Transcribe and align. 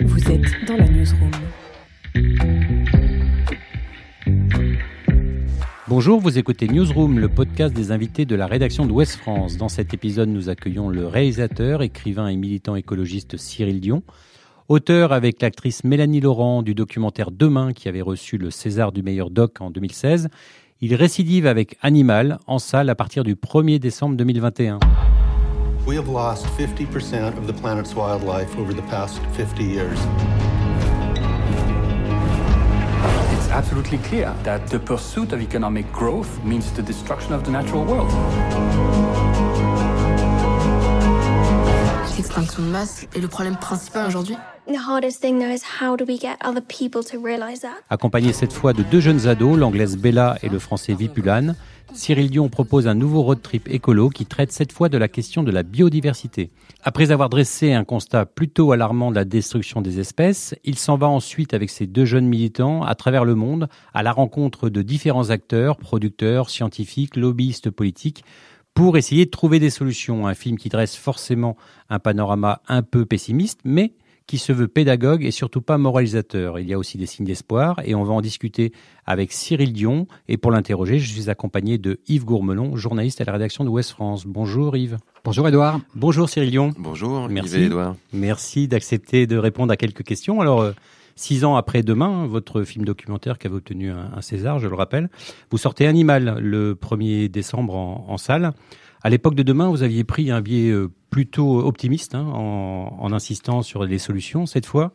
Vous 0.00 0.28
êtes 0.28 0.66
dans 0.66 0.76
la 0.76 0.88
newsroom. 0.88 1.30
Bonjour, 5.86 6.20
vous 6.20 6.36
écoutez 6.36 6.66
Newsroom, 6.66 7.20
le 7.20 7.28
podcast 7.28 7.72
des 7.72 7.92
invités 7.92 8.24
de 8.24 8.34
la 8.34 8.48
rédaction 8.48 8.86
d'Ouest 8.86 9.14
France. 9.16 9.56
Dans 9.56 9.68
cet 9.68 9.94
épisode, 9.94 10.30
nous 10.30 10.48
accueillons 10.48 10.88
le 10.88 11.06
réalisateur, 11.06 11.82
écrivain 11.82 12.26
et 12.26 12.34
militant 12.34 12.74
écologiste 12.74 13.36
Cyril 13.36 13.80
Dion, 13.80 14.02
auteur 14.68 15.12
avec 15.12 15.40
l'actrice 15.40 15.84
Mélanie 15.84 16.20
Laurent 16.20 16.62
du 16.62 16.74
documentaire 16.74 17.30
Demain 17.30 17.72
qui 17.72 17.88
avait 17.88 18.02
reçu 18.02 18.36
le 18.36 18.50
César 18.50 18.90
du 18.90 19.04
meilleur 19.04 19.30
doc 19.30 19.60
en 19.60 19.70
2016. 19.70 20.28
Il 20.80 20.96
récidive 20.96 21.46
avec 21.46 21.76
Animal 21.82 22.38
en 22.48 22.58
salle 22.58 22.90
à 22.90 22.96
partir 22.96 23.22
du 23.22 23.36
1er 23.36 23.78
décembre 23.78 24.16
2021. 24.16 24.80
We 25.86 25.96
have 25.96 26.08
lost 26.08 26.46
50% 26.56 27.36
of 27.36 27.46
the 27.46 27.52
planet's 27.52 27.94
wildlife 27.94 28.56
over 28.56 28.72
the 28.72 28.82
past 28.88 29.20
50 29.36 29.62
years. 29.62 29.98
It's 33.34 33.50
absolutely 33.50 33.98
clear 33.98 34.34
that 34.44 34.66
the 34.68 34.78
pursuit 34.78 35.34
of 35.34 35.42
economic 35.42 35.92
growth 35.92 36.42
means 36.42 36.72
the 36.72 36.80
destruction 36.82 37.34
of 37.34 37.44
the 37.44 37.50
natural 37.50 37.84
world. 37.84 38.10
L'extinction 42.16 42.62
de 42.62 42.68
masse 42.68 43.06
est 43.14 43.20
le 43.20 43.28
problème 43.28 43.56
principal 43.56 44.06
aujourd'hui. 44.06 44.38
The 44.66 44.78
hardest 44.78 45.20
thing 45.20 45.38
though 45.38 45.52
is 45.52 45.62
how 45.82 45.94
do 45.94 46.06
we 46.06 46.18
get 46.18 46.38
other 46.42 46.62
people 46.62 47.04
to 47.04 47.18
realize 47.18 47.60
that? 47.60 47.82
Accompagné 47.90 48.32
cette 48.32 48.54
fois 48.54 48.72
de 48.72 48.82
deux 48.82 49.00
jeunes 49.00 49.26
ados, 49.26 49.58
l'anglaise 49.58 49.98
Bella 49.98 50.38
et 50.42 50.48
le 50.48 50.58
français 50.58 50.94
Vipulane, 50.94 51.54
Cyril 51.94 52.28
Dion 52.28 52.48
propose 52.48 52.88
un 52.88 52.94
nouveau 52.94 53.22
road 53.22 53.40
trip 53.40 53.68
écolo 53.68 54.08
qui 54.08 54.26
traite 54.26 54.50
cette 54.50 54.72
fois 54.72 54.88
de 54.88 54.98
la 54.98 55.06
question 55.06 55.44
de 55.44 55.52
la 55.52 55.62
biodiversité. 55.62 56.50
Après 56.82 57.12
avoir 57.12 57.28
dressé 57.28 57.72
un 57.72 57.84
constat 57.84 58.26
plutôt 58.26 58.72
alarmant 58.72 59.10
de 59.10 59.14
la 59.14 59.24
destruction 59.24 59.80
des 59.80 60.00
espèces, 60.00 60.56
il 60.64 60.76
s'en 60.76 60.96
va 60.96 61.06
ensuite 61.08 61.54
avec 61.54 61.70
ses 61.70 61.86
deux 61.86 62.04
jeunes 62.04 62.26
militants 62.26 62.82
à 62.82 62.96
travers 62.96 63.24
le 63.24 63.36
monde 63.36 63.68
à 63.94 64.02
la 64.02 64.10
rencontre 64.10 64.68
de 64.68 64.82
différents 64.82 65.30
acteurs, 65.30 65.76
producteurs, 65.76 66.50
scientifiques, 66.50 67.16
lobbyistes 67.16 67.70
politiques 67.70 68.24
pour 68.74 68.96
essayer 68.96 69.24
de 69.24 69.30
trouver 69.30 69.60
des 69.60 69.70
solutions. 69.70 70.26
Un 70.26 70.34
film 70.34 70.58
qui 70.58 70.68
dresse 70.68 70.96
forcément 70.96 71.56
un 71.90 72.00
panorama 72.00 72.60
un 72.66 72.82
peu 72.82 73.06
pessimiste, 73.06 73.60
mais 73.64 73.92
qui 74.26 74.38
se 74.38 74.52
veut 74.52 74.68
pédagogue 74.68 75.24
et 75.24 75.30
surtout 75.30 75.60
pas 75.60 75.76
moralisateur. 75.78 76.58
Il 76.58 76.68
y 76.68 76.72
a 76.72 76.78
aussi 76.78 76.96
des 76.96 77.06
signes 77.06 77.26
d'espoir 77.26 77.80
et 77.84 77.94
on 77.94 78.04
va 78.04 78.14
en 78.14 78.20
discuter 78.20 78.72
avec 79.06 79.32
Cyril 79.32 79.72
Dion. 79.72 80.06
Et 80.28 80.36
pour 80.36 80.50
l'interroger, 80.50 80.98
je 80.98 81.12
suis 81.12 81.28
accompagné 81.30 81.78
de 81.78 82.00
Yves 82.08 82.24
Gourmelon, 82.24 82.76
journaliste 82.76 83.20
à 83.20 83.24
la 83.24 83.32
rédaction 83.32 83.64
de 83.64 83.68
Ouest 83.68 83.90
France. 83.90 84.26
Bonjour 84.26 84.76
Yves. 84.76 84.96
Bonjour 85.24 85.46
Edouard. 85.46 85.80
Bonjour 85.94 86.28
Cyril 86.28 86.50
Dion. 86.50 86.72
Bonjour, 86.78 87.28
Merci. 87.28 87.56
Yves 87.56 87.62
et 87.62 87.66
Edouard. 87.66 87.96
Merci 88.12 88.68
d'accepter 88.68 89.26
de 89.26 89.36
répondre 89.36 89.72
à 89.72 89.76
quelques 89.76 90.04
questions. 90.04 90.40
Alors, 90.40 90.62
euh, 90.62 90.72
six 91.16 91.44
ans 91.44 91.56
après 91.56 91.82
Demain, 91.82 92.26
votre 92.26 92.62
film 92.62 92.84
documentaire 92.84 93.38
qui 93.38 93.46
avait 93.46 93.56
obtenu 93.56 93.90
un, 93.90 94.10
un 94.16 94.20
César, 94.22 94.58
je 94.58 94.68
le 94.68 94.74
rappelle, 94.74 95.10
vous 95.50 95.58
sortez 95.58 95.86
Animal 95.86 96.38
le 96.40 96.74
1er 96.74 97.28
décembre 97.28 97.76
en, 97.76 98.06
en 98.08 98.16
salle. 98.16 98.52
À 99.06 99.10
l'époque 99.10 99.34
de 99.34 99.42
Demain, 99.42 99.68
vous 99.68 99.82
aviez 99.82 100.02
pris 100.02 100.30
un 100.30 100.40
biais 100.40 100.70
euh, 100.70 100.90
plutôt 101.10 101.58
optimiste 101.58 102.14
hein, 102.14 102.24
en, 102.24 103.12
insistant 103.12 103.60
sur 103.60 103.84
les 103.84 103.98
solutions. 103.98 104.46
Cette 104.46 104.64
fois, 104.64 104.94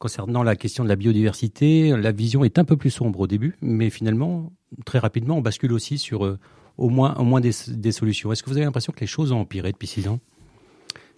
concernant 0.00 0.42
la 0.42 0.56
question 0.56 0.82
de 0.82 0.88
la 0.88 0.96
biodiversité, 0.96 1.96
la 1.96 2.10
vision 2.10 2.42
est 2.42 2.58
un 2.58 2.64
peu 2.64 2.76
plus 2.76 2.90
sombre 2.90 3.20
au 3.20 3.28
début, 3.28 3.56
mais 3.62 3.88
finalement, 3.88 4.52
très 4.84 4.98
rapidement, 4.98 5.36
on 5.36 5.42
bascule 5.42 5.72
aussi 5.72 5.96
sur 5.96 6.26
euh, 6.26 6.40
au 6.76 6.88
moins, 6.88 7.40
des, 7.40 7.52
solutions. 7.92 8.32
Est-ce 8.32 8.42
que 8.42 8.50
vous 8.50 8.56
avez 8.56 8.66
l'impression 8.66 8.92
que 8.92 8.98
les 9.00 9.06
choses 9.06 9.30
ont 9.30 9.38
empiré 9.42 9.70
depuis 9.70 9.86
six 9.86 10.08
ans? 10.08 10.18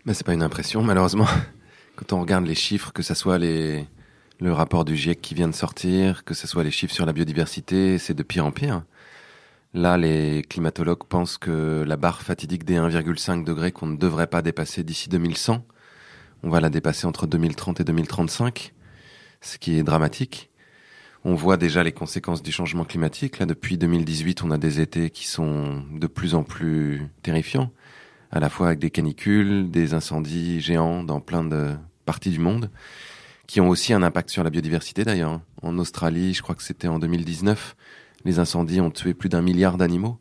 Mais 0.04 0.12
c'est 0.12 0.26
pas 0.26 0.34
une 0.34 0.42
impression, 0.42 0.82
malheureusement. 0.82 1.26
Quand 1.96 2.12
on 2.12 2.20
regarde 2.20 2.46
les 2.46 2.54
chiffres, 2.54 2.92
que 2.92 3.02
ce 3.02 3.14
soit 3.14 3.38
les, 3.38 3.86
le 4.38 4.52
rapport 4.52 4.84
du 4.84 4.96
GIEC 4.96 5.22
qui 5.22 5.34
vient 5.34 5.48
de 5.48 5.54
sortir, 5.54 6.24
que 6.24 6.34
ce 6.34 6.46
soit 6.46 6.62
les 6.62 6.70
chiffres 6.70 6.94
sur 6.94 7.06
la 7.06 7.14
biodiversité, 7.14 7.96
c'est 7.96 8.14
de 8.14 8.22
pire 8.22 8.44
en 8.44 8.50
pire. 8.52 8.82
Là, 9.74 9.98
les 9.98 10.42
climatologues 10.48 11.05
pensent 11.05 11.36
que 11.36 11.84
la 11.86 11.96
barre 11.96 12.23
fatidique 12.23 12.64
des 12.64 12.77
1,5 12.77 13.45
degrés 13.45 13.70
qu'on 13.70 13.86
ne 13.86 13.96
devrait 13.96 14.27
pas 14.27 14.40
dépasser 14.40 14.83
d'ici 14.83 15.08
2100, 15.11 15.64
on 16.42 16.51
va 16.51 16.61
la 16.61 16.70
dépasser 16.70 17.06
entre 17.06 17.27
2030 17.27 17.80
et 17.80 17.84
2035, 17.84 18.73
ce 19.40 19.58
qui 19.58 19.77
est 19.77 19.83
dramatique. 19.83 20.51
On 21.24 21.34
voit 21.34 21.56
déjà 21.56 21.83
les 21.83 21.92
conséquences 21.92 22.42
du 22.42 22.52
changement 22.52 22.84
climatique. 22.84 23.40
Là, 23.40 23.46
depuis 23.46 23.77
2018, 23.77 24.45
on 24.45 24.51
a 24.51 24.58
des 24.58 24.80
étés 24.80 25.11
qui 25.11 25.27
sont 25.27 25.85
de 25.92 26.06
plus 26.06 26.35
en 26.35 26.45
plus 26.45 27.02
terrifiants, 27.23 27.70
à 28.30 28.40
la 28.40 28.48
fois 28.48 28.68
avec 28.68 28.79
des 28.79 28.90
canicules, 28.90 29.70
des 29.70 29.95
incendies 29.95 30.61
géants 30.61 31.02
dans 31.02 31.20
plein 31.20 31.45
de 31.45 31.74
parties 32.06 32.30
du 32.30 32.39
monde, 32.39 32.70
qui 33.46 33.61
ont 33.61 33.68
aussi 33.68 33.92
un 33.92 34.02
impact 34.02 34.30
sur 34.30 34.45
la 34.45 34.50
biodiversité 34.50 35.05
d'ailleurs. 35.05 35.40
En 35.61 35.77
Australie, 35.79 36.35
je 36.35 36.42
crois 36.42 36.55
que 36.55 36.62
c'était 36.62 36.89
en 36.89 37.00
2019, 37.00 37.77
les 38.28 38.39
incendies 38.39 38.80
ont 38.80 38.90
tué 38.90 39.14
plus 39.14 39.28
d'un 39.28 39.42
milliard 39.42 39.77
d'animaux. 39.78 40.18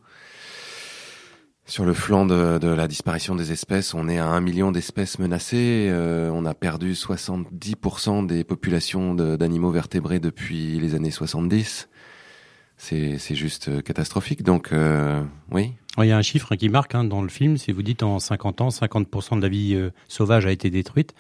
Sur 1.66 1.84
le 1.84 1.94
flanc 1.94 2.26
de, 2.26 2.68
la 2.68 2.88
disparition 2.88 3.36
des 3.36 3.52
espèces, 3.52 3.94
on 3.94 4.08
est 4.08 4.18
à 4.18 4.28
un 4.28 4.40
million 4.40 4.72
d'espèces 4.72 5.20
menacées. 5.20 5.90
Euh, 5.92 6.32
on 6.34 6.46
a 6.46 6.54
perdu 6.54 6.94
70% 6.94 8.26
des 8.26 8.46
populations 8.46 9.14
d'animaux 9.14 9.72
vertébrés 9.72 10.22
depuis 10.22 10.80
les 10.80 10.96
années 10.96 11.12
70. 11.12 11.90
C'est 12.78 13.36
juste 13.36 13.84
catastrophique. 13.84 14.44
Donc, 14.44 14.72
euh, 14.72 15.22
oui. 15.52 15.74
Il 16.04 16.06
y 16.06 16.12
a 16.12 16.18
un 16.18 16.22
chiffre 16.22 16.54
qui 16.56 16.70
marque 16.70 16.94
hein, 16.94 17.04
dans 17.04 17.24
le 17.24 17.28
film, 17.28 17.58
si 17.58 17.72
vous 17.72 17.82
dites 17.82 18.04
en 18.04 18.20
50 18.20 18.62
ans, 18.62 18.68
50% 18.68 19.38
de 19.38 19.42
la 19.42 19.48
vie 19.48 19.74
euh, 19.74 19.90
sauvage 20.08 20.46
a 20.46 20.52
été 20.52 20.70
détruite. 20.70 21.16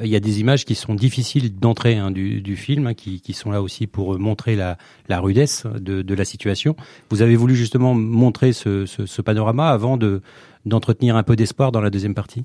Il 0.00 0.08
y 0.08 0.16
a 0.16 0.20
des 0.20 0.40
images 0.40 0.64
qui 0.64 0.74
sont 0.74 0.94
difficiles 0.94 1.54
d'entrée 1.58 1.98
hein, 1.98 2.10
du, 2.10 2.56
film, 2.56 2.86
hein, 2.86 2.94
qui, 2.94 3.20
sont 3.34 3.50
là 3.50 3.60
aussi 3.60 3.86
pour 3.86 4.18
montrer 4.18 4.56
la, 4.56 4.78
rudesse 5.20 5.66
de, 5.66 6.14
la 6.14 6.24
situation. 6.24 6.76
Vous 7.10 7.20
avez 7.20 7.36
voulu 7.36 7.54
justement 7.54 7.94
montrer 7.94 8.54
ce, 8.54 9.20
panorama 9.20 9.68
avant 9.68 9.98
d'entretenir 10.64 11.16
un 11.16 11.22
peu 11.22 11.36
d'espoir 11.36 11.70
dans 11.70 11.82
la 11.82 11.90
deuxième 11.90 12.14
partie? 12.14 12.44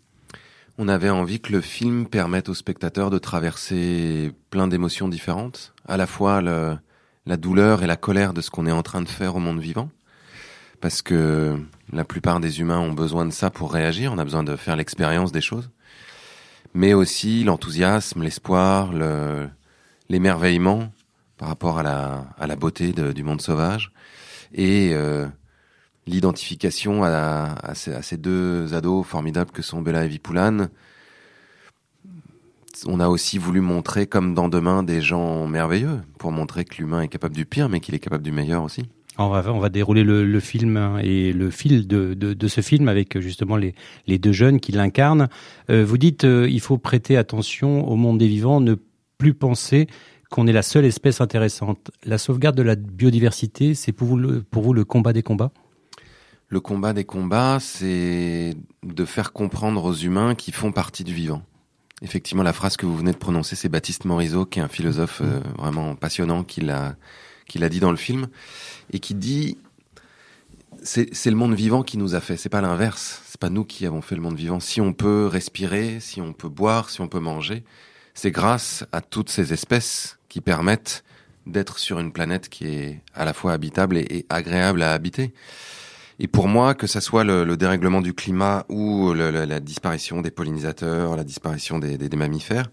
On 0.78 0.90
avait 0.90 1.09
envie 1.09 1.40
que 1.40 1.54
le 1.54 1.62
film 1.62 2.06
permette 2.06 2.50
aux 2.50 2.54
spectateurs 2.54 3.09
de 3.09 3.18
traverser 3.18 4.34
plein 4.50 4.68
d'émotions 4.68 5.08
différentes, 5.08 5.74
à 5.88 5.96
la 5.96 6.06
fois 6.06 6.42
la 6.42 7.38
douleur 7.38 7.81
et 7.81 7.88
la 7.88 7.96
colère 7.96 8.34
de 8.34 8.42
ce 8.42 8.52
qu'on 8.52 8.68
est 8.68 8.72
en 8.72 8.84
train 8.84 9.02
de 9.02 9.09
faire 9.09 9.38
au 9.38 9.40
monde 9.40 9.59
vivant, 9.59 9.90
parce 10.82 11.02
que 11.02 11.60
la 11.92 12.04
plupart 12.04 12.40
des 12.40 12.60
humains 12.60 12.80
ont 12.80 12.94
besoin 12.94 13.26
de 13.26 13.32
ça 13.32 13.50
pour 13.50 13.74
réagir, 13.74 14.12
on 14.14 14.18
a 14.18 14.24
besoin 14.24 14.44
de 14.44 14.56
faire 14.56 14.76
l'expérience 14.76 15.32
des 15.32 15.42
choses, 15.42 15.70
mais 16.74 16.94
aussi 16.94 17.44
l'enthousiasme, 17.44 18.24
l'espoir, 18.24 18.92
l'émerveillement 20.10 20.92
par 21.38 21.50
rapport 21.50 21.80
à 21.80 21.84
la, 21.84 22.28
à 22.38 22.48
la 22.48 22.56
beauté 22.56 22.92
du 22.92 23.24
monde 23.24 23.42
sauvage, 23.42 23.92
et 24.54 24.92
euh, 24.94 25.28
l'identification 26.08 27.04
à, 27.04 27.56
à, 27.62 27.76
ces, 27.76 28.18
deux 28.18 28.74
ados 28.74 29.06
formidables 29.06 29.52
que 29.52 29.62
sont 29.62 29.82
Bella 29.82 30.06
et 30.06 30.08
Vipoulane. 30.08 30.70
On 32.86 33.00
a 33.00 33.08
aussi 33.08 33.38
voulu 33.38 33.60
montrer, 33.60 34.06
comme 34.06 34.34
dans 34.34 34.50
Demain, 34.50 34.84
des 34.84 35.02
gens 35.02 35.48
merveilleux, 35.48 36.02
pour 36.20 36.32
montrer 36.32 36.64
que 36.64 36.76
l'humain 36.78 37.02
est 37.02 37.08
capable 37.08 37.36
du 37.36 37.46
pire, 37.46 37.70
mais 37.70 37.80
qu'il 37.80 37.96
est 37.96 38.00
capable 38.00 38.24
du 38.24 38.32
meilleur 38.32 38.64
aussi. 38.64 38.88
On 39.20 39.30
va, 39.30 39.70
dérouler 39.70 40.04
le, 40.04 40.40
film 40.40 41.00
et 41.02 41.34
le 41.34 41.50
fil 41.50 41.88
de, 41.88 42.48
ce 42.48 42.62
film 42.62 42.88
avec 42.88 43.20
justement 43.20 43.58
les, 43.58 43.74
deux 44.08 44.32
jeunes 44.32 44.60
qui 44.60 44.72
l'incarnent. 44.72 45.28
Euh, 45.70 45.84
vous 45.84 45.98
dites 45.98 46.24
euh, 46.24 46.48
il 46.50 46.62
faut 46.62 46.78
prêter 46.78 47.18
attention 47.18 47.88
au 47.88 47.96
monde 47.96 48.18
des 48.18 48.28
vivants, 48.28 48.62
ne 48.62 48.76
plus 49.18 49.34
penser 49.34 49.88
qu'on 50.30 50.46
est 50.46 50.54
la 50.54 50.62
seule 50.62 50.86
espèce 50.86 51.22
intéressante. 51.22 51.92
La 52.06 52.18
sauvegarde 52.18 52.56
de 52.56 52.62
la 52.62 52.76
biodiversité, 52.76 53.74
c'est 53.74 53.92
pour 53.92 54.08
vous, 54.08 54.18
le, 54.18 54.42
pour 54.44 54.64
vous 54.64 54.74
le 54.74 54.86
combat 54.86 55.14
des 55.14 55.24
combats? 55.24 55.52
Le 56.50 56.60
combat 56.60 56.94
des 56.94 57.04
combats, 57.04 57.58
c'est 57.60 58.56
de 58.84 59.06
faire 59.06 59.34
comprendre 59.34 59.84
aux 59.84 59.94
humains 59.94 60.36
qui 60.36 60.52
font 60.52 60.72
partie 60.72 61.04
du 61.04 61.14
vivant. 61.14 61.42
Effectivement, 62.02 62.44
la 62.44 62.54
phrase 62.54 62.78
que 62.78 62.86
vous 62.86 62.96
venez 62.96 63.12
de 63.12 63.18
prononcer, 63.18 63.56
c'est 63.56 63.70
Baptiste 63.70 64.06
Morisot, 64.06 64.46
qui 64.46 64.60
est 64.60 64.62
un 64.62 64.68
philosophe 64.68 65.22
euh, 65.24 65.40
vraiment 65.58 65.96
passionnant, 65.96 66.44
qui 66.44 66.62
l'a 66.62 66.96
qui 67.48 67.60
l'a 67.60 67.70
dit 67.70 67.80
dans 67.80 67.92
le 67.92 67.98
film, 67.98 68.28
et 68.92 69.00
qui 69.00 69.16
dit 69.16 69.58
c'est 70.84 71.30
le 71.30 71.36
monde 71.36 71.54
vivant 71.54 71.84
qui 71.84 71.98
nous 71.98 72.16
a 72.16 72.22
fait, 72.22 72.38
c'est 72.38 72.50
pas 72.50 72.62
l'inverse, 72.62 73.22
c'est 73.26 73.40
pas 73.40 73.50
nous 73.50 73.66
qui 73.66 73.86
avons 73.86 74.02
fait 74.02 74.16
le 74.16 74.22
monde 74.22 74.38
vivant. 74.38 74.60
Si 74.60 74.80
on 74.80 74.94
peut 74.94 75.28
respirer, 75.28 76.00
si 76.00 76.22
on 76.22 76.34
peut 76.34 76.50
boire, 76.50 76.90
si 76.90 77.02
on 77.02 77.08
peut 77.08 77.20
manger, 77.20 77.64
c'est 78.14 78.32
grâce 78.32 78.86
à 78.92 79.02
toutes 79.02 79.30
ces 79.30 79.54
espèces 79.54 80.18
qui 80.30 80.42
permettent 80.42 81.04
d'être 81.46 81.80
sur 81.80 82.00
une 82.00 82.12
planète 82.12 82.50
qui 82.50 82.68
est 82.68 83.02
à 83.14 83.26
la 83.26 83.34
fois 83.34 83.54
habitable 83.54 83.98
et, 83.98 84.26
agréable 84.30 84.82
à 84.82 84.94
habiter. 84.94 85.34
Et 86.20 86.28
pour 86.28 86.48
moi, 86.48 86.74
que 86.74 86.88
ça 86.88 87.00
soit 87.00 87.24
le, 87.24 87.44
le 87.44 87.58
dérèglement 87.58 88.02
du 88.02 88.14
climat 88.14 88.66
ou 88.70 89.14
la 89.14 89.60
disparition 89.60 90.22
des 90.22 90.32
pollinisateurs, 90.32 91.16
la 91.16 91.24
disparition 91.24 91.80
des, 91.80 91.98
des 91.98 92.18
mammifères, 92.18 92.72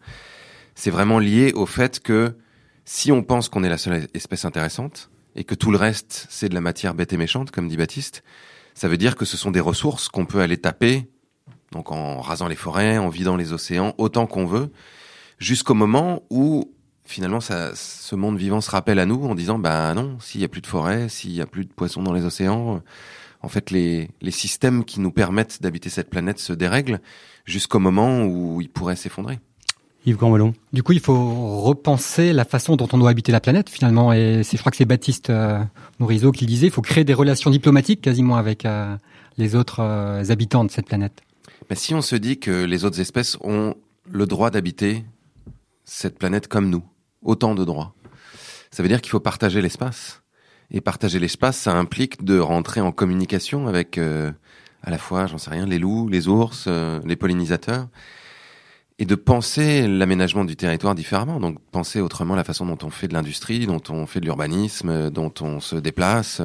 c'est 0.75 0.91
vraiment 0.91 1.19
lié 1.19 1.53
au 1.55 1.67
fait 1.67 2.01
que 2.01 2.35
si 2.85 3.13
on 3.13 3.23
pense 3.23 3.49
qu'on 3.49 3.65
est 3.65 3.69
la 3.69 3.79
seule 3.79 4.09
espèce 4.15 4.45
intéressante 4.45 5.11
et 5.35 5.45
que 5.45 5.55
tout 5.55 5.71
le 5.71 5.79
reste 5.79 6.27
c'est 6.31 6.49
de 6.49 6.55
la 6.55 6.61
matière 6.61 6.95
bête 6.95 7.13
et 7.13 7.17
méchante, 7.17 7.51
comme 7.51 7.69
dit 7.69 7.77
Baptiste, 7.77 8.23
ça 8.75 8.89
veut 8.89 8.97
dire 8.97 9.17
que 9.17 9.25
ce 9.25 9.37
sont 9.37 9.51
des 9.51 9.61
ressources 9.61 10.09
qu'on 10.09 10.27
peut 10.27 10.41
aller 10.41 10.59
taper, 10.59 11.09
donc 11.73 11.93
en 11.93 12.21
rasant 12.21 12.49
les 12.49 12.57
forêts, 12.57 12.99
en 12.99 13.09
vidant 13.09 13.37
les 13.37 13.53
océans, 13.53 13.95
autant 13.99 14.27
qu'on 14.27 14.47
veut, 14.47 14.71
jusqu'au 15.39 15.75
moment 15.75 16.23
où 16.31 16.73
finalement 17.05 17.41
ça, 17.41 17.75
ce 17.75 18.15
monde 18.17 18.39
vivant 18.39 18.61
se 18.61 18.71
rappelle 18.71 18.99
à 18.99 19.07
nous 19.07 19.25
en 19.25 19.35
disant 19.35 19.59
bah 19.59 19.95
non, 19.95 20.19
s'il 20.21 20.41
y 20.41 20.45
a 20.45 20.49
plus 20.49 20.61
de 20.61 20.67
forêt, 20.67 21.09
s'il 21.09 21.33
y 21.33 21.41
a 21.41 21.47
plus 21.47 21.65
de 21.65 21.73
poissons 21.73 22.03
dans 22.03 22.13
les 22.13 22.25
océans, 22.25 22.83
en 23.41 23.49
fait 23.49 23.71
les, 23.71 24.11
les 24.21 24.31
systèmes 24.31 24.85
qui 24.85 25.01
nous 25.01 25.13
permettent 25.13 25.63
d'habiter 25.63 25.91
cette 25.91 26.11
planète 26.11 26.39
se 26.39 26.53
dérèglent 26.53 27.01
jusqu'au 27.45 27.79
moment 27.79 28.25
où 28.25 28.61
ils 28.61 28.71
pourraient 28.71 28.97
s'effondrer. 28.97 29.39
Yves 30.07 30.17
Gambelon. 30.17 30.53
Du 30.73 30.83
coup, 30.83 30.93
il 30.93 31.01
faut 31.01 31.61
repenser 31.61 32.33
la 32.33 32.45
façon 32.45 32.77
dont 32.77 32.89
on 32.93 32.99
doit 32.99 33.11
habiter 33.11 33.33
la 33.33 33.41
planète 33.41 33.71
finalement. 33.71 34.13
Et 34.13 34.43
c'est, 34.43 34.57
je 34.57 34.63
crois 34.63 34.71
que 34.71 34.77
c'est 34.77 34.85
Baptiste 34.85 35.31
euh, 35.31 35.63
Morisot 35.99 36.31
qui 36.31 36.45
le 36.45 36.49
disait. 36.49 36.67
Il 36.67 36.73
faut 36.73 36.83
créer 36.83 37.05
des 37.05 37.15
relations 37.15 37.51
diplomatiques 37.51 38.03
quasiment 38.03 38.37
avec 38.37 38.67
euh, 38.67 38.97
les 39.39 39.55
autres 39.55 39.81
euh, 39.81 40.23
habitants 40.29 40.65
de 40.65 40.71
cette 40.71 40.87
planète. 40.87 41.23
Mais 41.71 41.77
si 41.77 41.95
on 41.95 42.03
se 42.03 42.17
dit 42.17 42.39
que 42.39 42.65
les 42.65 42.85
autres 42.85 43.01
espèces 43.01 43.39
ont 43.41 43.75
le 44.11 44.27
droit 44.27 44.51
d'habiter 44.51 45.05
cette 45.87 46.19
planète 46.19 46.49
comme 46.49 46.69
nous, 46.69 46.85
autant 47.23 47.55
de 47.55 47.65
droits, 47.65 47.95
ça 48.71 48.83
veut 48.83 48.89
dire 48.89 49.01
qu'il 49.01 49.11
faut 49.11 49.21
partager 49.21 49.63
l'espace. 49.63 50.21
Et 50.71 50.81
partager 50.81 51.19
l'espace, 51.19 51.57
ça 51.57 51.75
implique 51.75 52.25
de 52.25 52.39
rentrer 52.39 52.81
en 52.81 52.91
communication 52.91 53.69
avec 53.69 53.99
à 53.99 54.91
la 54.91 54.99
fois, 54.99 55.27
j'en 55.27 55.39
sais 55.39 55.51
rien, 55.51 55.67
les 55.67 55.79
loups, 55.79 56.09
les 56.09 56.27
ours, 56.27 56.69
les 57.05 57.17
pollinisateurs 57.17 57.87
et 58.99 59.07
de 59.07 59.15
penser 59.15 59.89
l'aménagement 59.89 60.45
du 60.45 60.57
territoire 60.57 60.95
différemment. 60.95 61.41
Donc 61.41 61.59
penser 61.73 62.01
autrement 62.01 62.35
la 62.35 62.45
façon 62.45 62.67
dont 62.67 62.79
on 62.83 62.91
fait 62.91 63.09
de 63.09 63.15
l'industrie, 63.15 63.67
dont 63.67 63.83
on 63.89 64.07
fait 64.07 64.21
de 64.21 64.25
l'urbanisme, 64.25 65.11
dont 65.11 65.33
on 65.41 65.61
se 65.61 65.77
déplace, 65.77 66.41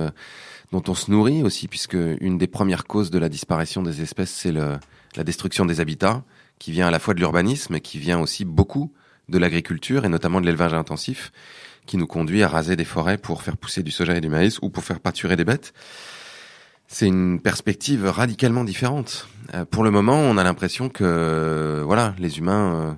dont 0.72 0.84
on 0.88 0.96
se 0.96 1.12
nourrit 1.12 1.44
aussi, 1.44 1.68
puisque 1.68 1.98
une 2.22 2.38
des 2.38 2.48
premières 2.48 2.86
causes 2.86 3.12
de 3.12 3.20
la 3.20 3.30
disparition 3.30 3.84
des 3.84 4.02
espèces, 4.02 4.32
c'est 4.32 4.52
la 4.52 5.24
destruction 5.24 5.66
des 5.66 5.80
habitats, 5.80 6.24
qui 6.58 6.72
vient 6.72 6.88
à 6.88 6.92
la 6.92 7.00
fois 7.00 7.14
de 7.14 7.20
l'urbanisme, 7.20 7.76
et 7.76 7.82
qui 7.82 8.00
vient 8.00 8.20
aussi 8.20 8.46
beaucoup 8.46 8.92
de 9.30 9.38
l'agriculture, 9.38 10.06
et 10.06 10.10
notamment 10.10 10.42
de 10.42 10.46
l'élevage 10.46 10.74
intensif, 10.74 11.32
qui 11.86 11.98
nous 11.98 12.08
conduit 12.08 12.44
à 12.44 12.48
raser 12.48 12.76
des 12.76 12.86
forêts 12.86 13.18
pour 13.18 13.42
faire 13.42 13.58
pousser 13.58 13.82
du 13.84 13.92
soja 13.92 14.16
et 14.16 14.22
du 14.22 14.30
maïs, 14.30 14.60
ou 14.62 14.70
pour 14.70 14.84
faire 14.84 15.00
pâturer 15.00 15.36
des 15.36 15.46
bêtes 15.46 15.74
c'est 16.92 17.06
une 17.06 17.40
perspective 17.40 18.06
radicalement 18.06 18.64
différente. 18.64 19.28
Euh, 19.54 19.64
pour 19.64 19.84
le 19.84 19.92
moment, 19.92 20.18
on 20.18 20.38
a 20.38 20.44
l'impression 20.44 20.90
que 20.90 21.84
voilà, 21.86 22.16
les 22.18 22.40
humains 22.40 22.74
euh, 22.74 22.94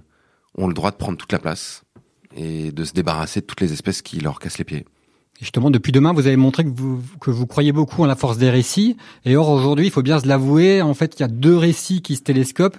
ont 0.57 0.67
le 0.67 0.73
droit 0.73 0.91
de 0.91 0.95
prendre 0.95 1.17
toute 1.17 1.31
la 1.33 1.39
place 1.39 1.83
et 2.35 2.71
de 2.71 2.83
se 2.85 2.93
débarrasser 2.93 3.41
de 3.41 3.45
toutes 3.45 3.59
les 3.59 3.73
espèces 3.73 4.01
qui 4.01 4.21
leur 4.21 4.39
cassent 4.39 4.57
les 4.57 4.63
pieds. 4.63 4.85
Justement, 5.41 5.71
depuis 5.71 5.91
demain, 5.91 6.13
vous 6.13 6.27
avez 6.27 6.38
montré 6.38 6.63
que 6.63 6.69
vous, 6.69 7.01
que 7.19 7.31
vous 7.31 7.47
croyez 7.47 7.73
beaucoup 7.73 8.03
en 8.03 8.05
la 8.05 8.15
force 8.15 8.38
des 8.38 8.49
récits. 8.49 8.95
Et 9.25 9.35
or, 9.35 9.49
aujourd'hui, 9.49 9.88
il 9.88 9.91
faut 9.91 10.03
bien 10.03 10.19
se 10.19 10.27
l'avouer, 10.27 10.81
en 10.81 10.94
fait, 10.94 11.15
il 11.17 11.21
y 11.21 11.25
a 11.25 11.27
deux 11.27 11.57
récits 11.57 12.01
qui 12.01 12.15
se 12.15 12.21
télescopent. 12.21 12.77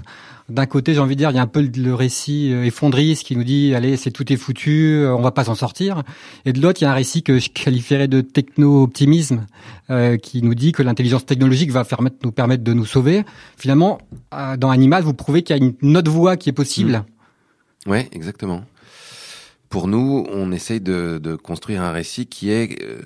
D'un 0.48 0.66
côté, 0.66 0.94
j'ai 0.94 1.00
envie 1.00 1.14
de 1.14 1.18
dire, 1.18 1.30
il 1.30 1.36
y 1.36 1.38
a 1.38 1.42
un 1.42 1.46
peu 1.46 1.60
le 1.62 1.94
récit 1.94 2.52
euh, 2.52 2.64
effondriste 2.64 3.24
qui 3.24 3.36
nous 3.36 3.44
dit, 3.44 3.74
allez, 3.74 3.96
c'est 3.96 4.10
tout 4.10 4.30
est 4.32 4.36
foutu, 4.36 4.96
euh, 4.96 5.14
on 5.14 5.22
va 5.22 5.30
pas 5.30 5.44
s'en 5.44 5.54
sortir. 5.54 6.02
Et 6.44 6.52
de 6.52 6.60
l'autre, 6.60 6.82
il 6.82 6.84
y 6.84 6.86
a 6.86 6.90
un 6.90 6.94
récit 6.94 7.22
que 7.22 7.38
je 7.38 7.50
qualifierais 7.50 8.08
de 8.08 8.20
techno-optimisme, 8.20 9.46
euh, 9.90 10.16
qui 10.16 10.42
nous 10.42 10.54
dit 10.54 10.72
que 10.72 10.82
l'intelligence 10.82 11.24
technologique 11.24 11.70
va 11.70 11.86
nous 12.24 12.32
permettre 12.32 12.64
de 12.64 12.72
nous 12.72 12.86
sauver. 12.86 13.24
Finalement, 13.56 13.98
dans 14.58 14.70
Animal, 14.70 15.04
vous 15.04 15.14
prouvez 15.14 15.42
qu'il 15.42 15.56
y 15.56 15.60
a 15.60 15.62
une 15.62 15.96
autre 15.96 16.10
voie 16.10 16.36
qui 16.36 16.48
est 16.48 16.52
possible. 16.52 17.04
Mmh. 17.86 17.90
Ouais, 17.90 18.08
exactement 18.12 18.62
pour 19.72 19.88
nous, 19.88 20.26
on 20.28 20.52
essaye 20.52 20.82
de, 20.82 21.18
de, 21.18 21.34
construire 21.34 21.80
un 21.80 21.92
récit 21.92 22.26
qui 22.26 22.50
est 22.50 22.82
euh, 22.82 23.00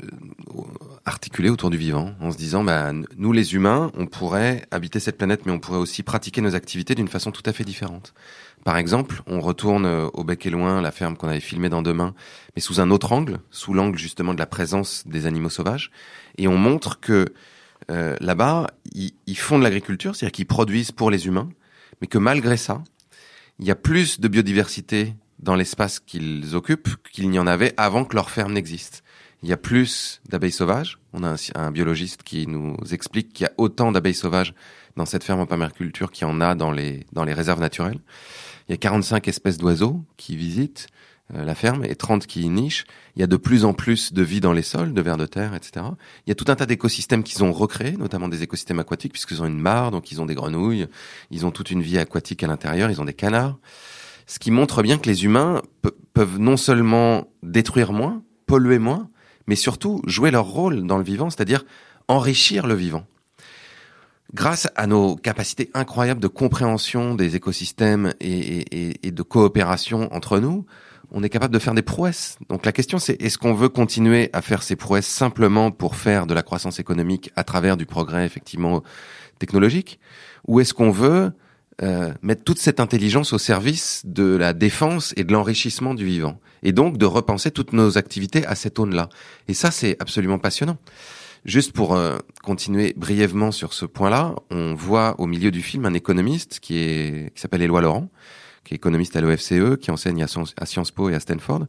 articulé 1.05 1.49
autour 1.49 1.71
du 1.71 1.77
vivant, 1.77 2.17
en 2.21 2.33
se 2.33 2.37
disant, 2.37 2.65
bah, 2.65 2.91
nous 3.17 3.33
les 3.33 3.55
humains, 3.55 3.93
on 3.97 4.07
pourrait 4.07 4.67
habiter 4.73 4.99
cette 4.99 5.17
planète, 5.17 5.47
mais 5.47 5.53
on 5.53 5.61
pourrait 5.61 5.79
aussi 5.79 6.03
pratiquer 6.03 6.41
nos 6.41 6.57
activités 6.57 6.97
d'une 6.97 7.07
façon 7.07 7.31
tout 7.31 7.45
à 7.47 7.53
fait 7.53 7.63
différente. 7.63 8.15
Par 8.65 8.79
exemple, 8.79 9.23
on 9.29 9.39
retourne 9.39 9.87
euh, 9.87 10.09
au 10.13 10.25
bec 10.25 10.45
et 10.45 10.51
loin, 10.51 10.83
la 10.83 10.91
ferme 10.91 11.17
qu'on 11.17 11.29
avait 11.29 11.39
filmée 11.39 11.69
dans 11.69 11.83
Demain, 11.83 12.15
mais 12.57 12.61
sous 12.61 12.81
un 12.81 12.91
autre 12.91 13.13
angle, 13.13 13.39
sous 13.53 13.73
l'angle 13.73 13.97
justement 13.97 14.35
de 14.35 14.41
la 14.41 14.47
présence 14.47 15.07
des 15.07 15.27
animaux 15.27 15.51
sauvages, 15.51 15.93
et 16.37 16.49
on 16.49 16.59
montre 16.59 16.99
que 16.99 17.27
euh, 17.93 18.17
là-bas, 18.19 18.67
ils, 18.93 19.13
ils 19.29 19.39
font 19.39 19.57
de 19.57 19.63
l'agriculture, 19.63 20.17
c'est-à-dire 20.17 20.33
qu'ils 20.33 20.47
produisent 20.47 20.91
pour 20.91 21.13
les 21.13 21.29
humains, 21.29 21.49
mais 22.01 22.09
que 22.09 22.19
malgré 22.19 22.57
ça, 22.57 22.83
il 23.61 23.67
y 23.67 23.71
a 23.71 23.77
plus 23.77 24.19
de 24.19 24.27
biodiversité 24.27 25.15
dans 25.39 25.55
l'espace 25.55 26.01
qu'ils 26.01 26.55
occupent 26.57 26.97
qu'il 27.13 27.31
n'y 27.31 27.39
en 27.39 27.47
avait 27.47 27.75
avant 27.77 28.05
que 28.05 28.15
leur 28.15 28.31
ferme 28.31 28.53
n'existe. 28.53 29.03
Il 29.43 29.49
y 29.49 29.53
a 29.53 29.57
plus 29.57 30.21
d'abeilles 30.29 30.53
sauvages. 30.53 30.99
On 31.13 31.23
a 31.23 31.37
un, 31.55 31.71
biologiste 31.71 32.23
qui 32.23 32.47
nous 32.47 32.77
explique 32.91 33.33
qu'il 33.33 33.45
y 33.45 33.49
a 33.49 33.53
autant 33.59 33.93
d'abeilles 33.93 34.15
sauvages 34.15 34.55
dans 34.97 35.07
cette 35.07 35.25
ferme 35.25 35.41
en 35.41 35.47
permaculture 35.47 36.11
qu'il 36.11 36.27
y 36.27 36.31
en 36.31 36.41
a 36.41 36.55
dans 36.55 36.73
les, 36.73 37.07
dans 37.13 37.25
les 37.25 37.35
réserves 37.35 37.61
naturelles. 37.61 38.01
Il 38.69 38.73
y 38.73 38.75
a 38.75 38.79
45 38.79 39.29
espèces 39.29 39.59
d'oiseaux 39.59 40.05
qui 40.17 40.37
visitent 40.37 40.89
euh, 41.35 41.45
la 41.45 41.55
ferme 41.55 41.85
et 41.85 41.95
30 41.95 42.27
qui 42.27 42.43
y 42.43 42.49
nichent. 42.49 42.87
Il 43.15 43.21
y 43.21 43.23
a 43.23 43.27
de 43.27 43.37
plus 43.37 43.65
en 43.65 43.75
plus 43.75 44.13
de 44.13 44.23
vie 44.23 44.41
dans 44.41 44.53
les 44.53 44.63
sols, 44.63 44.95
de 44.95 45.01
vers 45.03 45.17
de 45.17 45.27
terre, 45.27 45.55
etc. 45.55 45.87
Il 46.27 46.31
y 46.31 46.33
a 46.33 46.35
tout 46.35 46.47
un 46.49 46.57
tas 46.57 46.67
d'écosystèmes 46.67 47.23
qu'ils 47.23 47.45
ont 47.45 47.53
recréés, 47.53 47.97
notamment 47.97 48.29
des 48.29 48.43
écosystèmes 48.43 48.79
aquatiques, 48.79 49.13
puisqu'ils 49.13 49.43
ont 49.43 49.47
une 49.47 49.61
mare, 49.61 49.91
donc 49.91 50.11
ils 50.11 50.21
ont 50.21 50.27
des 50.27 50.35
grenouilles, 50.35 50.87
ils 51.31 51.45
ont 51.45 51.51
toute 51.51 51.71
une 51.71 51.83
vie 51.83 51.99
aquatique 51.99 52.43
à 52.43 52.47
l'intérieur, 52.47 52.91
ils 52.91 53.01
ont 53.01 53.05
des 53.05 53.15
canards 53.15 53.59
ce 54.27 54.39
qui 54.39 54.51
montre 54.51 54.83
bien 54.83 54.99
que 54.99 55.09
les 55.09 55.25
humains 55.25 55.63
peuvent 56.13 56.39
non 56.39 56.57
seulement 56.57 57.29
détruire 57.43 57.93
moins, 57.93 58.23
polluer 58.47 58.79
moins, 58.79 59.09
mais 59.47 59.57
surtout 59.57 60.03
jouer 60.07 60.31
leur 60.31 60.47
rôle 60.47 60.87
dans 60.87 60.99
le 60.99 61.05
vivant, 61.05 61.31
c'est-à-dire 61.31 61.65
enrichir 62.09 62.67
le 62.67 62.75
vivant. 62.75 63.07
Grâce 64.35 64.69
à 64.75 64.87
nos 64.89 65.15
capacités 65.15 65.71
incroyables 65.73 66.21
de 66.21 66.29
compréhension 66.29 67.15
des 67.15 67.37
écosystèmes 67.37 68.13
et, 68.21 69.07
et 69.07 69.11
de 69.13 69.23
coopération 69.23 70.13
entre 70.13 70.41
nous, 70.41 70.67
on 71.13 71.23
est 71.23 71.29
capable 71.29 71.55
de 71.55 71.61
faire 71.61 71.75
des 71.75 71.83
prouesses. 71.83 72.37
Donc 72.49 72.67
la 72.67 72.73
question 72.73 72.99
c'est 72.99 73.21
est-ce 73.23 73.39
qu'on 73.39 73.55
veut 73.55 73.69
continuer 73.69 74.31
à 74.33 74.43
faire 74.43 74.65
ces 74.65 74.75
prouesses 74.75 75.07
simplement 75.07 75.71
pour 75.71 75.95
faire 75.95 76.27
de 76.27 76.35
la 76.35 76.43
croissance 76.43 76.81
économique 76.81 77.31
à 77.37 77.45
travers 77.45 77.77
du 77.77 77.87
progrès 77.87 78.27
effectivement 78.27 78.83
technologique, 79.39 80.01
ou 80.49 80.61
est-ce 80.61 80.75
qu'on 80.75 80.91
veut 80.91 81.33
euh, 81.83 82.13
mettre 82.23 82.43
toute 82.43 82.59
cette 82.59 82.81
intelligence 82.81 83.35
au 83.35 83.39
service 83.39 84.03
de 84.07 84.35
la 84.37 84.55
défense 84.55 85.13
et 85.17 85.25
de 85.25 85.33
l'enrichissement 85.33 85.93
du 85.93 86.07
vivant. 86.07 86.41
Et 86.63 86.73
donc 86.73 86.97
de 86.97 87.05
repenser 87.05 87.51
toutes 87.51 87.75
nos 87.75 87.99
activités 87.99 88.47
à 88.47 88.55
cette 88.55 88.79
aune-là. 88.79 89.11
Et 89.47 89.55
ça, 89.55 89.71
c'est 89.71 89.97
absolument 90.01 90.39
passionnant. 90.39 90.79
Juste 91.45 91.73
pour 91.73 91.95
euh, 91.95 92.17
continuer 92.43 92.95
brièvement 92.97 93.53
sur 93.53 93.73
ce 93.73 93.85
point-là, 93.85 94.35
on 94.51 94.75
voit 94.75 95.15
au 95.19 95.27
milieu 95.27 95.51
du 95.51 95.63
film 95.63 95.85
un 95.85 95.95
économiste 95.95 96.61
qui 96.61 96.79
est 96.79 97.33
qui 97.35 97.41
s'appelle 97.41 97.63
Éloi 97.63 97.83
Laurent, 97.83 98.09
qui 98.65 98.75
est 98.75 98.77
économiste 98.77 99.15
à 99.15 99.21
l'OFCE, 99.21 99.77
qui 99.81 99.91
enseigne 99.91 100.25
à, 100.25 100.67
Sciences 100.67 100.91
Po 100.91 101.09
et 101.09 101.15
à 101.15 101.21
Stanford, 101.21 101.67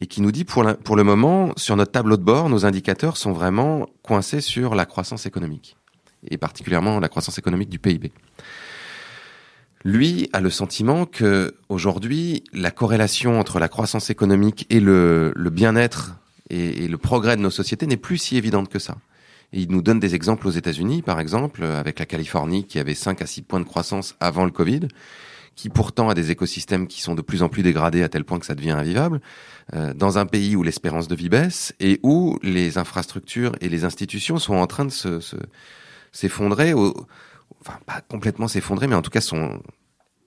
et 0.00 0.06
qui 0.06 0.20
nous 0.20 0.32
dit 0.32 0.44
pour, 0.44 0.66
pour 0.84 0.96
le 0.96 1.04
moment, 1.04 1.52
sur 1.56 1.76
notre 1.76 1.92
tableau 1.92 2.16
de 2.16 2.22
bord, 2.22 2.50
nos 2.50 2.66
indicateurs 2.66 3.16
sont 3.16 3.32
vraiment 3.32 3.86
coincés 4.02 4.42
sur 4.42 4.74
la 4.74 4.84
croissance 4.84 5.24
économique, 5.24 5.76
et 6.28 6.36
particulièrement 6.36 7.00
la 7.00 7.08
croissance 7.08 7.38
économique 7.38 7.70
du 7.70 7.78
PIB. 7.78 8.12
Lui 9.86 10.28
a 10.32 10.40
le 10.40 10.50
sentiment 10.50 11.06
que 11.06 11.54
aujourd'hui, 11.68 12.42
la 12.52 12.72
corrélation 12.72 13.38
entre 13.38 13.60
la 13.60 13.68
croissance 13.68 14.10
économique 14.10 14.66
et 14.68 14.80
le, 14.80 15.32
bien-être 15.52 16.16
et, 16.50 16.88
le 16.88 16.98
progrès 16.98 17.36
de 17.36 17.42
nos 17.42 17.50
sociétés 17.50 17.86
n'est 17.86 17.96
plus 17.96 18.18
si 18.18 18.36
évidente 18.36 18.68
que 18.68 18.80
ça. 18.80 18.96
Et 19.52 19.60
il 19.60 19.70
nous 19.70 19.82
donne 19.82 20.00
des 20.00 20.16
exemples 20.16 20.48
aux 20.48 20.50
États-Unis, 20.50 21.02
par 21.02 21.20
exemple, 21.20 21.62
avec 21.62 22.00
la 22.00 22.04
Californie 22.04 22.64
qui 22.64 22.80
avait 22.80 22.94
5 22.94 23.22
à 23.22 23.26
6 23.26 23.42
points 23.42 23.60
de 23.60 23.64
croissance 23.64 24.16
avant 24.18 24.44
le 24.44 24.50
Covid, 24.50 24.88
qui 25.54 25.68
pourtant 25.68 26.08
a 26.08 26.14
des 26.14 26.32
écosystèmes 26.32 26.88
qui 26.88 27.00
sont 27.00 27.14
de 27.14 27.22
plus 27.22 27.44
en 27.44 27.48
plus 27.48 27.62
dégradés 27.62 28.02
à 28.02 28.08
tel 28.08 28.24
point 28.24 28.40
que 28.40 28.46
ça 28.46 28.56
devient 28.56 28.72
invivable, 28.72 29.20
euh, 29.72 29.94
dans 29.94 30.18
un 30.18 30.26
pays 30.26 30.56
où 30.56 30.64
l'espérance 30.64 31.06
de 31.06 31.14
vie 31.14 31.28
baisse 31.28 31.72
et 31.78 32.00
où 32.02 32.40
les 32.42 32.76
infrastructures 32.76 33.52
et 33.60 33.68
les 33.68 33.84
institutions 33.84 34.40
sont 34.40 34.54
en 34.54 34.66
train 34.66 34.84
de 34.84 34.90
se, 34.90 35.20
s'effondrer 36.10 36.74
enfin 37.66 37.78
pas 37.86 38.00
complètement 38.00 38.48
s'effondrer, 38.48 38.86
mais 38.86 38.94
en 38.94 39.02
tout 39.02 39.10
cas 39.10 39.20
sont 39.20 39.60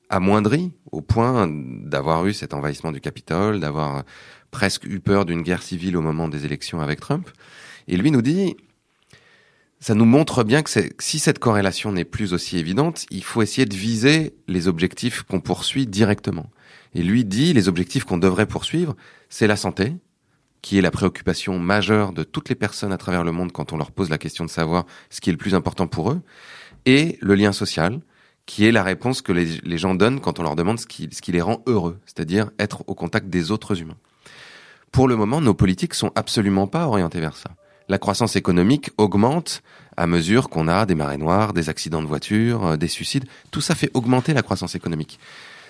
amoindris 0.09 0.71
au 0.91 1.01
point 1.01 1.47
d'avoir 1.49 2.25
eu 2.25 2.33
cet 2.33 2.53
envahissement 2.53 2.91
du 2.91 2.99
Capitole, 2.99 3.59
d'avoir 3.59 4.03
presque 4.51 4.85
eu 4.85 4.99
peur 4.99 5.25
d'une 5.25 5.43
guerre 5.43 5.61
civile 5.61 5.95
au 5.95 6.01
moment 6.01 6.27
des 6.27 6.45
élections 6.45 6.81
avec 6.81 6.99
Trump. 6.99 7.29
Et 7.87 7.95
lui 7.95 8.11
nous 8.11 8.21
dit, 8.21 8.55
ça 9.79 9.93
nous 9.93 10.05
montre 10.05 10.43
bien 10.43 10.63
que 10.63 10.69
si 10.99 11.19
cette 11.19 11.39
corrélation 11.39 11.91
n'est 11.91 12.05
plus 12.05 12.33
aussi 12.33 12.57
évidente, 12.57 13.05
il 13.11 13.23
faut 13.23 13.41
essayer 13.41 13.65
de 13.65 13.75
viser 13.75 14.35
les 14.47 14.67
objectifs 14.67 15.23
qu'on 15.23 15.39
poursuit 15.39 15.87
directement. 15.87 16.49
Et 16.95 17.03
lui 17.03 17.23
dit, 17.23 17.53
les 17.53 17.69
objectifs 17.69 18.03
qu'on 18.03 18.17
devrait 18.17 18.47
poursuivre, 18.47 18.95
c'est 19.29 19.47
la 19.47 19.55
santé, 19.55 19.93
qui 20.61 20.77
est 20.77 20.81
la 20.81 20.91
préoccupation 20.91 21.59
majeure 21.59 22.11
de 22.11 22.23
toutes 22.23 22.49
les 22.49 22.55
personnes 22.55 22.91
à 22.91 22.97
travers 22.97 23.23
le 23.23 23.31
monde 23.31 23.51
quand 23.51 23.71
on 23.71 23.77
leur 23.77 23.91
pose 23.91 24.09
la 24.09 24.17
question 24.17 24.43
de 24.43 24.49
savoir 24.49 24.85
ce 25.09 25.21
qui 25.21 25.29
est 25.29 25.33
le 25.33 25.37
plus 25.37 25.55
important 25.55 25.87
pour 25.87 26.11
eux 26.11 26.21
et 26.85 27.17
le 27.21 27.35
lien 27.35 27.51
social, 27.51 27.99
qui 28.45 28.65
est 28.65 28.71
la 28.71 28.83
réponse 28.83 29.21
que 29.21 29.31
les, 29.31 29.77
gens 29.77 29.93
donnent 29.93 30.19
quand 30.19 30.39
on 30.39 30.43
leur 30.43 30.55
demande 30.55 30.79
ce 30.79 30.87
qui, 30.87 31.31
les 31.31 31.41
rend 31.41 31.61
heureux, 31.67 31.99
c'est-à-dire 32.05 32.49
être 32.57 32.83
au 32.87 32.95
contact 32.95 33.29
des 33.29 33.51
autres 33.51 33.79
humains. 33.79 33.97
Pour 34.91 35.07
le 35.07 35.15
moment, 35.15 35.39
nos 35.39 35.53
politiques 35.53 35.93
sont 35.93 36.11
absolument 36.15 36.65
pas 36.65 36.87
orientées 36.87 37.19
vers 37.19 37.37
ça. 37.37 37.51
La 37.89 37.99
croissance 37.99 38.35
économique 38.35 38.89
augmente 38.97 39.61
à 39.97 40.07
mesure 40.07 40.49
qu'on 40.49 40.67
a 40.67 40.85
des 40.85 40.95
marées 40.95 41.17
noires, 41.17 41.53
des 41.53 41.69
accidents 41.69 42.01
de 42.01 42.07
voiture, 42.07 42.65
euh, 42.65 42.77
des 42.77 42.87
suicides. 42.87 43.25
Tout 43.51 43.61
ça 43.61 43.75
fait 43.75 43.91
augmenter 43.93 44.33
la 44.33 44.41
croissance 44.41 44.73
économique. 44.73 45.19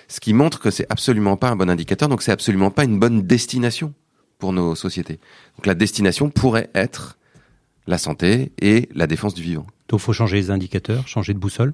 Ce 0.08 0.20
qui 0.20 0.34
montre 0.34 0.60
que 0.60 0.72
c'est 0.72 0.86
absolument 0.90 1.36
pas 1.36 1.50
un 1.50 1.56
bon 1.56 1.70
indicateur, 1.70 2.10
donc 2.10 2.22
c'est 2.22 2.32
absolument 2.32 2.72
pas 2.72 2.84
une 2.84 3.00
bonne 3.00 3.24
destination 3.24 3.94
pour 4.38 4.54
nos 4.54 4.76
sociétés. 4.76 5.20
Donc 5.58 5.66
la 5.66 5.76
destination 5.76 6.30
pourrait 6.30 6.70
être 6.74 7.18
la 7.88 7.98
santé 7.98 8.52
et 8.62 8.88
la 8.94 9.08
défense 9.08 9.34
du 9.34 9.44
vivant. 9.44 9.68
Donc 9.90 10.00
faut 10.00 10.14
changer 10.14 10.38
les 10.38 10.52
indicateurs, 10.52 11.08
changer 11.08 11.34
de 11.34 11.40
boussole. 11.40 11.74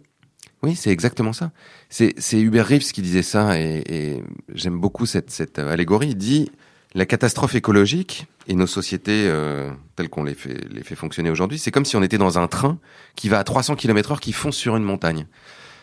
Oui, 0.64 0.76
c'est 0.76 0.90
exactement 0.90 1.34
ça. 1.34 1.52
C'est 1.90 2.40
Hubert 2.40 2.68
Reeves 2.68 2.92
qui 2.92 3.02
disait 3.02 3.22
ça 3.22 3.60
et, 3.60 3.84
et 3.88 4.24
j'aime 4.54 4.80
beaucoup 4.80 5.06
cette, 5.06 5.30
cette 5.30 5.60
allégorie. 5.60 6.10
Il 6.10 6.18
dit 6.18 6.50
la 6.96 7.06
catastrophe 7.06 7.56
écologique 7.56 8.26
et 8.48 8.56
nos 8.56 8.68
sociétés 8.68 9.28
euh, 9.28 9.70
telles 9.96 10.10
qu'on 10.10 10.24
les 10.24 10.34
fait, 10.34 10.58
les 10.72 10.82
fait 10.82 10.96
fonctionner 10.96 11.30
aujourd'hui, 11.30 11.60
c'est 11.60 11.70
comme 11.70 11.84
si 11.84 11.98
on 11.98 12.04
était 12.04 12.18
dans 12.18 12.40
un 12.40 12.48
train 12.48 12.80
qui 13.16 13.28
va 13.28 13.40
à 13.40 13.44
300 13.44 13.76
km 13.76 14.14
heure 14.14 14.22
qui 14.22 14.32
fonce 14.32 14.56
sur 14.56 14.78
une 14.78 14.84
montagne. 14.84 15.28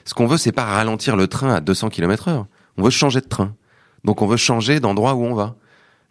Ce 0.05 0.15
qu'on 0.15 0.27
veut, 0.27 0.39
c'est 0.39 0.53
pas 0.53 0.65
ralentir 0.65 1.17
le 1.17 1.29
train 1.29 1.55
à 1.55 1.61
200 1.61 1.91
km 1.91 2.29
heure. 2.29 2.47
On 2.79 2.83
veut 2.83 2.91
changer 2.91 3.21
de 3.21 3.29
train. 3.29 3.55
Donc 4.05 4.23
on 4.23 4.27
veut 4.27 4.39
changer 4.39 4.81
d'endroit 4.81 5.15
où 5.15 5.25
on 5.25 5.35
va. 5.35 5.55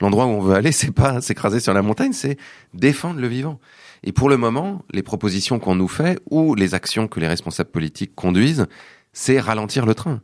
L'endroit 0.01 0.25
où 0.25 0.29
on 0.29 0.41
veut 0.41 0.53
aller, 0.53 0.71
c'est 0.71 0.91
pas 0.91 1.19
s'écraser 1.19 1.59
sur 1.59 1.73
la 1.73 1.81
montagne, 1.81 2.13
c'est 2.13 2.37
défendre 2.75 3.19
le 3.19 3.27
vivant. 3.27 3.59
Et 4.03 4.11
pour 4.11 4.29
le 4.29 4.37
moment, 4.37 4.83
les 4.91 5.03
propositions 5.03 5.59
qu'on 5.59 5.75
nous 5.75 5.87
fait 5.87 6.19
ou 6.29 6.55
les 6.55 6.73
actions 6.73 7.07
que 7.07 7.19
les 7.19 7.27
responsables 7.27 7.69
politiques 7.69 8.15
conduisent, 8.15 8.67
c'est 9.13 9.39
ralentir 9.39 9.85
le 9.85 9.93
train. 9.93 10.21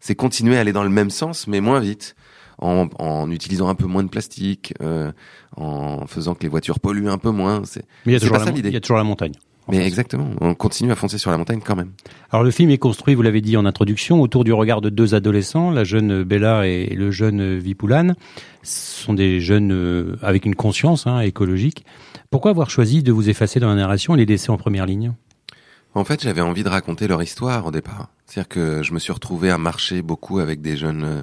C'est 0.00 0.14
continuer 0.14 0.56
à 0.56 0.60
aller 0.60 0.72
dans 0.72 0.82
le 0.82 0.90
même 0.90 1.10
sens, 1.10 1.46
mais 1.46 1.60
moins 1.60 1.80
vite 1.80 2.14
en, 2.58 2.88
en, 2.98 3.30
utilisant 3.30 3.68
un 3.68 3.74
peu 3.74 3.86
moins 3.86 4.02
de 4.02 4.08
plastique, 4.08 4.74
euh, 4.82 5.12
en 5.56 6.06
faisant 6.06 6.34
que 6.34 6.42
les 6.42 6.48
voitures 6.48 6.80
polluent 6.80 7.08
un 7.08 7.18
peu 7.18 7.30
moins. 7.30 7.62
Mais 8.04 8.12
il 8.12 8.12
y 8.12 8.16
a 8.16 8.20
toujours, 8.20 8.36
la, 8.36 8.50
il 8.50 8.72
y 8.72 8.76
a 8.76 8.80
toujours 8.80 8.98
la 8.98 9.04
montagne. 9.04 9.32
Mais 9.70 9.86
exactement, 9.86 10.28
on 10.42 10.54
continue 10.54 10.92
à 10.92 10.94
foncer 10.94 11.16
sur 11.16 11.30
la 11.30 11.38
montagne 11.38 11.60
quand 11.64 11.74
même. 11.74 11.92
Alors 12.30 12.44
le 12.44 12.50
film 12.50 12.68
est 12.68 12.76
construit, 12.76 13.14
vous 13.14 13.22
l'avez 13.22 13.40
dit 13.40 13.56
en 13.56 13.64
introduction, 13.64 14.20
autour 14.20 14.44
du 14.44 14.52
regard 14.52 14.82
de 14.82 14.90
deux 14.90 15.14
adolescents, 15.14 15.70
la 15.70 15.84
jeune 15.84 16.22
Bella 16.22 16.66
et 16.66 16.94
le 16.94 17.10
jeune 17.10 17.56
Vipoulane. 17.56 18.14
Ce 18.62 19.04
sont 19.04 19.14
des 19.14 19.40
jeunes 19.40 19.72
euh, 19.72 20.16
avec 20.20 20.44
une 20.44 20.54
conscience 20.54 21.06
hein, 21.06 21.20
écologique. 21.20 21.86
Pourquoi 22.34 22.50
avoir 22.50 22.68
choisi 22.68 23.04
de 23.04 23.12
vous 23.12 23.28
effacer 23.30 23.60
dans 23.60 23.68
la 23.68 23.76
narration 23.76 24.16
et 24.16 24.18
les 24.18 24.26
laisser 24.26 24.50
en 24.50 24.56
première 24.56 24.86
ligne? 24.86 25.12
En 25.94 26.02
fait, 26.02 26.20
j'avais 26.20 26.40
envie 26.40 26.64
de 26.64 26.68
raconter 26.68 27.06
leur 27.06 27.22
histoire 27.22 27.64
au 27.64 27.70
départ. 27.70 28.08
C'est-à-dire 28.26 28.48
que 28.48 28.82
je 28.82 28.92
me 28.92 28.98
suis 28.98 29.12
retrouvé 29.12 29.50
à 29.50 29.56
marcher 29.56 30.02
beaucoup 30.02 30.40
avec 30.40 30.60
des 30.60 30.76
jeunes 30.76 31.04
euh, 31.04 31.22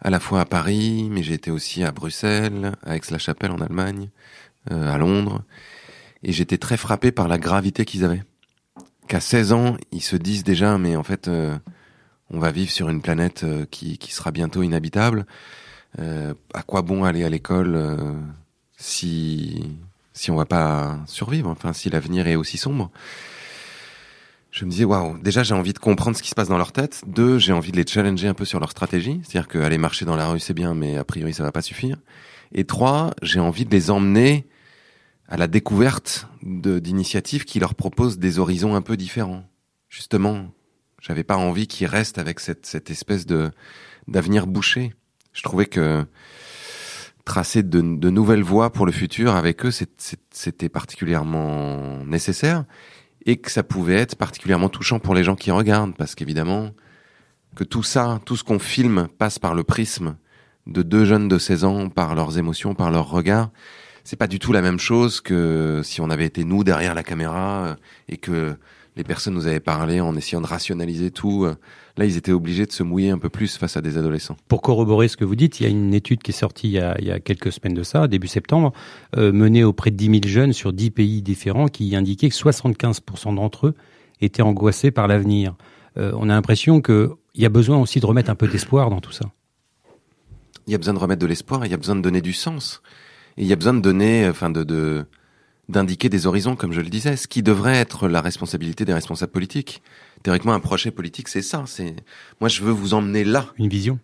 à 0.00 0.08
la 0.08 0.20
fois 0.20 0.42
à 0.42 0.44
Paris, 0.44 1.08
mais 1.10 1.24
j'ai 1.24 1.34
été 1.34 1.50
aussi 1.50 1.82
à 1.82 1.90
Bruxelles, 1.90 2.76
à 2.84 2.94
Aix-la-Chapelle 2.94 3.50
en 3.50 3.60
Allemagne, 3.60 4.10
euh, 4.70 4.88
à 4.88 4.98
Londres, 4.98 5.42
et 6.22 6.30
j'étais 6.30 6.56
très 6.56 6.76
frappé 6.76 7.10
par 7.10 7.26
la 7.26 7.36
gravité 7.36 7.84
qu'ils 7.84 8.04
avaient. 8.04 8.22
Qu'à 9.08 9.18
16 9.18 9.52
ans, 9.52 9.76
ils 9.90 10.00
se 10.00 10.14
disent 10.14 10.44
déjà, 10.44 10.78
mais 10.78 10.94
en 10.94 11.02
fait, 11.02 11.26
euh, 11.26 11.58
on 12.30 12.38
va 12.38 12.52
vivre 12.52 12.70
sur 12.70 12.88
une 12.88 13.02
planète 13.02 13.44
qui, 13.72 13.98
qui 13.98 14.14
sera 14.14 14.30
bientôt 14.30 14.62
inhabitable. 14.62 15.26
À 15.98 16.62
quoi 16.64 16.82
bon 16.82 17.02
aller 17.02 17.24
à 17.24 17.28
l'école 17.28 17.76
si 18.80 19.62
si 20.12 20.30
on 20.30 20.36
va 20.36 20.46
pas 20.46 20.98
survivre 21.06 21.48
Enfin, 21.48 21.72
si 21.72 21.88
l'avenir 21.88 22.26
est 22.26 22.34
aussi 22.34 22.58
sombre. 22.58 22.90
Je 24.50 24.64
me 24.64 24.70
disais 24.70 24.84
waouh 24.84 25.16
déjà 25.22 25.44
j'ai 25.44 25.54
envie 25.54 25.72
de 25.72 25.78
comprendre 25.78 26.16
ce 26.16 26.22
qui 26.22 26.30
se 26.30 26.34
passe 26.34 26.48
dans 26.48 26.58
leur 26.58 26.72
tête. 26.72 27.02
Deux 27.06 27.38
j'ai 27.38 27.52
envie 27.52 27.70
de 27.70 27.76
les 27.76 27.86
challenger 27.86 28.26
un 28.26 28.34
peu 28.34 28.44
sur 28.44 28.58
leur 28.58 28.70
stratégie 28.70 29.20
c'est-à-dire 29.22 29.48
qu'aller 29.48 29.78
marcher 29.78 30.04
dans 30.04 30.16
la 30.16 30.26
rue 30.26 30.40
c'est 30.40 30.54
bien 30.54 30.74
mais 30.74 30.96
a 30.96 31.04
priori 31.04 31.32
ça 31.32 31.44
va 31.44 31.52
pas 31.52 31.62
suffire. 31.62 31.98
Et 32.52 32.64
trois 32.64 33.12
j'ai 33.22 33.38
envie 33.38 33.64
de 33.64 33.70
les 33.70 33.90
emmener 33.90 34.48
à 35.28 35.36
la 35.36 35.46
découverte 35.46 36.26
d'initiatives 36.42 37.44
qui 37.44 37.60
leur 37.60 37.74
proposent 37.76 38.18
des 38.18 38.40
horizons 38.40 38.74
un 38.74 38.82
peu 38.82 38.96
différents. 38.96 39.44
Justement 39.88 40.50
j'avais 41.00 41.24
pas 41.24 41.36
envie 41.36 41.68
qu'ils 41.68 41.86
restent 41.86 42.18
avec 42.18 42.40
cette, 42.40 42.66
cette 42.66 42.90
espèce 42.90 43.26
de 43.26 43.50
d'avenir 44.08 44.46
bouché. 44.46 44.94
Je 45.32 45.42
trouvais 45.42 45.66
que 45.66 46.04
tracer 47.24 47.62
de, 47.62 47.80
de 47.80 48.10
nouvelles 48.10 48.42
voies 48.42 48.72
pour 48.72 48.86
le 48.86 48.92
futur 48.92 49.36
avec 49.36 49.64
eux 49.64 49.70
c'était 50.30 50.68
particulièrement 50.68 52.04
nécessaire 52.04 52.64
et 53.26 53.36
que 53.36 53.50
ça 53.50 53.62
pouvait 53.62 53.96
être 53.96 54.16
particulièrement 54.16 54.68
touchant 54.68 54.98
pour 54.98 55.14
les 55.14 55.24
gens 55.24 55.36
qui 55.36 55.50
regardent, 55.50 55.94
parce 55.96 56.14
qu'évidemment, 56.14 56.70
que 57.54 57.64
tout 57.64 57.82
ça, 57.82 58.20
tout 58.24 58.36
ce 58.36 58.44
qu'on 58.44 58.58
filme 58.58 59.08
passe 59.18 59.38
par 59.38 59.54
le 59.54 59.64
prisme 59.64 60.16
de 60.66 60.82
deux 60.82 61.04
jeunes 61.04 61.28
de 61.28 61.38
16 61.38 61.64
ans, 61.64 61.88
par 61.88 62.14
leurs 62.14 62.38
émotions, 62.38 62.74
par 62.74 62.90
leurs 62.90 63.10
regards, 63.10 63.50
c'est 64.04 64.16
pas 64.16 64.26
du 64.26 64.38
tout 64.38 64.52
la 64.52 64.62
même 64.62 64.78
chose 64.78 65.20
que 65.20 65.82
si 65.84 66.00
on 66.00 66.10
avait 66.10 66.24
été 66.24 66.44
nous 66.44 66.64
derrière 66.64 66.94
la 66.94 67.02
caméra 67.02 67.64
euh, 67.64 67.74
et 68.08 68.16
que 68.16 68.56
les 68.96 69.04
personnes 69.04 69.34
nous 69.34 69.46
avaient 69.46 69.60
parlé 69.60 70.00
en 70.00 70.16
essayant 70.16 70.40
de 70.40 70.46
rationaliser 70.46 71.10
tout. 71.10 71.44
Euh, 71.44 71.54
là, 71.96 72.04
ils 72.04 72.16
étaient 72.16 72.32
obligés 72.32 72.66
de 72.66 72.72
se 72.72 72.82
mouiller 72.82 73.10
un 73.10 73.18
peu 73.18 73.28
plus 73.28 73.56
face 73.56 73.76
à 73.76 73.80
des 73.80 73.96
adolescents. 73.96 74.36
Pour 74.48 74.62
corroborer 74.62 75.08
ce 75.08 75.16
que 75.16 75.24
vous 75.24 75.36
dites, 75.36 75.60
il 75.60 75.62
y 75.64 75.66
a 75.66 75.68
une 75.68 75.94
étude 75.94 76.22
qui 76.22 76.32
est 76.32 76.34
sortie 76.34 76.68
il 76.68 76.72
y 76.72 76.80
a, 76.80 76.96
il 76.98 77.06
y 77.06 77.10
a 77.10 77.20
quelques 77.20 77.52
semaines 77.52 77.74
de 77.74 77.82
ça, 77.82 78.08
début 78.08 78.26
septembre, 78.26 78.72
euh, 79.16 79.32
menée 79.32 79.64
auprès 79.64 79.90
de 79.90 79.96
10 79.96 80.06
000 80.06 80.20
jeunes 80.26 80.52
sur 80.52 80.72
10 80.72 80.90
pays 80.90 81.22
différents, 81.22 81.68
qui 81.68 81.94
indiquait 81.94 82.28
que 82.28 82.34
75% 82.34 83.34
d'entre 83.34 83.68
eux 83.68 83.74
étaient 84.20 84.42
angoissés 84.42 84.90
par 84.90 85.08
l'avenir. 85.08 85.54
Euh, 85.96 86.12
on 86.16 86.28
a 86.28 86.34
l'impression 86.34 86.80
qu'il 86.80 87.10
y 87.34 87.46
a 87.46 87.48
besoin 87.48 87.78
aussi 87.78 88.00
de 88.00 88.06
remettre 88.06 88.30
un 88.30 88.34
peu 88.34 88.48
d'espoir 88.48 88.90
dans 88.90 89.00
tout 89.00 89.12
ça. 89.12 89.26
Il 90.66 90.72
y 90.72 90.74
a 90.74 90.78
besoin 90.78 90.94
de 90.94 90.98
remettre 90.98 91.20
de 91.20 91.26
l'espoir, 91.26 91.64
il 91.64 91.70
y 91.70 91.74
a 91.74 91.78
besoin 91.78 91.96
de 91.96 92.02
donner 92.02 92.20
du 92.20 92.32
sens. 92.32 92.82
Et 93.36 93.42
il 93.42 93.48
y 93.48 93.52
a 93.52 93.56
besoin 93.56 93.74
de 93.74 93.80
donner, 93.80 94.28
enfin 94.28 94.50
de, 94.50 94.62
de 94.62 95.06
d'indiquer 95.70 96.08
des 96.08 96.26
horizons, 96.26 96.56
comme 96.56 96.72
je 96.72 96.80
le 96.80 96.88
disais, 96.88 97.16
ce 97.16 97.28
qui 97.28 97.42
devrait 97.42 97.76
être 97.76 98.08
la 98.08 98.20
responsabilité 98.20 98.84
des 98.84 98.92
responsables 98.92 99.32
politiques. 99.32 99.82
Théoriquement, 100.22 100.52
un 100.52 100.60
projet 100.60 100.90
politique, 100.90 101.28
c'est 101.28 101.42
ça. 101.42 101.64
C'est 101.66 101.96
moi, 102.40 102.48
je 102.48 102.62
veux 102.62 102.72
vous 102.72 102.94
emmener 102.94 103.24
là. 103.24 103.46
Une 103.58 103.68
vision. 103.68 103.98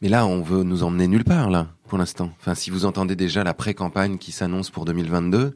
Mais 0.00 0.08
là, 0.08 0.26
on 0.26 0.42
veut 0.42 0.62
nous 0.62 0.82
emmener 0.82 1.06
nulle 1.06 1.24
part 1.24 1.50
là, 1.50 1.68
pour 1.88 1.98
l'instant. 1.98 2.32
Enfin, 2.40 2.54
si 2.54 2.70
vous 2.70 2.86
entendez 2.86 3.16
déjà 3.16 3.44
la 3.44 3.54
pré-campagne 3.54 4.18
qui 4.18 4.32
s'annonce 4.32 4.70
pour 4.70 4.84
2022, 4.84 5.54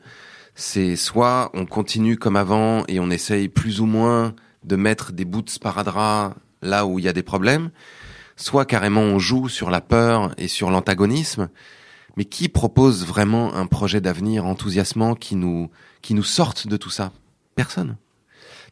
c'est 0.54 0.96
soit 0.96 1.50
on 1.54 1.66
continue 1.66 2.16
comme 2.16 2.36
avant 2.36 2.84
et 2.88 3.00
on 3.00 3.10
essaye 3.10 3.48
plus 3.48 3.80
ou 3.80 3.86
moins 3.86 4.34
de 4.64 4.76
mettre 4.76 5.12
des 5.12 5.24
bouts 5.24 5.42
de 5.42 5.50
sparadrap 5.50 6.34
là 6.62 6.86
où 6.86 6.98
il 6.98 7.04
y 7.04 7.08
a 7.08 7.12
des 7.12 7.22
problèmes, 7.22 7.70
soit 8.36 8.64
carrément 8.64 9.02
on 9.02 9.18
joue 9.18 9.48
sur 9.48 9.70
la 9.70 9.80
peur 9.80 10.32
et 10.38 10.48
sur 10.48 10.70
l'antagonisme 10.70 11.48
mais 12.16 12.24
qui 12.24 12.48
propose 12.48 13.04
vraiment 13.04 13.54
un 13.54 13.66
projet 13.66 14.00
d'avenir 14.00 14.44
enthousiasmant 14.46 15.14
qui 15.14 15.36
nous 15.36 15.70
qui 16.02 16.14
nous 16.14 16.24
sorte 16.24 16.66
de 16.66 16.76
tout 16.76 16.90
ça? 16.90 17.12
Personne. 17.54 17.96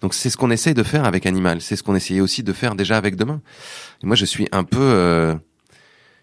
Donc 0.01 0.15
c'est 0.15 0.31
ce 0.31 0.37
qu'on 0.37 0.51
essaye 0.51 0.75
de 0.75 0.83
faire 0.83 1.05
avec 1.05 1.27
Animal, 1.27 1.61
c'est 1.61 1.77
ce 1.77 1.83
qu'on 1.83 1.95
essayait 1.95 2.21
aussi 2.21 2.43
de 2.43 2.53
faire 2.53 2.75
déjà 2.75 2.97
avec 2.97 3.17
Demain. 3.17 3.41
Moi 4.03 4.17
je 4.17 4.25
suis 4.25 4.49
un 4.53 4.65
peu 4.65 4.81
euh, 4.81 5.35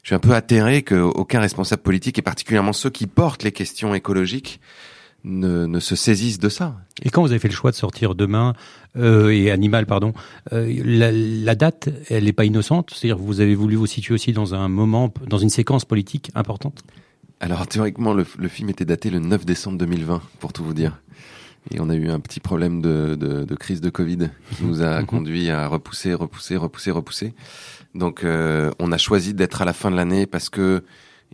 je 0.04 0.10
suis 0.10 0.16
un 0.16 0.20
peu 0.20 0.34
atterré 0.34 0.82
qu'aucun 0.82 1.40
responsable 1.40 1.82
politique, 1.82 2.18
et 2.18 2.22
particulièrement 2.22 2.74
ceux 2.74 2.90
qui 2.90 3.08
portent 3.08 3.44
les 3.44 3.52
questions 3.52 3.94
écologiques, 3.94 4.60
ne, 5.24 5.68
ne, 5.68 5.80
se 5.80 5.96
saisissent 5.96 6.40
de 6.40 6.50
ça. 6.50 6.76
Et 7.04 7.12
quand 7.12 7.22
vous 7.22 7.30
avez 7.30 7.40
fait 7.40 7.48
le 7.48 7.54
choix 7.54 7.70
de 7.70 7.76
sortir 7.76 8.16
demain 8.16 8.54
euh, 8.98 9.30
et 9.30 9.52
Animal, 9.52 9.86
pardon, 9.86 10.14
euh, 10.54 10.74
la, 10.84 11.12
la, 11.12 11.54
date, 11.54 11.90
elle 12.10 12.24
n'est 12.24 12.34
pas 12.34 12.46
innocente? 12.46 12.92
C'est-à-dire 12.96 13.18
vous 13.18 13.40
avez 13.40 13.54
voulu 13.54 13.76
vous 13.76 13.86
situer 13.86 14.16
aussi 14.16 14.34
dans 14.34 14.56
un 14.56 14.68
moment, 14.68 15.14
dans 15.28 15.38
une 15.38 15.52
séquence 15.52 15.86
politique 15.86 16.32
importante? 16.34 16.82
Alors 17.42 17.66
théoriquement, 17.66 18.14
le, 18.14 18.24
le, 18.38 18.48
film 18.48 18.70
était 18.70 18.86
daté 18.86 19.10
le 19.10 19.18
9 19.18 19.48
décembre 19.48 19.80
2020, 19.80 20.22
pour 20.40 20.54
tout 20.54 20.64
vous 20.64 20.76
dire. 20.76 21.02
Et 21.72 21.80
on 21.80 21.90
a 21.90 21.96
eu 21.96 22.08
un 22.12 22.20
petit 22.20 22.40
problème 22.40 22.84
de, 22.84 23.16
de, 23.16 23.46
de 23.46 23.56
crise 23.56 23.82
de 23.82 23.90
Covid 23.90 24.30
qui 24.56 24.64
nous 24.64 24.84
a 24.84 25.02
conduit 25.06 25.50
à 25.50 25.68
repousser, 25.68 26.14
repousser, 26.14 26.56
repousser, 26.56 26.92
repousser. 26.92 27.34
Donc 27.96 28.24
euh, 28.24 28.70
on 28.78 28.92
a 28.92 28.98
choisi 29.00 29.34
d'être 29.34 29.64
à 29.64 29.66
la 29.66 29.74
fin 29.74 29.90
de 29.90 29.96
l'année 29.96 30.28
parce 30.28 30.50
que 30.50 30.84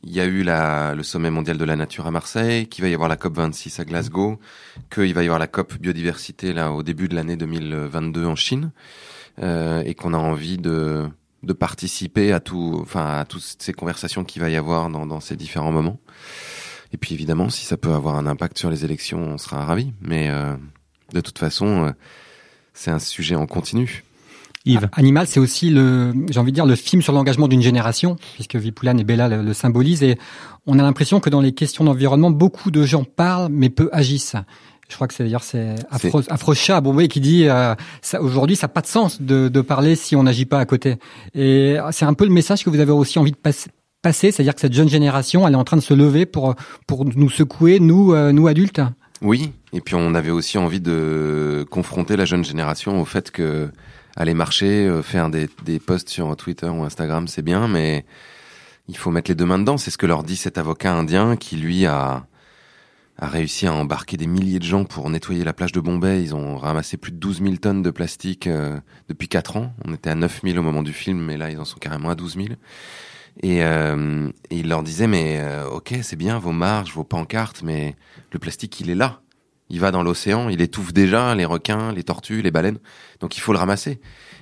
il 0.03 0.11
y 0.11 0.21
a 0.21 0.25
eu 0.25 0.43
la, 0.43 0.95
le 0.95 1.03
sommet 1.03 1.29
mondial 1.29 1.57
de 1.57 1.65
la 1.65 1.75
nature 1.75 2.07
à 2.07 2.11
Marseille, 2.11 2.67
qu'il 2.67 2.83
va 2.83 2.89
y 2.89 2.93
avoir 2.93 3.09
la 3.09 3.17
COP 3.17 3.35
26 3.35 3.81
à 3.81 3.83
Glasgow, 3.83 4.39
qu'il 4.89 5.13
va 5.13 5.23
y 5.23 5.25
avoir 5.25 5.39
la 5.39 5.47
COP 5.47 5.77
biodiversité 5.77 6.53
là 6.53 6.71
au 6.71 6.83
début 6.83 7.09
de 7.09 7.15
l'année 7.15 7.35
2022 7.35 8.25
en 8.25 8.35
Chine, 8.35 8.71
euh, 9.41 9.81
et 9.85 9.93
qu'on 9.93 10.13
a 10.13 10.17
envie 10.17 10.57
de 10.57 11.09
de 11.47 11.53
participer 11.53 12.31
à 12.31 12.39
tout, 12.39 12.77
enfin 12.81 13.19
à 13.19 13.25
toutes 13.25 13.55
ces 13.57 13.73
conversations 13.73 14.23
qu'il 14.23 14.41
va 14.41 14.49
y 14.49 14.55
avoir 14.55 14.89
dans, 14.89 15.05
dans, 15.07 15.19
ces 15.19 15.35
différents 15.35 15.71
moments. 15.71 15.99
Et 16.93 16.97
puis 16.97 17.13
évidemment, 17.13 17.49
si 17.49 17.65
ça 17.65 17.77
peut 17.77 17.93
avoir 17.93 18.15
un 18.15 18.27
impact 18.27 18.57
sur 18.57 18.69
les 18.69 18.85
élections, 18.85 19.19
on 19.19 19.37
sera 19.37 19.65
ravi. 19.65 19.93
Mais 20.01 20.29
euh, 20.29 20.55
de 21.13 21.21
toute 21.21 21.39
façon, 21.39 21.85
euh, 21.85 21.91
c'est 22.73 22.91
un 22.91 22.99
sujet 22.99 23.35
en 23.35 23.47
continu. 23.47 24.03
Yves. 24.65 24.89
Animal, 24.93 25.27
c'est 25.27 25.39
aussi 25.39 25.69
le, 25.69 26.13
j'ai 26.29 26.39
envie 26.39 26.51
de 26.51 26.55
dire, 26.55 26.65
le 26.65 26.75
film 26.75 27.01
sur 27.01 27.13
l'engagement 27.13 27.47
d'une 27.47 27.61
génération, 27.61 28.17
puisque 28.33 28.57
Vipoulane 28.57 28.99
et 28.99 29.05
Bella 29.05 29.29
le, 29.29 29.41
le 29.41 29.53
symbolisent. 29.53 30.03
Et 30.03 30.17
on 30.65 30.77
a 30.77 30.83
l'impression 30.83 31.21
que 31.21 31.29
dans 31.29 31.39
les 31.39 31.53
questions 31.53 31.85
d'environnement, 31.85 32.31
beaucoup 32.31 32.69
de 32.69 32.83
gens 32.83 33.05
parlent, 33.05 33.49
mais 33.49 33.69
peu 33.69 33.89
agissent. 33.93 34.35
Je 34.89 34.95
crois 34.95 35.07
que 35.07 35.13
c'est 35.13 35.23
d'ailleurs 35.23 35.43
c'est 35.43 35.75
Afro, 35.91 36.21
Afrochat 36.29 36.79
Bombay 36.81 37.07
qui 37.07 37.19
dit 37.19 37.47
euh, 37.47 37.75
aujourd'hui 38.19 38.55
ça 38.55 38.67
n'a 38.67 38.73
pas 38.73 38.81
de 38.81 38.87
sens 38.87 39.21
de, 39.21 39.49
de 39.49 39.61
parler 39.61 39.95
si 39.95 40.15
on 40.15 40.23
n'agit 40.23 40.45
pas 40.45 40.59
à 40.59 40.65
côté. 40.65 40.97
Et 41.35 41.77
c'est 41.91 42.05
un 42.05 42.13
peu 42.13 42.25
le 42.25 42.31
message 42.31 42.63
que 42.63 42.69
vous 42.69 42.79
avez 42.79 42.91
aussi 42.91 43.19
envie 43.19 43.31
de 43.31 43.37
passer 43.37 43.69
passer, 44.01 44.31
c'est-à-dire 44.31 44.53
que 44.55 44.61
cette 44.61 44.73
jeune 44.73 44.89
génération, 44.89 45.47
elle 45.47 45.53
est 45.53 45.57
en 45.57 45.63
train 45.63 45.77
de 45.77 45.81
se 45.81 45.93
lever 45.93 46.25
pour 46.25 46.55
pour 46.85 47.03
nous 47.03 47.29
secouer, 47.29 47.79
nous 47.79 48.13
euh, 48.13 48.31
nous 48.31 48.47
adultes. 48.47 48.81
Oui, 49.21 49.51
et 49.73 49.81
puis 49.81 49.95
on 49.95 50.13
avait 50.13 50.31
aussi 50.31 50.57
envie 50.57 50.79
de 50.79 51.65
confronter 51.71 52.15
la 52.15 52.25
jeune 52.25 52.45
génération 52.45 53.01
au 53.01 53.05
fait 53.05 53.31
que 53.31 53.69
aller 54.15 54.33
marcher, 54.33 54.87
euh, 54.87 55.01
faire 55.01 55.29
des, 55.29 55.49
des 55.65 55.79
posts 55.79 56.09
sur 56.09 56.35
Twitter 56.35 56.67
ou 56.67 56.83
Instagram, 56.83 57.27
c'est 57.27 57.41
bien, 57.41 57.67
mais 57.67 58.05
il 58.87 58.97
faut 58.97 59.11
mettre 59.11 59.29
les 59.29 59.35
deux 59.35 59.45
mains 59.45 59.59
dedans. 59.59 59.77
C'est 59.77 59.91
ce 59.91 59.97
que 59.97 60.05
leur 60.05 60.23
dit 60.23 60.35
cet 60.35 60.57
avocat 60.57 60.93
indien 60.93 61.35
qui, 61.35 61.55
lui, 61.55 61.85
a, 61.85 62.25
a 63.19 63.27
réussi 63.27 63.65
à 63.65 63.73
embarquer 63.73 64.15
des 64.15 64.27
milliers 64.27 64.59
de 64.59 64.63
gens 64.63 64.83
pour 64.83 65.09
nettoyer 65.09 65.43
la 65.43 65.53
plage 65.53 65.71
de 65.71 65.79
Bombay. 65.79 66.21
Ils 66.21 66.35
ont 66.35 66.57
ramassé 66.57 66.97
plus 66.97 67.11
de 67.11 67.17
12 67.17 67.41
000 67.41 67.55
tonnes 67.55 67.81
de 67.81 67.89
plastique 67.89 68.47
euh, 68.47 68.79
depuis 69.09 69.27
4 69.27 69.57
ans. 69.57 69.73
On 69.85 69.93
était 69.93 70.09
à 70.09 70.15
9 70.15 70.41
000 70.43 70.57
au 70.57 70.61
moment 70.61 70.83
du 70.83 70.93
film, 70.93 71.19
mais 71.19 71.37
là, 71.37 71.49
ils 71.49 71.59
en 71.59 71.65
sont 71.65 71.79
carrément 71.79 72.09
à 72.09 72.15
12 72.15 72.35
000. 72.35 72.47
Et, 73.43 73.63
euh, 73.63 74.29
il 74.51 74.69
leur 74.69 74.83
disait, 74.83 75.07
mais 75.07 75.37
euh, 75.39 75.67
ok, 75.67 75.95
c'est 76.01 76.15
bien 76.15 76.37
vos 76.37 76.51
marges, 76.51 76.93
vos 76.93 77.03
pancartes, 77.03 77.63
mais 77.63 77.95
le 78.31 78.39
plastique, 78.39 78.79
il 78.79 78.89
est 78.89 78.95
là. 78.95 79.21
Il 79.69 79.79
va 79.79 79.91
dans 79.91 80.03
l'océan, 80.03 80.47
il 80.49 80.61
étouffe 80.61 80.93
déjà 80.93 81.35
les 81.35 81.43
requins, 81.43 81.91
les 81.91 82.03
tortues, 82.03 82.41
les 82.41 82.51
baleines. 82.51 82.79
Donc 83.19 83.35
il 83.35 83.41
faut 83.41 83.51
le 83.51 83.59
ramasser. 83.59 83.99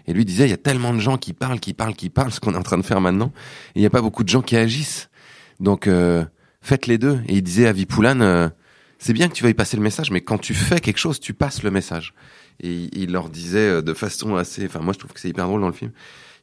Et 0.08 0.14
lui 0.14 0.24
disait, 0.24 0.46
il 0.46 0.52
y 0.52 0.54
a 0.54 0.58
tellement 0.58 0.94
de 0.94 1.00
gens 1.00 1.18
qui 1.18 1.34
parlent, 1.34 1.60
qui 1.60 1.74
parlent, 1.74 1.96
qui 1.96 2.10
parlent, 2.10 2.32
ce 2.34 2.40
qu'on 2.40 2.54
est 2.54 2.58
en 2.58 2.64
train 2.64 2.78
de 2.78 2.86
faire 2.86 3.02
maintenant. 3.02 3.32
Il 3.76 3.82
n'y 3.82 3.88
a 3.88 3.90
pas 3.90 4.02
beaucoup 4.02 4.24
de 4.24 4.30
gens 4.30 4.42
qui 4.42 4.56
agissent. 4.56 5.10
Donc 5.60 5.88
euh, 5.88 6.26
faites 6.62 6.88
les 6.88 6.98
deux. 6.98 7.22
Et 7.28 7.36
il 7.36 7.42
disait 7.42 7.68
à 7.68 7.74
Vipoulane, 7.74 8.22
euh, 8.22 8.50
c'est 9.00 9.14
bien 9.14 9.28
que 9.28 9.34
tu 9.34 9.44
veuilles 9.44 9.54
passer 9.54 9.78
le 9.78 9.84
message, 9.84 10.12
mais 10.12 10.22
quand 10.22 10.38
tu 10.38 10.54
fais 10.54 10.80
quelque 10.80 10.98
chose, 10.98 11.20
tu 11.20 11.34
passes 11.34 11.64
le 11.64 11.72
message. 11.72 12.14
Et 12.62 12.90
il- 12.94 13.12
leur 13.12 13.30
disait 13.30 13.60
euh, 13.70 13.82
de 13.82 13.94
façon 13.94 14.36
assez, 14.36 14.66
enfin 14.66 14.80
moi 14.80 14.94
je 14.94 15.00
trouve 15.00 15.12
que 15.12 15.20
c'est 15.20 15.30
hyper 15.30 15.46
drôle 15.48 15.62
dans 15.62 15.68
le 15.68 15.74
film. 15.74 15.92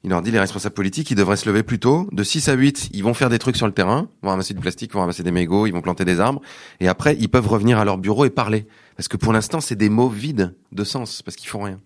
Il 0.05 0.11
leur 0.11 0.21
dit 0.21 0.31
les 0.33 0.41
responsables 0.41 0.75
politiques, 0.75 1.11
ils 1.13 1.15
devraient 1.15 1.37
se 1.37 1.49
lever 1.49 1.63
plus 1.63 1.79
tôt. 1.79 2.09
De 2.11 2.25
6 2.25 2.49
à 2.49 2.55
8, 2.55 2.91
ils 2.93 3.05
vont 3.05 3.15
faire 3.15 3.31
des 3.31 3.39
trucs 3.39 3.57
sur 3.57 3.67
le 3.67 3.73
terrain, 3.73 4.09
vont 4.23 4.31
ramasser 4.31 4.53
du 4.53 4.61
plastique, 4.61 4.93
vont 4.93 5.01
ramasser 5.01 5.23
des 5.23 5.31
mégots, 5.31 5.67
ils 5.67 5.71
vont 5.73 5.81
planter 5.81 6.05
des 6.05 6.19
arbres. 6.19 6.43
Et 6.81 6.89
après, 6.89 7.17
ils 7.21 7.29
peuvent 7.29 7.47
revenir 7.47 7.79
à 7.79 7.85
leur 7.85 7.99
bureau 7.99 8.25
et 8.25 8.31
parler. 8.31 8.67
Parce 8.97 9.07
que 9.07 9.17
pour 9.17 9.33
l'instant, 9.33 9.61
c'est 9.61 9.77
des 9.77 9.89
mots 9.89 10.09
vides 10.09 10.55
de 10.73 10.83
sens, 10.85 11.23
parce 11.23 11.37
qu'ils 11.37 11.49
font 11.49 11.63
rien. 11.63 11.79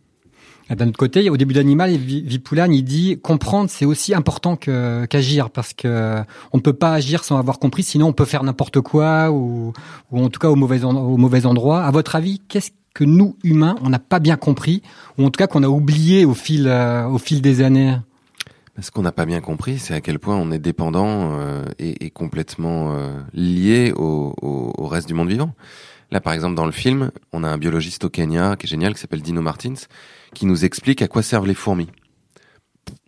D'un 0.68 0.88
autre 0.88 0.98
côté, 0.98 1.30
au 1.30 1.36
début 1.36 1.54
d'Animal, 1.54 1.92
Vi- 1.92 2.22
Vipoulane, 2.22 2.74
il 2.74 2.82
dit 2.82 3.20
comprendre, 3.22 3.70
c'est 3.70 3.84
aussi 3.84 4.14
important 4.14 4.56
qu'agir, 4.56 5.50
parce 5.50 5.72
que 5.72 6.22
on 6.52 6.56
ne 6.56 6.62
peut 6.62 6.72
pas 6.72 6.92
agir 6.92 7.22
sans 7.22 7.38
avoir 7.38 7.60
compris, 7.60 7.84
sinon 7.84 8.08
on 8.08 8.12
peut 8.12 8.24
faire 8.24 8.42
n'importe 8.42 8.80
quoi 8.80 9.30
ou, 9.30 9.72
ou 10.10 10.20
en 10.24 10.28
tout 10.28 10.40
cas 10.40 10.48
au 10.48 10.56
mauvais, 10.56 10.82
au 10.82 11.16
mauvais 11.16 11.46
endroit. 11.46 11.84
À 11.84 11.90
votre 11.92 12.16
avis, 12.16 12.40
qu'est-ce 12.48 12.70
que 12.94 13.04
nous 13.04 13.36
humains, 13.44 13.76
on 13.84 13.90
n'a 13.90 14.00
pas 14.00 14.18
bien 14.18 14.36
compris, 14.36 14.82
ou 15.18 15.24
en 15.24 15.30
tout 15.30 15.38
cas 15.38 15.46
qu'on 15.46 15.62
a 15.62 15.68
oublié 15.68 16.24
au 16.24 16.34
fil, 16.34 16.66
euh, 16.66 17.06
au 17.06 17.18
fil 17.18 17.40
des 17.42 17.60
années? 17.62 17.96
Ce 18.80 18.90
qu'on 18.90 19.02
n'a 19.02 19.12
pas 19.12 19.24
bien 19.24 19.40
compris, 19.40 19.78
c'est 19.78 19.94
à 19.94 20.00
quel 20.00 20.18
point 20.18 20.36
on 20.36 20.50
est 20.50 20.58
dépendant 20.58 21.30
euh, 21.38 21.64
et, 21.78 22.04
et 22.06 22.10
complètement 22.10 22.92
euh, 22.92 23.12
lié 23.34 23.92
au, 23.94 24.34
au- 24.42 24.72
au 24.76 24.86
reste 24.88 25.06
du 25.06 25.14
monde 25.14 25.28
vivant. 25.28 25.54
Là, 26.10 26.20
par 26.20 26.32
exemple, 26.32 26.54
dans 26.56 26.66
le 26.66 26.72
film, 26.72 27.10
on 27.32 27.42
a 27.44 27.48
un 27.48 27.56
biologiste 27.58 28.04
au 28.04 28.10
Kenya 28.10 28.56
qui 28.56 28.66
est 28.66 28.68
génial, 28.68 28.94
qui 28.94 29.00
s'appelle 29.00 29.22
Dino 29.22 29.40
Martins, 29.42 29.74
qui 30.36 30.44
nous 30.44 30.66
explique 30.66 31.00
à 31.00 31.08
quoi 31.08 31.22
servent 31.22 31.46
les 31.46 31.54
fourmis. 31.54 31.88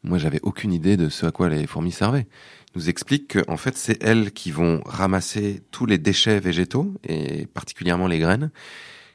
Moi, 0.02 0.16
j'avais 0.16 0.40
aucune 0.42 0.72
idée 0.72 0.96
de 0.96 1.10
ce 1.10 1.26
à 1.26 1.30
quoi 1.30 1.50
les 1.50 1.66
fourmis 1.66 1.92
servaient. 1.92 2.26
Il 2.74 2.78
nous 2.78 2.88
explique 2.88 3.28
que, 3.28 3.40
en 3.48 3.58
fait, 3.58 3.76
c'est 3.76 4.02
elles 4.02 4.32
qui 4.32 4.50
vont 4.50 4.80
ramasser 4.86 5.62
tous 5.70 5.84
les 5.84 5.98
déchets 5.98 6.40
végétaux, 6.40 6.94
et 7.06 7.46
particulièrement 7.46 8.06
les 8.06 8.18
graines, 8.18 8.50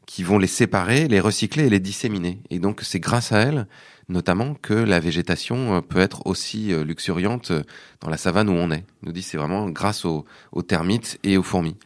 qui 0.06 0.22
vont 0.22 0.38
les 0.38 0.48
séparer, 0.48 1.08
les 1.08 1.20
recycler 1.20 1.66
et 1.66 1.70
les 1.72 1.80
disséminer. 1.80 2.40
Et 2.52 2.60
donc, 2.60 2.82
c'est 2.84 3.00
grâce 3.00 3.32
à 3.32 3.40
elles, 3.40 3.68
notamment, 4.10 4.54
que 4.54 4.76
la 4.76 5.00
végétation 5.00 5.78
euh, 5.78 5.82
peut 5.82 6.00
être 6.00 6.28
aussi 6.28 6.72
euh, 6.72 6.84
luxuriante 6.84 7.50
euh, 7.50 7.64
dans 8.00 8.12
la 8.12 8.18
savane 8.18 8.48
où 8.48 8.54
on 8.54 8.70
est. 8.70 8.86
Il 9.02 9.08
nous 9.08 9.12
dit 9.12 9.24
c'est 9.24 9.38
vraiment 9.38 9.70
grâce 9.70 10.06
aux, 10.06 10.26
termites 10.68 11.18
et 11.24 11.36
aux 11.36 11.44
fourmis. 11.44 11.78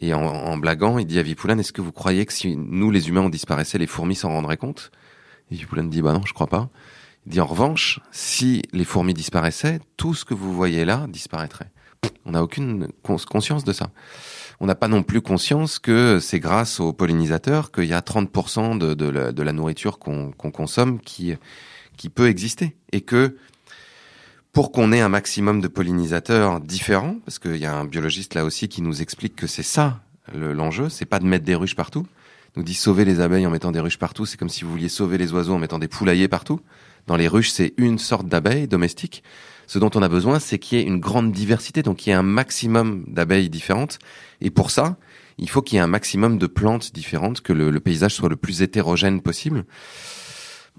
Et 0.00 0.12
en, 0.12 0.20
en 0.20 0.58
blaguant, 0.58 0.98
il 0.98 1.06
dit 1.06 1.18
à 1.18 1.22
Vipoulane, 1.22 1.60
est-ce 1.60 1.72
que 1.72 1.80
vous 1.80 1.92
croyez 1.92 2.26
que 2.26 2.34
si 2.34 2.54
nous, 2.54 2.90
les 2.90 3.08
humains, 3.08 3.22
on 3.22 3.30
disparaissait, 3.30 3.78
les 3.78 3.86
fourmis 3.86 4.14
s'en 4.14 4.28
rendraient 4.28 4.58
compte? 4.58 4.92
Et 5.50 5.56
dit, 5.56 6.02
bah 6.02 6.12
non, 6.12 6.22
je 6.26 6.32
crois 6.32 6.46
pas. 6.46 6.68
Il 7.26 7.32
dit, 7.32 7.40
en 7.40 7.46
revanche, 7.46 8.00
si 8.10 8.62
les 8.72 8.84
fourmis 8.84 9.14
disparaissaient, 9.14 9.80
tout 9.96 10.14
ce 10.14 10.24
que 10.24 10.34
vous 10.34 10.54
voyez 10.54 10.84
là 10.84 11.06
disparaîtrait. 11.08 11.70
On 12.24 12.32
n'a 12.32 12.42
aucune 12.42 12.88
cons- 13.02 13.16
conscience 13.28 13.64
de 13.64 13.72
ça. 13.72 13.90
On 14.60 14.66
n'a 14.66 14.74
pas 14.74 14.88
non 14.88 15.02
plus 15.02 15.20
conscience 15.20 15.78
que 15.78 16.18
c'est 16.20 16.40
grâce 16.40 16.80
aux 16.80 16.92
pollinisateurs 16.92 17.70
qu'il 17.70 17.84
y 17.84 17.94
a 17.94 18.00
30% 18.00 18.78
de, 18.78 18.94
de, 18.94 19.42
la, 19.42 19.52
nourriture 19.52 19.98
qu'on 19.98 20.32
consomme 20.32 21.00
qui, 21.00 21.34
qui 21.96 22.08
peut 22.08 22.28
exister. 22.28 22.76
Et 22.92 23.00
que 23.00 23.36
pour 24.52 24.72
qu'on 24.72 24.92
ait 24.92 25.00
un 25.00 25.08
maximum 25.08 25.60
de 25.60 25.68
pollinisateurs 25.68 26.60
différents, 26.60 27.16
parce 27.24 27.38
qu'il 27.38 27.56
y 27.56 27.66
a 27.66 27.74
un 27.74 27.84
biologiste 27.84 28.34
là 28.34 28.44
aussi 28.44 28.68
qui 28.68 28.82
nous 28.82 29.00
explique 29.02 29.36
que 29.36 29.46
c'est 29.46 29.62
ça 29.62 30.02
le- 30.34 30.52
l'enjeu, 30.52 30.88
c'est 30.88 31.04
pas 31.06 31.20
de 31.20 31.26
mettre 31.26 31.44
des 31.44 31.54
ruches 31.54 31.76
partout. 31.76 32.06
Nous 32.56 32.62
dit 32.62 32.74
sauver 32.74 33.04
les 33.04 33.20
abeilles 33.20 33.46
en 33.46 33.50
mettant 33.50 33.72
des 33.72 33.80
ruches 33.80 33.98
partout, 33.98 34.26
c'est 34.26 34.36
comme 34.36 34.48
si 34.48 34.64
vous 34.64 34.70
vouliez 34.70 34.88
sauver 34.88 35.18
les 35.18 35.32
oiseaux 35.32 35.54
en 35.54 35.58
mettant 35.58 35.78
des 35.78 35.88
poulaillers 35.88 36.28
partout. 36.28 36.60
Dans 37.06 37.16
les 37.16 37.28
ruches, 37.28 37.50
c'est 37.50 37.74
une 37.76 37.98
sorte 37.98 38.26
d'abeille 38.26 38.68
domestique. 38.68 39.22
Ce 39.66 39.78
dont 39.78 39.90
on 39.94 40.02
a 40.02 40.08
besoin, 40.08 40.38
c'est 40.38 40.58
qu'il 40.58 40.78
y 40.78 40.80
ait 40.80 40.84
une 40.84 40.98
grande 40.98 41.30
diversité, 41.30 41.82
donc 41.82 41.98
qu'il 41.98 42.10
y 42.10 42.12
ait 42.12 42.18
un 42.18 42.22
maximum 42.22 43.04
d'abeilles 43.06 43.50
différentes. 43.50 43.98
Et 44.40 44.50
pour 44.50 44.70
ça, 44.70 44.96
il 45.36 45.48
faut 45.48 45.62
qu'il 45.62 45.76
y 45.76 45.78
ait 45.78 45.82
un 45.82 45.86
maximum 45.86 46.38
de 46.38 46.46
plantes 46.46 46.92
différentes, 46.92 47.42
que 47.42 47.52
le, 47.52 47.78
paysage 47.80 48.14
soit 48.14 48.28
le 48.28 48.36
plus 48.36 48.62
hétérogène 48.62 49.20
possible. 49.20 49.64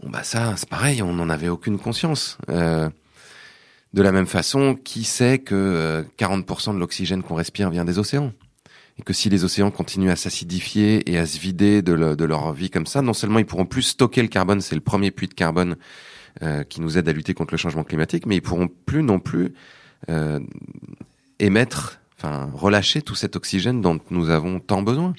Bon 0.02 0.10
bah 0.10 0.24
ça, 0.24 0.56
c'est 0.58 0.70
pareil, 0.70 1.02
on 1.02 1.14
n'en 1.14 1.30
avait 1.30 1.50
aucune 1.50 1.78
conscience. 1.78 2.38
Euh, 2.50 2.90
de 3.94 4.02
la 4.02 4.12
même 4.12 4.28
façon, 4.28 4.76
qui 4.76 5.04
sait 5.04 5.40
que 5.40 5.56
euh, 5.56 6.04
40% 6.18 6.74
de 6.74 6.80
l'oxygène 6.80 7.24
qu'on 7.24 7.36
respire 7.36 7.70
vient 7.70 7.86
des 7.86 8.00
océans? 8.00 8.34
Et 9.00 9.02
que 9.02 9.14
si 9.14 9.30
les 9.30 9.46
océans 9.46 9.72
continuent 9.72 10.12
à 10.12 10.18
s'acidifier 10.18 11.10
et 11.10 11.18
à 11.18 11.26
se 11.26 11.40
vider 11.40 11.82
de, 11.82 11.94
le- 11.94 12.16
de 12.18 12.26
leur 12.26 12.52
vie 12.52 12.70
comme 12.70 12.86
ça, 12.86 13.02
non 13.02 13.14
seulement 13.14 13.40
ils 13.40 13.46
pourront 13.46 13.66
plus 13.66 13.84
stocker 13.84 14.22
le 14.22 14.28
carbone, 14.28 14.60
c'est 14.60 14.76
le 14.76 14.82
premier 14.82 15.10
puits 15.10 15.30
de 15.30 15.34
carbone 15.34 15.78
euh, 16.42 16.64
qui 16.64 16.82
nous 16.82 16.98
aide 16.98 17.08
à 17.08 17.14
lutter 17.14 17.34
contre 17.34 17.54
le 17.54 17.58
changement 17.58 17.86
climatique, 17.86 18.26
mais 18.26 18.36
ils 18.36 18.42
pourront 18.42 18.68
plus 18.68 19.02
non 19.02 19.20
plus 19.20 19.54
euh, 20.10 20.40
émettre, 21.40 22.02
enfin 22.18 22.52
relâcher 22.54 23.02
tout 23.02 23.16
cet 23.16 23.38
oxygène 23.38 23.82
dont 23.82 24.00
nous 24.12 24.30
avons 24.30 24.60
tant 24.60 24.82
besoin. 24.82 25.14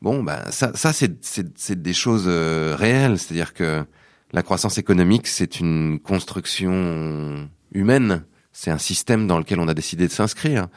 Bon, 0.00 0.22
bah 0.22 0.48
ça, 0.52 0.70
ça 0.74 0.92
c'est 0.92 1.82
des 1.82 1.92
choses 1.92 2.26
euh, 2.28 2.76
réelles, 2.78 3.18
c'est-à-dire 3.18 3.54
que 3.54 3.84
la 4.32 4.42
croissance 4.44 4.78
économique, 4.78 5.26
c'est 5.26 5.58
une 5.58 5.98
construction 5.98 7.48
humaine, 7.72 8.24
c'est 8.52 8.70
un 8.70 8.78
système 8.78 9.26
dans 9.26 9.38
lequel 9.38 9.58
on 9.58 9.66
a 9.66 9.74
décidé 9.74 10.06
de 10.06 10.12
s'inscrire, 10.12 10.68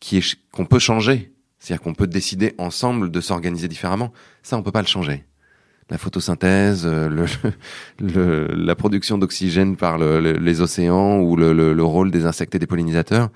qui 0.00 0.22
qu'on 0.52 0.66
peut 0.66 0.78
changer, 0.78 1.32
c'est-à-dire 1.58 1.82
qu'on 1.82 1.94
peut 1.94 2.06
décider 2.06 2.54
ensemble 2.58 3.10
de 3.10 3.20
s'organiser 3.20 3.68
différemment. 3.68 4.12
Ça, 4.42 4.56
on 4.56 4.62
peut 4.62 4.72
pas 4.72 4.82
le 4.82 4.86
changer. 4.86 5.24
La 5.90 5.98
photosynthèse, 5.98 6.84
euh, 6.86 7.08
le, 7.08 7.24
le, 8.00 8.46
la 8.54 8.74
production 8.74 9.16
d'oxygène 9.18 9.76
par 9.76 9.96
le- 9.98 10.20
le- 10.20 10.32
les 10.34 10.60
océans 10.60 11.18
ou 11.20 11.34
le 11.36 11.82
rôle 11.82 12.10
des 12.10 12.26
insectes 12.26 12.54
et 12.54 12.58
des 12.58 12.66
pollinisateurs, 12.66 13.30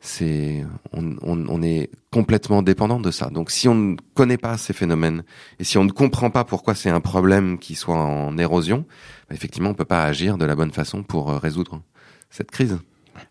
c'est 0.00 0.64
on, 0.92 1.16
on, 1.22 1.46
on 1.48 1.62
est 1.62 1.90
complètement 2.12 2.62
dépendant 2.62 3.00
de 3.00 3.10
ça. 3.10 3.28
Donc 3.28 3.50
si 3.50 3.68
on 3.68 3.74
ne 3.74 3.96
connaît 4.14 4.36
pas 4.38 4.56
ces 4.56 4.72
phénomènes 4.72 5.24
et 5.58 5.64
si 5.64 5.78
on 5.78 5.84
ne 5.84 5.90
comprend 5.90 6.30
pas 6.30 6.44
pourquoi 6.44 6.74
c'est 6.74 6.90
un 6.90 7.00
problème 7.00 7.58
qui 7.58 7.74
soit 7.74 7.96
en 7.96 8.38
érosion, 8.38 8.86
bah, 9.28 9.34
effectivement 9.34 9.70
on 9.70 9.74
peut 9.74 9.84
pas 9.84 10.04
agir 10.04 10.38
de 10.38 10.44
la 10.44 10.54
bonne 10.54 10.70
façon 10.72 11.02
pour 11.02 11.30
euh, 11.30 11.38
résoudre 11.38 11.82
cette 12.30 12.50
crise. 12.50 12.78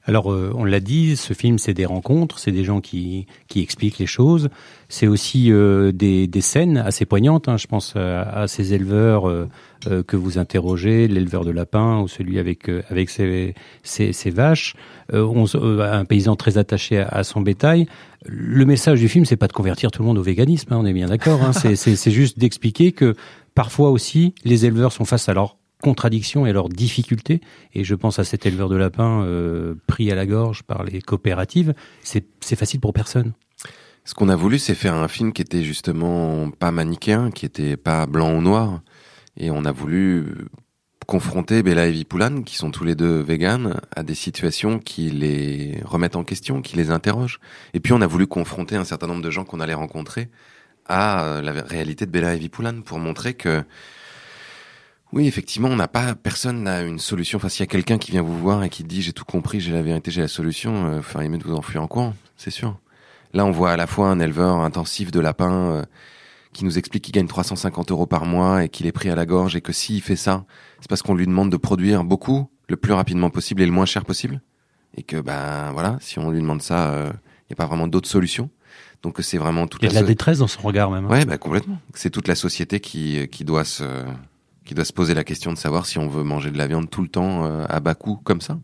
Alors, 0.03 0.31
euh, 0.31 0.51
on 0.55 0.63
l'a 0.63 0.79
dit, 0.79 1.15
ce 1.15 1.33
film, 1.33 1.57
c'est 1.57 1.73
des 1.73 1.85
rencontres, 1.85 2.39
c'est 2.39 2.51
des 2.51 2.63
gens 2.63 2.81
qui, 2.81 3.25
qui 3.47 3.61
expliquent 3.61 3.99
les 3.99 4.05
choses. 4.05 4.49
C'est 4.89 5.07
aussi 5.07 5.51
euh, 5.51 5.91
des, 5.91 6.27
des 6.27 6.41
scènes 6.41 6.77
assez 6.77 7.05
poignantes. 7.05 7.47
hein. 7.49 7.57
Je 7.57 7.67
pense 7.67 7.95
à, 7.95 8.47
ces 8.47 8.73
éleveurs 8.73 9.27
euh, 9.27 9.47
que 10.07 10.15
vous 10.15 10.37
interrogez, 10.37 11.07
l'éleveur 11.07 11.45
de 11.45 11.51
lapins 11.51 11.99
ou 11.99 12.07
celui 12.07 12.39
avec 12.39 12.69
avec 12.89 13.09
ses, 13.09 13.53
ses, 13.83 14.29
vaches. 14.29 14.75
Un 15.13 16.05
paysan 16.05 16.35
très 16.35 16.57
attaché 16.57 16.99
à, 16.99 17.23
son 17.23 17.41
bétail. 17.41 17.87
Le 18.25 18.65
message 18.65 18.99
du 18.99 19.07
film, 19.07 19.25
c'est 19.25 19.37
pas 19.37 19.47
de 19.47 19.53
convertir 19.53 19.91
tout 19.91 20.01
le 20.01 20.07
monde 20.07 20.17
au 20.17 20.23
véganisme. 20.23 20.73
hein, 20.73 20.77
on 20.79 20.85
est 20.85 20.93
bien 20.93 21.07
d'accord. 21.07 21.41
Hein. 21.43 21.51
C'est 21.53 22.11
juste 22.11 22.39
d'expliquer 22.39 22.91
que 22.91 23.15
parfois 23.53 23.91
aussi, 23.91 24.33
les 24.43 24.65
éleveurs 24.65 24.91
sont 24.91 25.05
face 25.05 25.29
à 25.29 25.33
leur 25.33 25.57
contradictions 25.85 26.47
et 26.47 26.51
leurs 26.51 26.69
difficultés. 26.69 27.41
Et 27.75 27.83
je 27.83 27.93
pense 27.93 28.17
à 28.17 28.23
cet 28.23 28.47
éleveur 28.47 28.69
de 28.69 28.75
lapins 28.75 29.21
euh, 29.21 29.75
pris 29.85 30.11
à 30.11 30.15
la 30.15 30.25
gorge 30.25 30.63
par 30.63 30.83
les 30.83 30.99
coopératives. 30.99 31.75
C'est 32.01 32.55
facile 32.55 32.79
pour 32.79 32.91
personne. 32.91 33.33
Ce 34.03 34.15
qu'on 34.15 34.29
a 34.29 34.35
voulu, 34.35 34.57
c'est 34.57 34.73
faire 34.73 34.95
un 34.95 35.07
film 35.07 35.31
qui 35.31 35.43
était 35.43 35.63
justement 35.63 36.49
pas 36.49 36.71
manichéen, 36.71 37.29
qui 37.29 37.45
était 37.45 37.77
pas 37.77 38.07
blanc 38.07 38.33
ou 38.35 38.41
noir. 38.41 38.81
Et 39.37 39.51
on 39.51 39.63
a 39.63 39.71
voulu 39.71 40.25
confronter 41.05 41.61
Bella 41.61 41.85
et 41.85 41.91
Vipoulane, 41.91 42.43
qui 42.43 42.55
sont 42.55 42.71
tous 42.71 42.83
les 42.83 42.95
deux 42.95 43.19
véganes, 43.19 43.79
à 43.95 44.01
des 44.01 44.15
situations 44.15 44.79
qui 44.79 45.11
les 45.11 45.81
remettent 45.85 46.15
en 46.15 46.23
question, 46.23 46.63
qui 46.63 46.77
les 46.77 46.89
interrogent. 46.89 47.39
Et 47.75 47.79
puis 47.79 47.93
on 47.93 48.01
a 48.01 48.07
voulu 48.07 48.25
confronter 48.25 48.75
un 48.75 48.85
certain 48.85 49.05
nombre 49.05 49.21
de 49.21 49.29
gens 49.29 49.45
qu'on 49.45 49.59
allait 49.59 49.75
rencontrer 49.75 50.29
à 50.87 51.25
euh, 51.25 51.41
la 51.43 51.51
réalité 51.51 52.07
de 52.07 52.11
Bella 52.11 52.33
et 52.33 52.39
Vipoulane 52.39 52.81
pour 52.81 52.97
montrer 52.97 53.35
que 53.35 53.63
oui, 55.15 55.27
effectivement, 55.27 55.69
on 55.69 55.77
n'a 55.77 55.87
pas, 55.87 56.13
personne 56.13 56.63
n'a 56.63 56.81
une 56.81 56.99
solution. 56.99 57.37
Enfin, 57.37 57.47
s'il 57.47 57.61
y 57.61 57.63
a 57.63 57.67
quelqu'un 57.67 57.97
qui 57.97 58.11
vient 58.11 58.21
vous 58.21 58.37
voir 58.37 58.65
et 58.65 58.69
qui 58.69 58.83
dit 58.83 59.01
j'ai 59.01 59.13
tout 59.13 59.23
compris, 59.23 59.61
j'ai 59.61 59.71
la 59.71 59.81
vérité, 59.81 60.11
j'ai 60.11 60.19
la 60.19 60.27
solution, 60.27 60.87
euh, 60.87 60.99
enfin, 60.99 61.23
il 61.23 61.29
mieux 61.29 61.37
de 61.37 61.45
vous 61.45 61.55
enfuir 61.55 61.81
en 61.81 61.87
courant, 61.87 62.13
c'est 62.35 62.51
sûr. 62.51 62.77
Là, 63.33 63.45
on 63.45 63.51
voit 63.51 63.71
à 63.71 63.77
la 63.77 63.87
fois 63.87 64.09
un 64.09 64.19
éleveur 64.19 64.57
intensif 64.57 65.11
de 65.11 65.21
lapins 65.21 65.71
euh, 65.71 65.83
qui 66.51 66.65
nous 66.65 66.77
explique 66.77 67.05
qu'il 67.05 67.13
gagne 67.13 67.27
350 67.27 67.91
euros 67.91 68.05
par 68.05 68.25
mois 68.25 68.65
et 68.65 68.69
qu'il 68.69 68.87
est 68.87 68.91
pris 68.91 69.09
à 69.09 69.15
la 69.15 69.25
gorge 69.25 69.55
et 69.55 69.61
que 69.61 69.71
s'il 69.71 70.01
fait 70.01 70.17
ça, 70.17 70.43
c'est 70.81 70.89
parce 70.89 71.01
qu'on 71.01 71.15
lui 71.15 71.25
demande 71.25 71.49
de 71.49 71.57
produire 71.57 72.03
beaucoup, 72.03 72.49
le 72.67 72.75
plus 72.75 72.91
rapidement 72.91 73.29
possible 73.29 73.61
et 73.61 73.65
le 73.65 73.71
moins 73.71 73.85
cher 73.85 74.03
possible. 74.03 74.41
Et 74.97 75.03
que, 75.03 75.15
ben 75.21 75.71
voilà, 75.71 75.97
si 76.01 76.19
on 76.19 76.29
lui 76.29 76.41
demande 76.41 76.61
ça, 76.61 76.93
il 77.03 77.51
n'y 77.51 77.53
a 77.53 77.55
pas 77.55 77.67
vraiment 77.67 77.87
d'autre 77.87 78.09
solution. 78.09 78.49
Donc 79.01 79.17
c'est 79.21 79.37
vraiment 79.37 79.67
toute 79.67 79.81
Il 79.81 79.85
y 79.85 79.87
a 79.87 79.91
de 79.91 79.95
la 79.95 80.03
détresse 80.03 80.39
dans 80.39 80.47
son 80.47 80.61
regard 80.61 80.91
même. 80.91 81.05
hein. 81.05 81.09
Ouais, 81.09 81.25
bah, 81.25 81.37
complètement. 81.37 81.79
C'est 81.93 82.09
toute 82.09 82.27
la 82.27 82.35
société 82.35 82.79
qui, 82.79 83.27
qui 83.29 83.43
doit 83.43 83.65
se 83.65 83.83
qui 84.65 84.73
doit 84.73 84.85
se 84.85 84.93
poser 84.93 85.13
la 85.13 85.23
question 85.23 85.53
de 85.53 85.57
savoir 85.57 85.85
si 85.85 85.99
on 85.99 86.07
veut 86.07 86.23
manger 86.23 86.51
de 86.51 86.57
la 86.57 86.67
viande 86.67 86.89
tout 86.89 87.01
le 87.01 87.07
temps 87.07 87.45
euh, 87.45 87.65
à 87.69 87.79
bas 87.79 87.95
coût 87.95 88.19
comme 88.23 88.41
ça. 88.41 88.57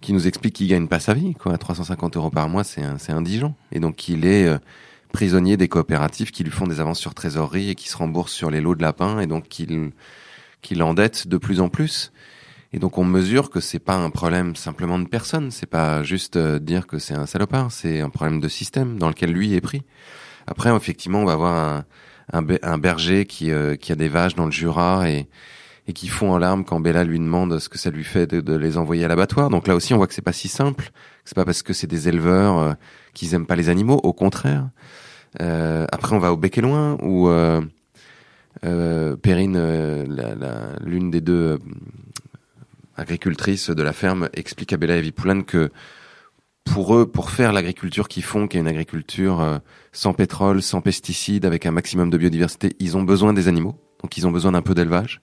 Qui 0.00 0.12
nous 0.12 0.26
explique 0.26 0.54
qu'il 0.54 0.68
gagne 0.68 0.88
pas 0.88 0.98
sa 0.98 1.14
vie, 1.14 1.34
quoi. 1.34 1.56
350 1.56 2.16
euros 2.16 2.30
par 2.30 2.48
mois, 2.48 2.64
c'est 2.64 2.82
c'est 2.98 3.12
indigent. 3.12 3.54
Et 3.70 3.80
donc 3.80 4.08
il 4.08 4.24
est 4.24 4.46
euh, 4.46 4.58
prisonnier 5.12 5.56
des 5.56 5.68
coopératives 5.68 6.30
qui 6.30 6.42
lui 6.42 6.50
font 6.50 6.66
des 6.66 6.80
avances 6.80 6.98
sur 6.98 7.14
trésorerie 7.14 7.70
et 7.70 7.74
qui 7.74 7.88
se 7.88 7.96
remboursent 7.96 8.32
sur 8.32 8.50
les 8.50 8.60
lots 8.60 8.74
de 8.74 8.82
lapin 8.82 9.20
et 9.20 9.26
donc 9.26 9.48
qu'il 9.48 9.92
qui 10.62 10.74
l'endette 10.74 11.28
de 11.28 11.36
plus 11.36 11.60
en 11.60 11.68
plus. 11.68 12.12
Et 12.72 12.78
donc 12.78 12.98
on 12.98 13.04
mesure 13.04 13.50
que 13.50 13.60
c'est 13.60 13.80
pas 13.80 13.96
un 13.96 14.10
problème 14.10 14.54
simplement 14.54 14.98
de 14.98 15.06
personne, 15.06 15.50
c'est 15.50 15.66
pas 15.66 16.02
juste 16.02 16.36
euh, 16.36 16.58
dire 16.58 16.86
que 16.86 16.98
c'est 16.98 17.14
un 17.14 17.26
salopard, 17.26 17.72
c'est 17.72 18.00
un 18.00 18.10
problème 18.10 18.40
de 18.40 18.48
système 18.48 18.98
dans 18.98 19.08
lequel 19.08 19.32
lui 19.32 19.54
est 19.54 19.60
pris. 19.60 19.82
Après, 20.46 20.74
effectivement, 20.74 21.20
on 21.20 21.24
va 21.24 21.32
avoir 21.32 21.54
un, 21.54 21.84
un, 22.32 22.42
be- 22.42 22.58
un 22.62 22.78
berger 22.78 23.26
qui, 23.26 23.50
euh, 23.50 23.76
a 23.88 23.94
des 23.94 24.08
vaches 24.08 24.34
dans 24.34 24.46
le 24.46 24.52
Jura 24.52 25.10
et, 25.10 25.28
et 25.86 25.92
qui 25.92 26.08
fond 26.08 26.32
en 26.32 26.38
larmes 26.38 26.64
quand 26.64 26.80
Bella 26.80 27.04
lui 27.04 27.18
demande 27.18 27.58
ce 27.58 27.68
que 27.68 27.78
ça 27.78 27.90
lui 27.90 28.04
fait 28.04 28.26
de, 28.26 28.56
les 28.56 28.76
envoyer 28.76 29.04
à 29.04 29.08
l'abattoir. 29.08 29.50
Donc 29.50 29.66
là 29.66 29.74
aussi, 29.74 29.94
on 29.94 29.96
voit 29.96 30.06
que 30.06 30.14
c'est 30.14 30.22
pas 30.22 30.32
si 30.32 30.48
simple. 30.48 30.90
C'est 31.24 31.34
pas 31.34 31.44
parce 31.44 31.62
que 31.62 31.72
c'est 31.72 31.86
des 31.86 32.08
éleveurs 32.08 32.58
euh, 32.58 32.72
qu'ils 33.14 33.34
aiment 33.34 33.46
pas 33.46 33.56
les 33.56 33.68
animaux, 33.68 34.00
au 34.02 34.12
contraire. 34.12 34.68
Euh, 35.40 35.86
après, 35.92 36.14
on 36.14 36.18
va 36.18 36.32
au 36.32 36.36
bec 36.36 36.58
et 36.58 36.60
loin 36.60 36.96
où 37.02 37.28
euh, 37.28 37.60
euh, 38.64 39.16
Perrine, 39.16 39.56
euh, 39.56 40.04
l'une 40.84 41.10
des 41.10 41.20
deux 41.20 41.58
agricultrices 42.96 43.70
de 43.70 43.82
la 43.82 43.92
ferme, 43.92 44.28
explique 44.34 44.72
à 44.72 44.76
Bella 44.76 44.96
et 44.96 45.00
Vipoulane 45.00 45.44
que 45.44 45.70
pour 46.72 46.96
eux, 46.96 47.06
pour 47.10 47.30
faire 47.30 47.52
l'agriculture 47.52 48.08
qu'ils 48.08 48.22
font, 48.22 48.46
qui 48.48 48.56
est 48.56 48.60
une 48.60 48.68
agriculture 48.68 49.40
euh, 49.40 49.58
sans 49.92 50.12
pétrole, 50.12 50.62
sans 50.62 50.80
pesticides, 50.80 51.44
avec 51.44 51.66
un 51.66 51.70
maximum 51.72 52.10
de 52.10 52.18
biodiversité, 52.18 52.76
ils 52.78 52.96
ont 52.96 53.02
besoin 53.02 53.32
des 53.32 53.48
animaux. 53.48 53.76
Donc 54.02 54.16
ils 54.16 54.26
ont 54.26 54.30
besoin 54.30 54.52
d'un 54.52 54.62
peu 54.62 54.74
d'élevage. 54.74 55.20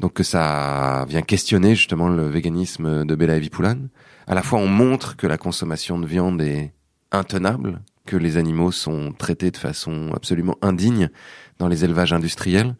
Donc 0.00 0.14
que 0.14 0.22
ça 0.22 1.04
vient 1.08 1.22
questionner 1.22 1.74
justement 1.74 2.08
le 2.08 2.26
véganisme 2.28 3.04
de 3.04 3.14
Bella 3.14 3.36
et 3.36 3.40
Vipoulane. 3.40 3.88
À 4.26 4.34
la 4.34 4.42
fois, 4.42 4.58
on 4.58 4.68
montre 4.68 5.16
que 5.16 5.26
la 5.26 5.36
consommation 5.36 5.98
de 5.98 6.06
viande 6.06 6.40
est 6.40 6.72
intenable, 7.10 7.82
que 8.06 8.16
les 8.16 8.36
animaux 8.36 8.72
sont 8.72 9.12
traités 9.12 9.50
de 9.50 9.56
façon 9.56 10.10
absolument 10.14 10.56
indigne 10.62 11.10
dans 11.58 11.68
les 11.68 11.84
élevages 11.84 12.12
industriels, 12.12 12.74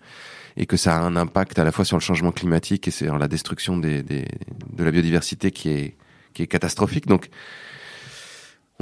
et 0.57 0.67
que 0.67 0.77
ça 0.77 0.97
a 0.97 1.01
un 1.01 1.17
impact 1.17 1.59
à 1.59 1.65
la 1.65 1.73
fois 1.73 1.85
sur 1.85 1.97
le 1.97 2.03
changement 2.03 2.33
climatique 2.33 2.89
et 2.89 2.91
sur 2.91 3.19
la 3.19 3.29
destruction 3.29 3.77
des, 3.77 4.03
des- 4.03 4.29
de 4.73 4.85
la 4.85 4.91
biodiversité 4.91 5.51
qui 5.51 5.69
est, 5.71 5.97
qui 6.33 6.43
est 6.43 6.47
catastrophique. 6.47 7.07
Donc, 7.07 7.29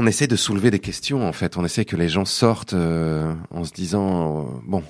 on 0.01 0.07
essaie 0.07 0.27
de 0.27 0.37
soulever 0.37 0.71
des 0.71 0.79
questions, 0.79 1.29
en 1.29 1.33
fait. 1.33 1.59
On 1.59 1.65
essaie 1.65 1.85
que 1.85 1.97
les 1.97 2.09
gens 2.09 2.25
sortent 2.25 2.73
euh, 2.73 3.35
en 3.51 3.65
se 3.65 3.73
disant, 3.73 4.41
euh, 4.41 4.45
bon, 4.67 4.83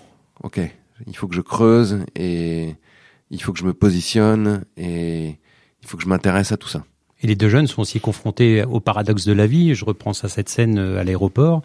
ok, 0.45 0.61
il 1.07 1.17
faut 1.17 1.27
que 1.27 1.35
je 1.35 1.41
creuse 1.41 2.05
et 2.15 2.77
il 3.31 3.43
faut 3.43 3.53
que 3.53 3.59
je 3.59 3.65
me 3.65 3.75
positionne 3.75 4.65
et 4.77 5.39
il 5.83 5.89
faut 5.89 5.97
que 5.97 6.05
je 6.05 6.09
m'intéresse 6.09 6.53
à 6.53 6.57
tout 6.57 6.69
ça. 6.69 6.85
Et 7.23 7.27
les 7.27 7.35
deux 7.35 7.49
jeunes 7.49 7.67
sont 7.67 7.83
aussi 7.83 7.99
confrontés 7.99 8.65
au 8.65 8.79
paradoxe 8.79 9.25
de 9.25 9.33
la 9.33 9.49
vie. 9.49 9.75
Je 9.75 9.85
reprends 9.85 10.13
ça 10.13 10.29
cette 10.29 10.49
scène 10.49 10.79
euh, 10.79 11.01
à 11.01 11.05
l'aéroport 11.05 11.63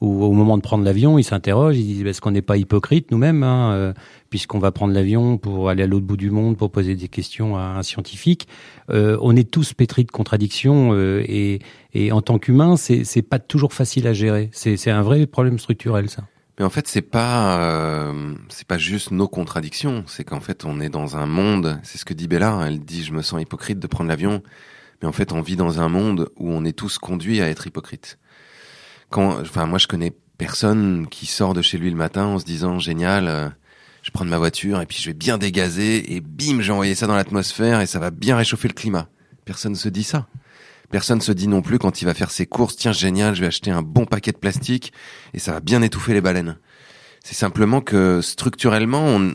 où 0.00 0.24
au 0.24 0.32
moment 0.32 0.56
de 0.56 0.62
prendre 0.62 0.84
l'avion, 0.84 1.18
ils 1.18 1.24
s'interrogent, 1.24 1.76
ils 1.76 1.84
disent 1.84 2.06
est-ce 2.06 2.20
qu'on 2.20 2.30
n'est 2.30 2.42
pas 2.42 2.56
hypocrite 2.56 3.10
nous-mêmes, 3.10 3.42
hein, 3.42 3.72
euh, 3.72 3.92
puisqu'on 4.30 4.58
va 4.58 4.70
prendre 4.70 4.94
l'avion 4.94 5.38
pour 5.38 5.68
aller 5.70 5.82
à 5.82 5.86
l'autre 5.86 6.06
bout 6.06 6.16
du 6.16 6.30
monde 6.30 6.56
pour 6.56 6.70
poser 6.70 6.94
des 6.94 7.08
questions 7.08 7.56
à 7.56 7.62
un 7.62 7.82
scientifique. 7.82 8.46
Euh, 8.90 9.18
on 9.20 9.34
est 9.34 9.50
tous 9.50 9.74
pétris 9.74 10.04
de 10.04 10.10
contradictions 10.10 10.90
euh, 10.92 11.24
et, 11.26 11.60
en 12.12 12.22
tant 12.22 12.38
qu'humain, 12.38 12.76
c'est 12.76 13.02
c'est 13.02 13.22
pas 13.22 13.40
toujours 13.40 13.72
facile 13.72 14.06
à 14.06 14.12
gérer. 14.12 14.50
C'est 14.52 14.76
c'est 14.76 14.92
un 14.92 15.02
vrai 15.02 15.26
problème 15.26 15.58
structurel 15.58 16.08
ça. 16.08 16.22
Mais 16.58 16.64
en 16.64 16.70
fait, 16.70 16.86
c'est 16.86 17.02
pas 17.02 18.12
c'est 18.48 18.66
pas 18.68 18.78
juste 18.78 19.10
nos 19.10 19.26
contradictions. 19.26 20.04
C'est 20.06 20.22
qu'en 20.22 20.38
fait, 20.38 20.64
on 20.64 20.80
est 20.80 20.90
dans 20.90 21.16
un 21.16 21.26
monde. 21.26 21.80
C'est 21.82 21.98
ce 21.98 22.04
que 22.04 22.14
dit 22.14 22.28
Bella. 22.28 22.66
Elle 22.68 22.78
dit 22.78 23.02
je 23.02 23.12
me 23.12 23.22
sens 23.22 23.42
hypocrite 23.42 23.80
de 23.80 23.86
prendre 23.88 24.08
l'avion, 24.08 24.42
mais 25.02 25.08
en 25.08 25.12
fait, 25.12 25.32
on 25.32 25.40
vit 25.40 25.56
dans 25.56 25.80
un 25.80 25.88
monde 25.88 26.28
où 26.36 26.52
on 26.52 26.64
est 26.64 26.76
tous 26.76 26.98
conduits 26.98 27.40
à 27.40 27.48
être 27.48 27.66
hypocrites. 27.66 28.16
Quand, 29.10 29.40
enfin, 29.40 29.66
moi, 29.66 29.78
je 29.78 29.86
connais 29.86 30.12
personne 30.36 31.06
qui 31.08 31.26
sort 31.26 31.54
de 31.54 31.62
chez 31.62 31.78
lui 31.78 31.90
le 31.90 31.96
matin 31.96 32.26
en 32.26 32.38
se 32.38 32.44
disant 32.44 32.78
génial. 32.78 33.28
euh, 33.28 33.48
je 34.02 34.10
prends 34.10 34.24
ma 34.24 34.38
voiture 34.38 34.80
et 34.80 34.86
puis 34.86 34.98
je 34.98 35.10
vais 35.10 35.14
bien 35.14 35.36
dégazer 35.36 36.14
et 36.14 36.20
bim, 36.20 36.60
j'ai 36.60 36.72
envoyé 36.72 36.94
ça 36.94 37.06
dans 37.06 37.14
l'atmosphère 37.14 37.82
et 37.82 37.86
ça 37.86 37.98
va 37.98 38.10
bien 38.10 38.36
réchauffer 38.36 38.68
le 38.68 38.72
climat. 38.72 39.08
Personne 39.44 39.74
se 39.74 39.88
dit 39.90 40.04
ça. 40.04 40.28
Personne 40.90 41.20
se 41.20 41.32
dit 41.32 41.48
non 41.48 41.60
plus 41.60 41.78
quand 41.78 42.00
il 42.00 42.06
va 42.06 42.14
faire 42.14 42.30
ses 42.30 42.46
courses, 42.46 42.76
tiens 42.76 42.92
génial, 42.92 43.34
je 43.34 43.42
vais 43.42 43.48
acheter 43.48 43.70
un 43.70 43.82
bon 43.82 44.06
paquet 44.06 44.32
de 44.32 44.38
plastique 44.38 44.94
et 45.34 45.38
ça 45.38 45.52
va 45.52 45.60
bien 45.60 45.82
étouffer 45.82 46.14
les 46.14 46.22
baleines. 46.22 46.56
C'est 47.22 47.34
simplement 47.34 47.82
que 47.82 48.22
structurellement, 48.22 49.04
on, 49.04 49.34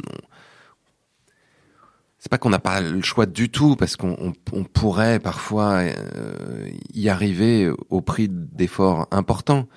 c'est 2.23 2.29
pas 2.29 2.37
qu'on 2.37 2.51
n'a 2.51 2.59
pas 2.59 2.79
le 2.79 3.01
choix 3.01 3.25
du 3.25 3.49
tout 3.49 3.75
parce 3.75 3.97
qu'on 3.97 4.15
on, 4.17 4.31
on 4.53 4.63
pourrait 4.63 5.19
parfois 5.19 5.81
euh, 5.81 6.69
y 6.93 7.09
arriver 7.09 7.69
au 7.89 7.99
prix 7.99 8.29
d'efforts 8.29 9.09
importants, 9.11 9.67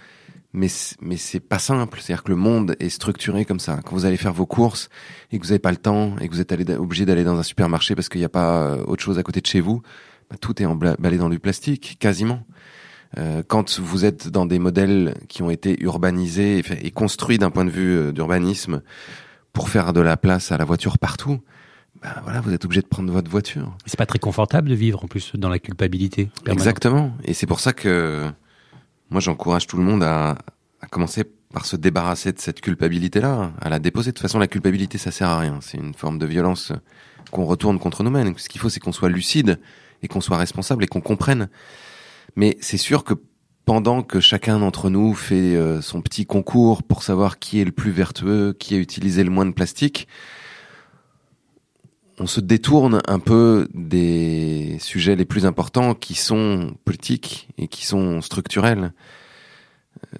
mais 0.53 0.69
mais 1.01 1.17
c'est 1.17 1.41
pas 1.41 1.59
simple. 1.59 2.01
C'est-à-dire 2.01 2.23
que 2.23 2.31
le 2.31 2.37
monde 2.37 2.77
est 2.79 2.89
structuré 2.89 3.45
comme 3.45 3.59
ça. 3.59 3.81
Quand 3.85 3.97
vous 3.97 4.05
allez 4.05 4.17
faire 4.17 4.33
vos 4.33 4.47
courses 4.47 4.91
et 5.33 5.41
que 5.41 5.43
vous 5.43 5.49
n'avez 5.49 5.59
pas 5.59 5.73
le 5.73 5.77
temps 5.77 6.17
et 6.21 6.29
que 6.29 6.35
vous 6.35 6.41
êtes 6.41 6.53
obligé 6.79 7.05
d'aller 7.05 7.25
dans 7.25 7.37
un 7.37 7.43
supermarché 7.43 7.97
parce 7.97 8.09
qu'il 8.09 8.21
n'y 8.21 8.25
a 8.25 8.29
pas 8.29 8.63
euh, 8.63 8.85
autre 8.85 9.03
chose 9.03 9.19
à 9.19 9.25
côté 9.25 9.41
de 9.41 9.47
chez 9.47 9.61
vous, 9.61 9.83
bah, 10.31 10.37
tout 10.41 10.63
est 10.63 10.67
emballé 10.67 11.19
dans 11.19 11.29
du 11.29 11.41
plastique, 11.41 11.97
quasiment. 11.99 12.45
Euh, 13.19 13.43
quand 13.45 13.81
vous 13.81 14.05
êtes 14.05 14.29
dans 14.29 14.47
des 14.47 14.61
modèles 14.61 15.15
qui 15.27 15.43
ont 15.43 15.51
été 15.51 15.83
urbanisés 15.83 16.63
et 16.81 16.91
construits 16.93 17.39
d'un 17.39 17.51
point 17.51 17.65
de 17.65 17.71
vue 17.71 17.97
euh, 17.97 18.13
d'urbanisme 18.13 18.83
pour 19.53 19.69
faire 19.69 19.93
de 19.93 20.01
la 20.01 20.17
place 20.17 20.53
à 20.53 20.59
la 20.59 20.65
voiture 20.65 20.97
partout, 20.99 21.41
bah 22.03 22.21
voilà, 22.25 22.41
vous 22.41 22.53
êtes 22.53 22.65
obligé 22.65 22.83
de 22.83 22.87
prendre 22.87 23.13
votre 23.13 23.31
voiture. 23.31 23.77
C'est 23.87 23.99
pas 23.99 24.07
très 24.07 24.19
confortable 24.19 24.69
de 24.69 24.75
vivre 24.75 25.05
en 25.05 25.09
plus 25.09 25.33
dans 25.35 25.49
la 25.49 25.59
culpabilité. 25.59 26.27
permanente. 26.45 26.59
Exactement. 26.59 27.13
Et 27.25 27.35
c'est 27.35 27.47
pour 27.47 27.61
ça 27.61 27.73
que 27.73 28.31
moi 29.11 29.21
j'encourage 29.21 29.67
tout 29.67 29.77
le 29.77 29.83
monde 29.83 30.03
à, 30.03 30.37
à 30.81 30.87
commencer 30.87 31.25
par 31.53 31.65
se 31.65 31.77
débarrasser 31.77 32.33
de 32.33 32.39
cette 32.39 32.61
culpabilité-là, 32.61 33.53
à 33.61 33.69
la 33.69 33.79
déposer. 33.79 34.11
De 34.11 34.17
toute 34.17 34.23
façon, 34.23 34.39
la 34.39 34.49
culpabilité, 34.49 34.99
ça 34.99 35.11
sert 35.11 35.29
à 35.29 35.39
rien. 35.39 35.59
C'est 35.63 35.79
une 35.79 35.95
forme 35.95 36.19
de 36.19 36.27
violence 36.27 36.73
qu'on 37.31 37.45
retourne 37.45 37.79
contre 37.79 38.03
nous-mêmes. 38.03 38.37
Ce 38.37 38.49
qu'il 38.49 38.61
faut, 38.61 38.69
c'est 38.69 38.81
qu'on 38.81 38.93
soit 38.93 39.09
lucide 39.09 39.59
et 40.03 40.09
qu'on 40.09 40.21
soit 40.21 40.37
responsable 40.37 40.85
et 40.85 40.87
qu'on 40.87 41.01
comprenne. 41.01 41.49
Mais 42.35 42.59
c'est 42.61 42.77
sûr 42.77 43.05
que 43.05 43.15
pendant 43.65 44.03
que 44.03 44.21
chacun 44.21 44.59
d'entre 44.61 44.91
nous 44.91 45.15
fait 45.15 45.57
euh, 45.57 45.81
son 45.81 46.01
petit 46.03 46.27
concours 46.27 46.83
pour 46.83 47.03
savoir 47.03 47.39
qui 47.39 47.61
est 47.61 47.65
le 47.65 47.73
plus 47.73 47.91
vertueux, 47.91 48.55
qui 48.59 48.75
a 48.75 48.79
utilisé 48.79 49.25
le 49.25 49.31
moins 49.31 49.47
de 49.47 49.53
plastique, 49.53 50.07
on 52.19 52.27
se 52.27 52.41
détourne 52.41 53.01
un 53.07 53.19
peu 53.19 53.69
des 53.75 54.79
sujets 54.81 55.17
les 55.17 55.25
plus 55.25 55.45
importants 55.45 55.95
qui 55.95 56.15
sont 56.15 56.77
politiques 56.85 57.49
et 57.59 57.69
qui 57.69 57.85
sont 57.85 58.21
structurels. 58.23 58.93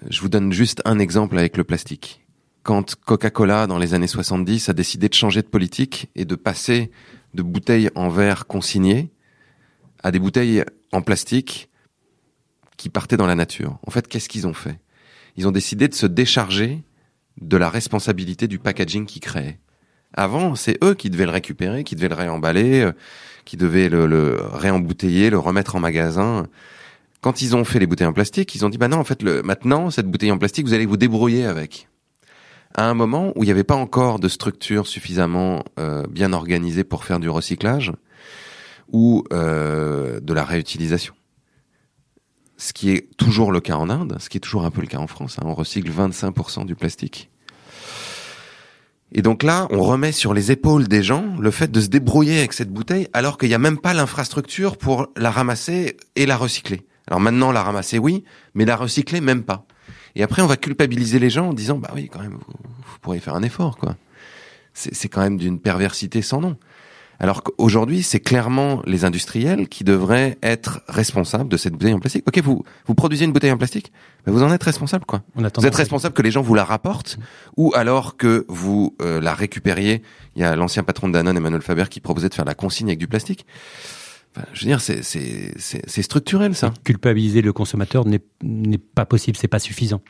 Euh, 0.03 0.07
Je 0.09 0.21
vous 0.21 0.29
donne 0.29 0.53
juste 0.53 0.81
un 0.85 0.99
exemple 0.99 1.37
avec 1.37 1.57
le 1.57 1.63
plastique. 1.63 2.23
Quand 2.63 2.95
Coca-Cola, 2.95 3.65
dans 3.65 3.79
les 3.79 3.93
années 3.93 4.07
70, 4.07 4.69
a 4.69 4.73
décidé 4.73 5.09
de 5.09 5.13
changer 5.13 5.41
de 5.41 5.47
politique 5.47 6.09
et 6.15 6.25
de 6.25 6.35
passer 6.35 6.91
de 7.33 7.41
bouteilles 7.41 7.89
en 7.95 8.09
verre 8.09 8.45
consignées 8.45 9.09
à 10.03 10.11
des 10.11 10.19
bouteilles 10.19 10.63
en 10.91 11.01
plastique 11.01 11.69
qui 12.75 12.89
partaient 12.89 13.17
dans 13.17 13.25
la 13.25 13.35
nature. 13.35 13.79
En 13.87 13.91
fait, 13.91 14.07
qu'est-ce 14.07 14.29
qu'ils 14.29 14.47
ont 14.47 14.53
fait? 14.53 14.79
Ils 15.35 15.47
ont 15.47 15.51
décidé 15.51 15.87
de 15.87 15.93
se 15.93 16.05
décharger 16.05 16.83
de 17.41 17.57
la 17.57 17.69
responsabilité 17.69 18.47
du 18.47 18.59
packaging 18.59 19.05
qu'ils 19.05 19.21
créaient. 19.21 19.59
Avant, 20.13 20.55
c'est 20.55 20.77
eux 20.83 20.93
qui 20.93 21.09
devaient 21.09 21.25
le 21.25 21.31
récupérer, 21.31 21.83
qui 21.83 21.95
devaient 21.95 22.09
le 22.09 22.15
réemballer, 22.15 22.81
euh, 22.81 22.91
qui 23.45 23.57
devaient 23.57 23.89
le, 23.89 24.07
le 24.07 24.37
réembouteiller, 24.41 25.29
le 25.29 25.39
remettre 25.39 25.75
en 25.75 25.79
magasin. 25.79 26.47
Quand 27.21 27.41
ils 27.41 27.55
ont 27.55 27.63
fait 27.63 27.79
les 27.79 27.87
bouteilles 27.87 28.07
en 28.07 28.13
plastique, 28.13 28.53
ils 28.55 28.65
ont 28.65 28.69
dit 28.69 28.77
bah 28.77 28.87
non, 28.87 28.97
en 28.97 29.03
fait, 29.03 29.21
le, 29.21 29.41
maintenant 29.43 29.89
cette 29.89 30.07
bouteille 30.07 30.31
en 30.31 30.37
plastique, 30.37 30.65
vous 30.65 30.73
allez 30.73 30.85
vous 30.85 30.97
débrouiller 30.97 31.45
avec. 31.45 31.87
À 32.75 32.89
un 32.89 32.93
moment 32.93 33.31
où 33.35 33.43
il 33.43 33.47
n'y 33.47 33.51
avait 33.51 33.63
pas 33.63 33.75
encore 33.75 34.19
de 34.19 34.27
structure 34.27 34.85
suffisamment 34.87 35.63
euh, 35.79 36.05
bien 36.09 36.31
organisée 36.33 36.83
pour 36.83 37.05
faire 37.05 37.19
du 37.19 37.29
recyclage 37.29 37.91
ou 38.91 39.23
euh, 39.33 40.19
de 40.19 40.33
la 40.33 40.43
réutilisation. 40.43 41.13
Ce 42.57 42.73
qui 42.73 42.91
est 42.91 43.15
toujours 43.17 43.51
le 43.51 43.61
cas 43.61 43.75
en 43.75 43.89
Inde, 43.89 44.17
ce 44.19 44.29
qui 44.29 44.37
est 44.37 44.41
toujours 44.41 44.65
un 44.65 44.71
peu 44.71 44.81
le 44.81 44.87
cas 44.87 44.97
en 44.97 45.07
France. 45.07 45.37
hein. 45.39 45.43
on 45.45 45.53
recycle 45.53 45.91
25% 45.91 46.65
du 46.65 46.75
plastique. 46.75 47.29
Et 49.13 49.21
donc 49.21 49.43
là, 49.43 49.67
on 49.71 49.81
remet 49.81 50.11
sur 50.11 50.33
les 50.33 50.51
épaules 50.51 50.87
des 50.87 51.01
gens 51.01 51.37
le 51.39 51.51
fait 51.51 51.71
de 51.71 51.79
se 51.79 51.87
débrouiller 51.87 52.39
avec 52.39 52.53
cette 52.53 52.71
bouteille 52.71 53.07
alors 53.13 53.37
qu'il 53.37 53.49
n'y 53.49 53.55
a 53.55 53.59
même 53.59 53.77
pas 53.77 53.93
l'infrastructure 53.93 54.77
pour 54.77 55.07
la 55.15 55.31
ramasser 55.31 55.95
et 56.15 56.25
la 56.25 56.35
recycler. 56.35 56.85
Alors 57.07 57.21
maintenant, 57.21 57.51
la 57.51 57.63
ramasser, 57.63 57.99
oui, 57.99 58.25
mais 58.53 58.65
la 58.65 58.75
recycler, 58.75 59.21
même 59.21 59.43
pas. 59.43 59.65
Et 60.15 60.23
après, 60.23 60.41
on 60.41 60.47
va 60.47 60.57
culpabiliser 60.57 61.19
les 61.19 61.29
gens 61.29 61.49
en 61.49 61.53
disant, 61.53 61.77
bah 61.77 61.91
oui, 61.95 62.09
quand 62.11 62.19
même, 62.19 62.37
vous, 62.47 62.99
pourriez 63.01 63.21
faire 63.21 63.35
un 63.35 63.43
effort, 63.43 63.77
quoi. 63.77 63.95
C'est 64.73 65.09
quand 65.09 65.21
même 65.21 65.37
d'une 65.37 65.59
perversité 65.59 66.21
sans 66.21 66.39
nom. 66.39 66.55
Alors 67.19 67.43
qu'aujourd'hui, 67.43 68.03
c'est 68.03 68.19
clairement 68.19 68.81
les 68.85 69.05
industriels 69.05 69.67
qui 69.67 69.83
devraient 69.83 70.37
être 70.43 70.81
responsables 70.87 71.49
de 71.49 71.57
cette 71.57 71.73
bouteille 71.73 71.93
en 71.93 71.99
plastique. 71.99 72.23
Ok, 72.27 72.39
vous 72.39 72.63
vous 72.85 72.95
produisez 72.95 73.25
une 73.25 73.31
bouteille 73.31 73.51
en 73.51 73.57
plastique, 73.57 73.91
ben 74.25 74.31
vous 74.31 74.43
en 74.43 74.51
êtes 74.51 74.63
responsable, 74.63 75.05
quoi. 75.05 75.23
On 75.35 75.41
Vous 75.41 75.65
êtes 75.65 75.75
responsable 75.75 76.13
que 76.13 76.21
les 76.21 76.31
gens 76.31 76.41
vous 76.41 76.53
la 76.53 76.63
rapportent, 76.63 77.17
ou 77.55 77.73
alors 77.75 78.17
que 78.17 78.45
vous 78.49 78.95
euh, 79.01 79.19
la 79.19 79.33
récupériez. 79.33 80.03
Il 80.35 80.41
y 80.41 80.45
a 80.45 80.55
l'ancien 80.55 80.83
patron 80.83 81.07
de 81.07 81.13
Danone, 81.13 81.37
Emmanuel 81.37 81.61
Faber, 81.61 81.85
qui 81.89 81.99
proposait 81.99 82.29
de 82.29 82.33
faire 82.35 82.45
la 82.45 82.55
consigne 82.55 82.89
avec 82.89 82.99
du 82.99 83.07
plastique. 83.07 83.45
Enfin, 84.35 84.45
je 84.53 84.61
veux 84.61 84.67
dire, 84.67 84.81
c'est 84.81 85.03
c'est 85.03 85.53
c'est 85.57 85.81
c'est 85.89 86.03
structurel 86.03 86.55
ça. 86.55 86.73
culpabiliser 86.83 87.41
le 87.41 87.53
consommateur 87.53 88.05
n'est 88.05 88.21
n'est 88.43 88.77
pas 88.77 89.05
possible, 89.05 89.37
c'est 89.37 89.47
pas 89.47 89.59
suffisant. 89.59 90.01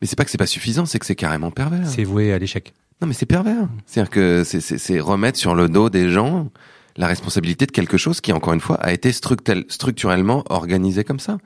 Mais 0.00 0.06
c'est 0.06 0.16
pas 0.16 0.24
que 0.24 0.30
c'est 0.30 0.38
pas 0.38 0.46
suffisant, 0.46 0.86
c'est 0.86 0.98
que 0.98 1.06
c'est 1.06 1.16
carrément 1.16 1.50
pervers. 1.50 1.86
C'est 1.88 2.04
voué 2.04 2.32
à 2.32 2.38
l'échec. 2.38 2.72
Non, 3.00 3.06
mais 3.06 3.14
c'est 3.14 3.26
pervers. 3.26 3.68
C'est-à-dire 3.86 4.10
que 4.10 4.42
c'est- 4.44 5.00
remettre 5.00 5.38
sur 5.38 5.54
le 5.54 5.68
dos 5.68 5.88
des 5.90 6.10
gens 6.10 6.50
la 6.96 7.06
responsabilité 7.06 7.64
de 7.64 7.70
quelque 7.70 7.96
chose 7.96 8.20
qui, 8.20 8.32
encore 8.32 8.52
une 8.54 8.60
fois, 8.60 8.76
a 8.80 8.92
été 8.92 9.12
structurellement 9.12 10.42
organisé 10.50 11.04
comme 11.04 11.20
ça. 11.20 11.38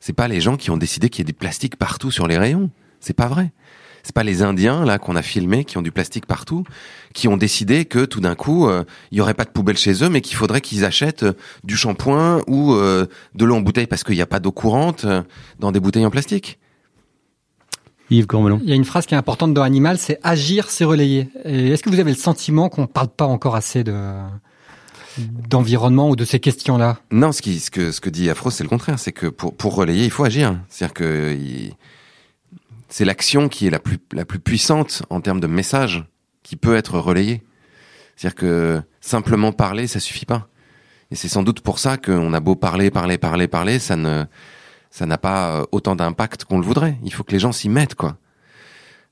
C'est 0.00 0.12
pas 0.12 0.28
les 0.28 0.40
gens 0.40 0.56
qui 0.58 0.70
ont 0.70 0.76
décidé 0.76 1.08
qu'il 1.08 1.20
y 1.20 1.22
ait 1.22 1.32
du 1.32 1.32
plastique 1.32 1.76
partout 1.76 2.10
sur 2.10 2.26
les 2.26 2.36
rayons. 2.36 2.68
C'est 3.00 3.14
pas 3.16 3.26
vrai. 3.28 3.52
C'est 4.02 4.14
pas 4.14 4.24
les 4.24 4.42
Indiens 4.42 4.84
là 4.84 4.98
qu'on 4.98 5.14
a 5.16 5.22
filmés 5.22 5.64
qui 5.64 5.78
ont 5.78 5.82
du 5.82 5.92
plastique 5.92 6.26
partout, 6.26 6.64
qui 7.14 7.28
ont 7.28 7.36
décidé 7.36 7.84
que 7.84 8.04
tout 8.04 8.20
d'un 8.20 8.34
coup 8.34 8.68
euh, 8.68 8.82
il 9.12 9.18
y 9.18 9.20
aurait 9.20 9.32
pas 9.32 9.44
de 9.44 9.50
poubelle 9.50 9.78
chez 9.78 10.02
eux, 10.04 10.08
mais 10.10 10.20
qu'il 10.20 10.36
faudrait 10.36 10.60
qu'ils 10.60 10.84
achètent 10.84 11.22
euh, 11.22 11.32
du 11.62 11.76
shampoing 11.76 12.42
ou 12.48 12.74
euh, 12.74 13.06
de 13.36 13.44
l'eau 13.44 13.54
en 13.54 13.60
bouteille 13.60 13.86
parce 13.86 14.02
qu'il 14.02 14.16
n'y 14.16 14.20
a 14.22 14.26
pas 14.26 14.40
d'eau 14.40 14.50
courante 14.50 15.04
euh, 15.04 15.22
dans 15.60 15.70
des 15.70 15.78
bouteilles 15.78 16.04
en 16.04 16.10
plastique. 16.10 16.58
Yves 18.16 18.26
Cormelon. 18.26 18.60
Il 18.62 18.68
y 18.70 18.72
a 18.72 18.76
une 18.76 18.84
phrase 18.84 19.06
qui 19.06 19.14
est 19.14 19.18
importante 19.18 19.54
dans 19.54 19.62
Animal, 19.62 19.98
c'est 19.98 20.18
agir, 20.22 20.70
c'est 20.70 20.84
relayer. 20.84 21.28
Et 21.44 21.70
Est-ce 21.70 21.82
que 21.82 21.90
vous 21.90 21.98
avez 22.00 22.10
le 22.12 22.16
sentiment 22.16 22.68
qu'on 22.68 22.86
parle 22.86 23.08
pas 23.08 23.26
encore 23.26 23.54
assez 23.56 23.84
de 23.84 23.94
d'environnement 25.48 26.08
ou 26.08 26.16
de 26.16 26.24
ces 26.24 26.40
questions-là? 26.40 26.98
Non, 27.10 27.32
ce, 27.32 27.42
qui, 27.42 27.60
ce, 27.60 27.70
que, 27.70 27.92
ce 27.92 28.00
que 28.00 28.08
dit 28.10 28.30
Afro, 28.30 28.50
c'est 28.50 28.62
le 28.62 28.68
contraire. 28.70 28.98
C'est 28.98 29.12
que 29.12 29.26
pour, 29.26 29.54
pour 29.54 29.74
relayer, 29.74 30.04
il 30.04 30.10
faut 30.10 30.24
agir. 30.24 30.58
C'est-à-dire 30.68 30.94
que 30.94 31.36
il- 31.38 31.74
c'est 32.88 33.04
l'action 33.04 33.48
qui 33.48 33.66
est 33.66 33.70
la 33.70 33.78
plus, 33.78 33.98
la 34.12 34.24
plus 34.24 34.38
puissante 34.38 35.02
en 35.10 35.20
termes 35.20 35.40
de 35.40 35.46
message 35.46 36.04
qui 36.42 36.56
peut 36.56 36.76
être 36.76 36.98
relayée. 36.98 37.42
C'est-à-dire 38.16 38.34
que 38.36 38.82
simplement 39.00 39.52
parler, 39.52 39.86
ça 39.86 40.00
suffit 40.00 40.26
pas. 40.26 40.48
Et 41.10 41.14
c'est 41.14 41.28
sans 41.28 41.42
doute 41.42 41.60
pour 41.60 41.78
ça 41.78 41.96
qu'on 41.96 42.32
a 42.32 42.40
beau 42.40 42.54
parler, 42.54 42.90
parler, 42.90 43.18
parler, 43.18 43.48
parler, 43.48 43.78
ça 43.78 43.96
ne, 43.96 44.24
ça 44.92 45.06
n'a 45.06 45.16
pas 45.16 45.56
euh, 45.56 45.64
autant 45.72 45.96
d'impact 45.96 46.44
qu'on 46.44 46.58
le 46.58 46.64
voudrait. 46.64 46.98
Il 47.02 47.12
faut 47.12 47.24
que 47.24 47.32
les 47.32 47.38
gens 47.38 47.50
s'y 47.50 47.70
mettent, 47.70 47.94
quoi. 47.94 48.18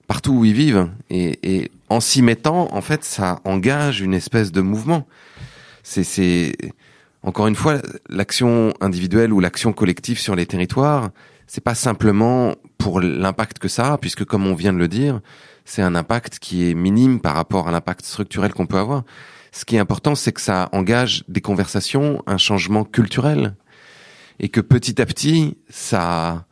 Partout 0.06 0.32
où 0.32 0.44
ils 0.44 0.52
vivent. 0.52 0.90
Et, 1.08 1.38
et 1.42 1.70
en 1.88 2.00
s'y 2.00 2.20
mettant, 2.20 2.68
en 2.74 2.82
fait, 2.82 3.02
ça 3.02 3.40
engage 3.44 4.02
une 4.02 4.12
espèce 4.12 4.52
de 4.52 4.60
mouvement. 4.60 5.06
C'est, 5.82 6.54
encore 7.22 7.46
une 7.46 7.54
fois, 7.54 7.78
l'action 8.10 8.74
individuelle 8.82 9.32
ou 9.32 9.40
l'action 9.40 9.72
collective 9.72 10.18
sur 10.18 10.36
les 10.36 10.44
territoires, 10.44 11.08
c'est 11.46 11.64
pas 11.64 11.74
simplement 11.74 12.54
pour 12.76 13.00
l'impact 13.00 13.58
que 13.58 13.68
ça 13.68 13.94
a, 13.94 13.98
puisque 13.98 14.24
comme 14.24 14.46
on 14.46 14.54
vient 14.54 14.74
de 14.74 14.78
le 14.78 14.86
dire, 14.86 15.20
c'est 15.64 15.82
un 15.82 15.94
impact 15.94 16.38
qui 16.38 16.68
est 16.68 16.74
minime 16.74 17.20
par 17.20 17.34
rapport 17.34 17.68
à 17.68 17.70
l'impact 17.70 18.04
structurel 18.04 18.52
qu'on 18.52 18.66
peut 18.66 18.78
avoir. 18.78 19.04
Ce 19.50 19.64
qui 19.64 19.76
est 19.76 19.80
important, 19.80 20.14
c'est 20.14 20.32
que 20.32 20.42
ça 20.42 20.68
engage 20.72 21.24
des 21.26 21.40
conversations, 21.40 22.22
un 22.26 22.36
changement 22.36 22.84
culturel, 22.84 23.54
et 24.40 24.48
que 24.48 24.60
petit 24.60 25.00
à 25.00 25.06
petit, 25.06 25.56
ça, 25.68 26.46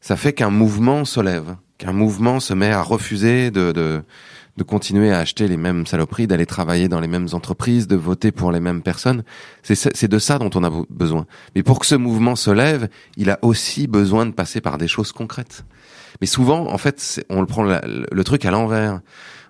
ça 0.00 0.16
fait 0.16 0.32
qu'un 0.32 0.50
mouvement 0.50 1.04
se 1.04 1.20
lève, 1.20 1.56
qu'un 1.76 1.92
mouvement 1.92 2.40
se 2.40 2.54
met 2.54 2.72
à 2.72 2.82
refuser 2.82 3.50
de, 3.50 3.70
de, 3.72 4.02
de 4.56 4.62
continuer 4.64 5.12
à 5.12 5.18
acheter 5.18 5.46
les 5.46 5.56
mêmes 5.56 5.86
saloperies, 5.86 6.26
d'aller 6.26 6.46
travailler 6.46 6.88
dans 6.88 7.00
les 7.00 7.06
mêmes 7.06 7.28
entreprises, 7.32 7.86
de 7.86 7.96
voter 7.96 8.32
pour 8.32 8.50
les 8.50 8.60
mêmes 8.60 8.82
personnes. 8.82 9.22
C'est 9.62 10.08
de 10.08 10.18
ça 10.18 10.38
dont 10.38 10.50
on 10.54 10.64
a 10.64 10.70
be- 10.70 10.86
besoin. 10.90 11.26
Mais 11.54 11.62
pour 11.62 11.78
que 11.78 11.86
ce 11.86 11.94
mouvement 11.94 12.34
se 12.34 12.50
lève, 12.50 12.88
il 13.16 13.30
a 13.30 13.38
aussi 13.42 13.86
besoin 13.86 14.26
de 14.26 14.32
passer 14.32 14.60
par 14.60 14.78
des 14.78 14.88
choses 14.88 15.12
concrètes. 15.12 15.64
Mais 16.20 16.26
souvent, 16.26 16.66
en 16.72 16.78
fait, 16.78 17.24
on 17.28 17.40
le 17.40 17.46
prend 17.46 17.62
le 17.62 18.24
truc 18.24 18.44
à 18.44 18.50
l'envers. 18.50 19.00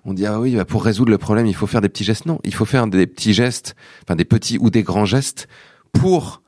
On 0.05 0.13
dit 0.13 0.25
ah 0.25 0.39
oui, 0.39 0.55
bah, 0.55 0.65
pour 0.65 0.83
résoudre 0.83 1.11
le 1.11 1.17
problème, 1.17 1.47
il 1.47 1.55
faut 1.55 1.67
faire 1.67 1.81
des 1.81 1.89
petits 1.89 2.03
gestes. 2.03 2.25
Non, 2.25 2.39
il 2.43 2.53
faut 2.53 2.65
faire 2.65 2.85
des 2.87 3.07
petits 3.07 3.33
gestes, 3.33 3.75
enfin 4.03 4.15
des 4.15 4.25
petits 4.25 4.57
ou 4.59 4.69
des 4.69 4.83
grands 4.83 5.05
gestes 5.05 5.47
pour 5.93 6.41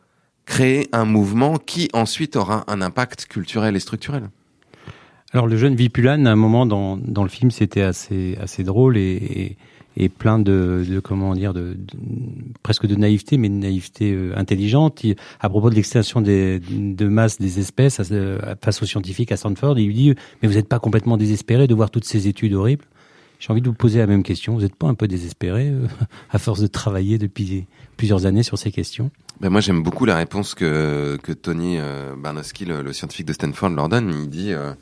créer 0.46 0.88
un 0.92 1.06
mouvement 1.06 1.58
qui 1.58 1.90
ensuite 1.94 2.36
aura 2.36 2.64
un 2.68 2.82
impact 2.82 3.26
culturel 3.26 3.76
et 3.76 3.80
structurel. 3.80 4.30
Alors 5.34 5.48
le 5.48 5.56
jeune 5.56 5.76
Vipulan, 5.76 6.26
à 6.26 6.32
un 6.32 6.36
moment 6.36 6.66
dans, 6.66 6.98
dans 6.98 7.24
le 7.24 7.30
film, 7.30 7.52
c'était 7.52 7.82
assez 7.82 8.38
assez 8.42 8.64
drôle 8.64 8.98
et, 8.98 9.58
plein 10.18 10.40
de, 10.40 10.84
de 10.90 11.00
comment 11.00 11.34
dire 11.36 11.54
de, 11.54 11.78
presque 12.64 12.86
de 12.86 12.96
naïveté, 12.96 13.38
mais 13.38 13.50
de 13.50 13.54
naïveté 13.54 14.14
euh, 14.14 14.34
intelligente. 14.36 15.06
À 15.40 15.50
propos 15.50 15.70
de 15.70 15.76
l'extinction 15.76 16.22
de 16.22 17.08
masse 17.08 17.38
des 17.38 17.60
espèces 17.60 18.02
face 18.62 18.82
aux 18.82 18.86
scientifiques 18.86 19.32
à 19.32 19.38
Stanford, 19.38 19.80
il 19.80 19.88
lui 19.88 19.94
dit 19.94 20.16
mais 20.42 20.48
vous 20.48 20.56
n'êtes 20.56 20.68
pas 20.68 20.80
complètement 20.80 21.18
désespéré 21.18 21.68
de 21.68 21.76
voir 21.76 21.92
toutes 21.92 22.06
ces 22.06 22.28
études 22.28 22.54
horribles? 22.54 22.86
J'ai 23.42 23.50
envie 23.50 23.62
de 23.62 23.68
vous 23.68 23.74
poser 23.74 23.98
la 23.98 24.06
même 24.06 24.22
question. 24.22 24.54
Vous 24.54 24.62
n'êtes 24.62 24.76
pas 24.76 24.86
un 24.86 24.94
peu 24.94 25.08
désespéré 25.08 25.70
euh, 25.70 25.88
à 26.30 26.38
force 26.38 26.62
de 26.62 26.68
travailler 26.68 27.18
depuis 27.18 27.66
plusieurs 27.98 28.28
années 28.28 28.44
sur 28.44 28.60
ces 28.60 28.72
questions? 28.72 29.10
Ben 29.40 29.50
moi, 29.50 29.62
j'aime 29.62 29.82
beaucoup 29.82 30.06
la 30.06 30.16
réponse 30.16 30.54
que, 30.54 31.18
que 31.24 31.32
Tony 31.32 31.78
euh, 31.80 32.14
le, 32.16 32.94
scientifique 32.94 33.26
de 33.26 33.34
Stanford, 33.34 33.72
leur 33.72 33.90
donne. 33.90 34.14
Il 34.14 34.30
dit 34.30 34.54
euh, 34.54 34.74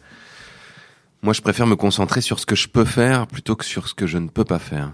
Moi, 1.24 1.32
je 1.32 1.41
préfère 1.41 1.67
me 1.67 1.78
concentrer 1.78 2.19
sur 2.19 2.38
ce 2.38 2.45
que 2.45 2.56
je 2.56 2.67
peux 2.67 2.84
faire 2.84 3.28
plutôt 3.28 3.56
que 3.56 3.63
sur 3.63 3.88
ce 3.88 3.93
que 3.93 4.06
je 4.06 4.17
ne 4.17 4.28
peux 4.28 4.43
pas 4.43 4.60
faire. 4.60 4.91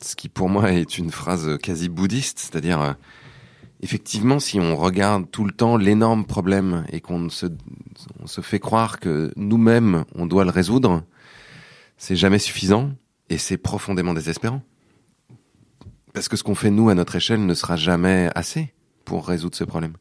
Ce 0.00 0.14
qui, 0.14 0.28
pour 0.28 0.48
moi, 0.48 0.70
est 0.70 0.96
une 0.96 1.10
phrase 1.10 1.58
quasi 1.60 1.88
bouddhiste, 1.88 2.38
c'est-à-dire, 2.38 2.80
euh, 2.80 2.92
effectivement, 3.80 4.38
si 4.38 4.60
on 4.60 4.76
regarde 4.76 5.28
tout 5.32 5.44
le 5.44 5.50
temps 5.50 5.76
l'énorme 5.76 6.24
problème 6.24 6.84
et 6.92 7.00
qu'on 7.00 7.30
se, 7.30 7.46
on 8.22 8.28
se 8.28 8.42
fait 8.42 8.60
croire 8.60 9.00
que 9.00 9.32
nous-mêmes, 9.34 10.04
on 10.14 10.26
doit 10.26 10.44
le 10.44 10.50
résoudre, 10.50 11.02
c'est 11.96 12.16
jamais 12.16 12.38
suffisant 12.38 12.92
et 13.28 13.38
c'est 13.38 13.56
profondément 13.56 14.14
désespérant. 14.14 14.62
Parce 16.12 16.28
que 16.28 16.36
ce 16.36 16.42
qu'on 16.42 16.54
fait 16.54 16.70
nous 16.70 16.88
à 16.88 16.94
notre 16.94 17.16
échelle 17.16 17.44
ne 17.44 17.54
sera 17.54 17.76
jamais 17.76 18.30
assez 18.34 18.72
pour 19.04 19.28
résoudre 19.28 19.56
ce 19.56 19.64
problème. 19.64 19.94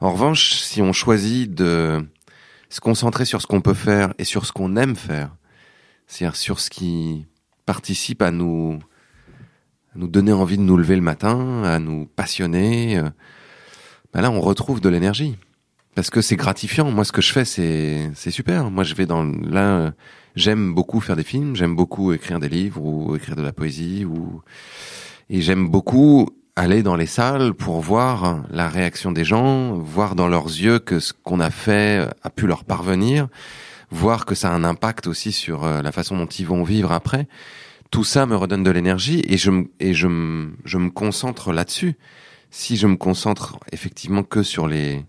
En 0.00 0.12
revanche, 0.12 0.52
si 0.52 0.80
on 0.80 0.92
choisit 0.92 1.52
de 1.52 2.06
se 2.68 2.80
concentrer 2.80 3.24
sur 3.24 3.42
ce 3.42 3.46
qu'on 3.46 3.60
peut 3.60 3.74
faire 3.74 4.14
et 4.18 4.24
sur 4.24 4.46
ce 4.46 4.52
qu'on 4.52 4.76
aime 4.76 4.94
faire, 4.94 5.34
c'est-à-dire 6.06 6.36
sur 6.36 6.60
ce 6.60 6.70
qui 6.70 7.26
participe 7.66 8.22
à 8.22 8.30
nous, 8.30 8.78
à 9.94 9.98
nous 9.98 10.08
donner 10.08 10.32
envie 10.32 10.58
de 10.58 10.62
nous 10.62 10.76
lever 10.76 10.96
le 10.96 11.02
matin, 11.02 11.64
à 11.64 11.78
nous 11.78 12.06
passionner, 12.06 12.98
euh, 12.98 13.10
ben 14.12 14.20
là 14.22 14.30
on 14.30 14.40
retrouve 14.40 14.80
de 14.80 14.88
l'énergie. 14.88 15.36
Parce 15.94 16.10
que 16.10 16.20
c'est 16.20 16.36
gratifiant. 16.36 16.92
Moi, 16.92 17.04
ce 17.04 17.10
que 17.10 17.20
je 17.20 17.32
fais, 17.32 17.44
c'est 17.44 18.12
c'est 18.14 18.30
super. 18.30 18.70
Moi, 18.70 18.84
je 18.84 18.94
vais 18.94 19.04
dans 19.04 19.24
là, 19.24 19.92
j'aime 20.38 20.72
beaucoup 20.72 21.00
faire 21.00 21.16
des 21.16 21.24
films, 21.24 21.56
j'aime 21.56 21.74
beaucoup 21.74 22.12
écrire 22.12 22.38
des 22.38 22.48
livres 22.48 22.80
ou 22.82 23.16
écrire 23.16 23.36
de 23.36 23.42
la 23.42 23.52
poésie 23.52 24.04
ou 24.04 24.40
et 25.30 25.42
j'aime 25.42 25.68
beaucoup 25.68 26.28
aller 26.54 26.82
dans 26.82 26.96
les 26.96 27.06
salles 27.06 27.54
pour 27.54 27.80
voir 27.80 28.44
la 28.50 28.68
réaction 28.68 29.12
des 29.12 29.24
gens, 29.24 29.74
voir 29.74 30.14
dans 30.14 30.28
leurs 30.28 30.46
yeux 30.46 30.78
que 30.78 31.00
ce 31.00 31.12
qu'on 31.12 31.40
a 31.40 31.50
fait 31.50 32.08
a 32.22 32.30
pu 32.30 32.46
leur 32.46 32.64
parvenir, 32.64 33.28
voir 33.90 34.26
que 34.26 34.34
ça 34.34 34.50
a 34.50 34.54
un 34.54 34.64
impact 34.64 35.06
aussi 35.06 35.32
sur 35.32 35.64
euh, 35.64 35.82
la 35.82 35.92
façon 35.92 36.16
dont 36.16 36.26
ils 36.26 36.46
vont 36.46 36.62
vivre 36.62 36.92
après. 36.92 37.26
Tout 37.90 38.04
ça 38.04 38.26
me 38.26 38.36
redonne 38.36 38.62
de 38.62 38.70
l'énergie 38.70 39.22
et 39.26 39.36
je 39.38 39.50
me, 39.50 39.70
et 39.80 39.92
je 39.92 40.06
me, 40.06 40.52
je 40.64 40.78
me 40.78 40.90
concentre 40.90 41.52
là-dessus. 41.52 41.96
Si 42.50 42.76
je 42.76 42.86
me 42.86 42.96
concentre 42.96 43.58
effectivement 43.72 44.22
que 44.22 44.42
sur 44.42 44.68
les, 44.68 45.04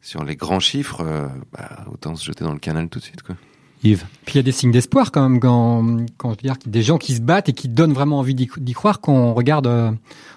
sur 0.00 0.24
les 0.24 0.36
grands 0.36 0.60
chiffres, 0.60 1.02
euh, 1.02 1.28
bah, 1.52 1.84
autant 1.92 2.16
se 2.16 2.24
jeter 2.24 2.44
dans 2.44 2.52
le 2.52 2.58
canal 2.58 2.88
tout 2.88 2.98
de 2.98 3.04
suite, 3.04 3.22
quoi. 3.22 3.36
Yves 3.84 4.04
Puis 4.24 4.34
il 4.34 4.36
y 4.36 4.40
a 4.40 4.42
des 4.42 4.52
signes 4.52 4.72
d'espoir 4.72 5.12
quand 5.12 5.28
même 5.28 5.40
quand, 5.40 6.06
quand 6.16 6.30
je 6.30 6.36
veux 6.36 6.42
dire, 6.42 6.56
des 6.66 6.82
gens 6.82 6.96
qui 6.96 7.14
se 7.14 7.20
battent 7.20 7.50
et 7.50 7.52
qui 7.52 7.68
donnent 7.68 7.92
vraiment 7.92 8.18
envie 8.18 8.34
d'y 8.34 8.72
croire. 8.72 9.00
Quand 9.00 9.12
on 9.12 9.34
regarde 9.34 9.66
euh, 9.66 9.90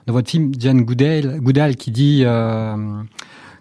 dans 0.06 0.14
votre 0.14 0.30
film 0.30 0.52
Jane 0.60 0.84
Goodall, 0.84 1.40
Goodall 1.40 1.78
qui 1.78 1.92
dit 1.92 2.24
euh, 2.26 2.76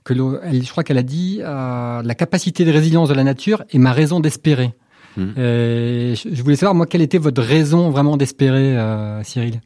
que 0.04 0.12
elle, 0.42 0.64
je 0.64 0.70
crois 0.70 0.82
qu'elle 0.82 0.98
a 0.98 1.04
dit 1.04 1.38
euh, 1.40 2.02
la 2.02 2.14
capacité 2.16 2.64
de 2.64 2.72
résilience 2.72 3.08
de 3.08 3.14
la 3.14 3.24
nature 3.24 3.64
est 3.70 3.78
ma 3.78 3.92
raison 3.92 4.20
d'espérer. 4.20 4.74
Et 5.18 6.12
je 6.14 6.42
voulais 6.42 6.56
savoir 6.56 6.74
moi 6.74 6.84
quelle 6.84 7.00
était 7.00 7.16
votre 7.16 7.40
raison 7.40 7.88
vraiment 7.88 8.18
d'espérer, 8.18 8.76
Cyril? 9.24 9.62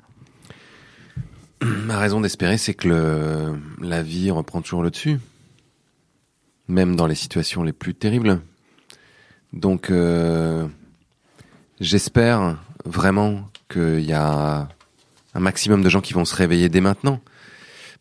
Ma 1.60 1.98
raison 1.98 2.20
d'espérer, 2.20 2.56
c'est 2.56 2.72
que 2.72 2.86
le, 2.86 3.58
la 3.80 4.00
vie 4.00 4.30
reprend 4.30 4.62
toujours 4.62 4.84
le 4.84 4.90
dessus, 4.90 5.18
même 6.68 6.94
dans 6.94 7.08
les 7.08 7.16
situations 7.16 7.64
les 7.64 7.72
plus 7.72 7.96
terribles. 7.96 8.40
Donc, 9.52 9.90
euh, 9.90 10.66
j'espère 11.80 12.58
vraiment 12.84 13.48
qu'il 13.68 14.00
y 14.00 14.12
a 14.12 14.68
un 15.34 15.40
maximum 15.40 15.82
de 15.82 15.88
gens 15.88 16.00
qui 16.00 16.12
vont 16.12 16.24
se 16.24 16.34
réveiller 16.34 16.68
dès 16.68 16.80
maintenant. 16.80 17.20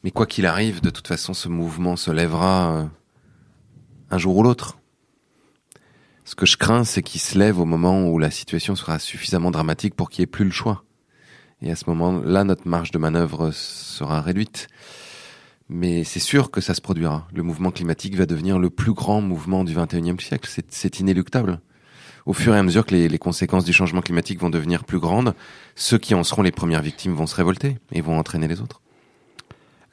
Mais 0.03 0.11
quoi 0.11 0.25
qu'il 0.25 0.45
arrive, 0.45 0.81
de 0.81 0.89
toute 0.89 1.07
façon, 1.07 1.33
ce 1.33 1.49
mouvement 1.49 1.95
se 1.95 2.11
lèvera 2.11 2.71
euh, 2.71 2.85
un 4.11 4.17
jour 4.17 4.37
ou 4.37 4.43
l'autre. 4.43 4.77
Ce 6.23 6.35
que 6.35 6.45
je 6.45 6.57
crains, 6.57 6.83
c'est 6.83 7.01
qu'il 7.01 7.19
se 7.19 7.37
lève 7.37 7.59
au 7.59 7.65
moment 7.65 8.07
où 8.07 8.19
la 8.19 8.31
situation 8.31 8.75
sera 8.75 8.99
suffisamment 8.99 9.51
dramatique 9.51 9.95
pour 9.95 10.09
qu'il 10.09 10.21
n'y 10.21 10.25
ait 10.25 10.27
plus 10.27 10.45
le 10.45 10.51
choix. 10.51 10.83
Et 11.61 11.71
à 11.71 11.75
ce 11.75 11.85
moment-là, 11.87 12.43
notre 12.43 12.67
marge 12.67 12.91
de 12.91 12.97
manœuvre 12.97 13.51
sera 13.51 14.21
réduite. 14.21 14.67
Mais 15.69 16.03
c'est 16.03 16.19
sûr 16.19 16.49
que 16.49 16.61
ça 16.61 16.73
se 16.73 16.81
produira. 16.81 17.27
Le 17.33 17.43
mouvement 17.43 17.69
climatique 17.69 18.15
va 18.15 18.25
devenir 18.25 18.57
le 18.57 18.71
plus 18.71 18.93
grand 18.93 19.21
mouvement 19.21 19.63
du 19.63 19.75
21e 19.75 20.19
siècle. 20.19 20.49
C'est 20.69 20.99
inéluctable. 20.99 21.59
Au 22.25 22.33
fur 22.33 22.55
et 22.55 22.57
à 22.57 22.63
mesure 22.63 22.85
que 22.85 22.95
les, 22.95 23.17
conséquences 23.17 23.65
du 23.65 23.73
changement 23.73 24.01
climatique 24.01 24.39
vont 24.39 24.49
devenir 24.49 24.83
plus 24.83 24.99
grandes, 24.99 25.33
ceux 25.75 25.97
qui 25.97 26.15
en 26.15 26.23
seront 26.23 26.41
les 26.41 26.51
premières 26.51 26.81
victimes 26.81 27.13
vont 27.13 27.27
se 27.27 27.35
révolter 27.35 27.77
et 27.91 28.01
vont 28.01 28.17
entraîner 28.17 28.47
les 28.47 28.61
autres. 28.61 28.81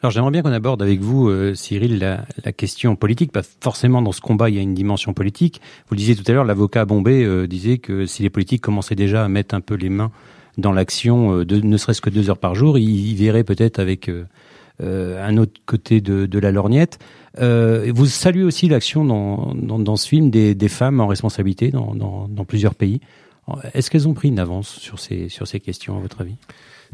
Alors 0.02 0.10
j'aimerais 0.10 0.30
bien 0.30 0.42
qu'on 0.42 0.52
aborde 0.52 0.82
avec 0.82 1.00
vous, 1.00 1.28
euh, 1.28 1.54
Cyril, 1.54 1.98
la, 1.98 2.52
question 2.52 2.96
politique. 2.96 3.32
Pas 3.32 3.42
forcément 3.42 4.02
dans 4.02 4.12
ce 4.12 4.20
combat, 4.20 4.50
il 4.50 4.56
y 4.56 4.58
a 4.58 4.62
une 4.62 4.74
dimension 4.74 5.14
politique. 5.14 5.60
Vous 5.88 5.94
le 5.94 5.98
disiez 5.98 6.14
tout 6.14 6.24
à 6.26 6.32
l'heure, 6.32 6.44
l'avocat 6.44 6.84
Bombay 6.84 7.24
euh, 7.24 7.46
disait 7.46 7.78
que 7.78 8.04
si 8.06 8.22
les 8.22 8.30
politiques 8.30 8.62
commençaient 8.62 8.94
déjà 8.94 9.24
à 9.24 9.28
mettre 9.28 9.54
un 9.54 9.60
peu 9.60 9.74
les 9.74 9.88
mains 9.88 10.10
dans 10.58 10.72
l'action, 10.72 11.38
euh, 11.38 11.44
ne 11.44 11.76
serait-ce 11.76 12.02
que 12.02 12.10
deux 12.10 12.28
heures 12.28 12.38
par 12.38 12.54
jour, 12.54 12.78
ils, 12.78 13.12
ils 13.12 13.16
verraient 13.16 13.44
peut-être 13.44 13.78
avec 13.78 14.10
un 14.80 15.36
autre 15.38 15.60
côté 15.64 16.00
de, 16.00 16.26
de 16.26 16.38
la 16.38 16.52
lorgnette. 16.52 16.98
vous 17.38 18.06
saluez 18.06 18.44
aussi 18.44 18.68
l'action 18.68 19.04
dans, 19.04 19.54
dans, 19.54 19.78
dans, 19.78 19.96
ce 19.96 20.08
film 20.08 20.30
des, 20.30 20.54
des 20.54 20.68
femmes 20.68 21.00
en 21.00 21.06
responsabilité 21.06 21.70
dans, 21.70 21.94
dans, 21.94 22.28
dans 22.28 22.44
plusieurs 22.44 22.74
pays. 22.74 23.00
Est-ce 23.74 23.90
qu'elles 23.90 24.08
ont 24.08 24.14
pris 24.14 24.28
une 24.28 24.38
avance 24.38 24.68
sur 24.68 24.98
ces, 24.98 25.28
sur 25.28 25.46
ces 25.46 25.60
questions, 25.60 25.96
à 25.96 26.00
votre 26.00 26.20
avis? 26.20 26.36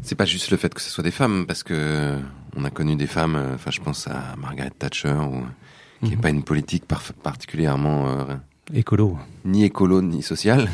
C'est 0.01 0.15
pas 0.15 0.25
juste 0.25 0.51
le 0.51 0.57
fait 0.57 0.73
que 0.73 0.81
ce 0.81 0.89
soit 0.89 1.03
des 1.03 1.11
femmes, 1.11 1.45
parce 1.47 1.63
que 1.63 2.17
on 2.55 2.63
a 2.63 2.69
connu 2.69 2.95
des 2.95 3.07
femmes. 3.07 3.41
Enfin, 3.55 3.71
je 3.71 3.81
pense 3.81 4.07
à 4.07 4.35
Margaret 4.37 4.71
Thatcher, 4.77 5.13
ou, 5.13 5.43
qui 6.03 6.11
n'est 6.11 6.15
mmh. 6.17 6.21
pas 6.21 6.29
une 6.29 6.43
politique 6.43 6.85
par, 6.85 7.01
particulièrement 7.23 8.07
euh, 8.07 8.35
écolo, 8.73 9.17
ni 9.45 9.63
écolo 9.63 10.01
ni 10.01 10.21
sociale. 10.21 10.69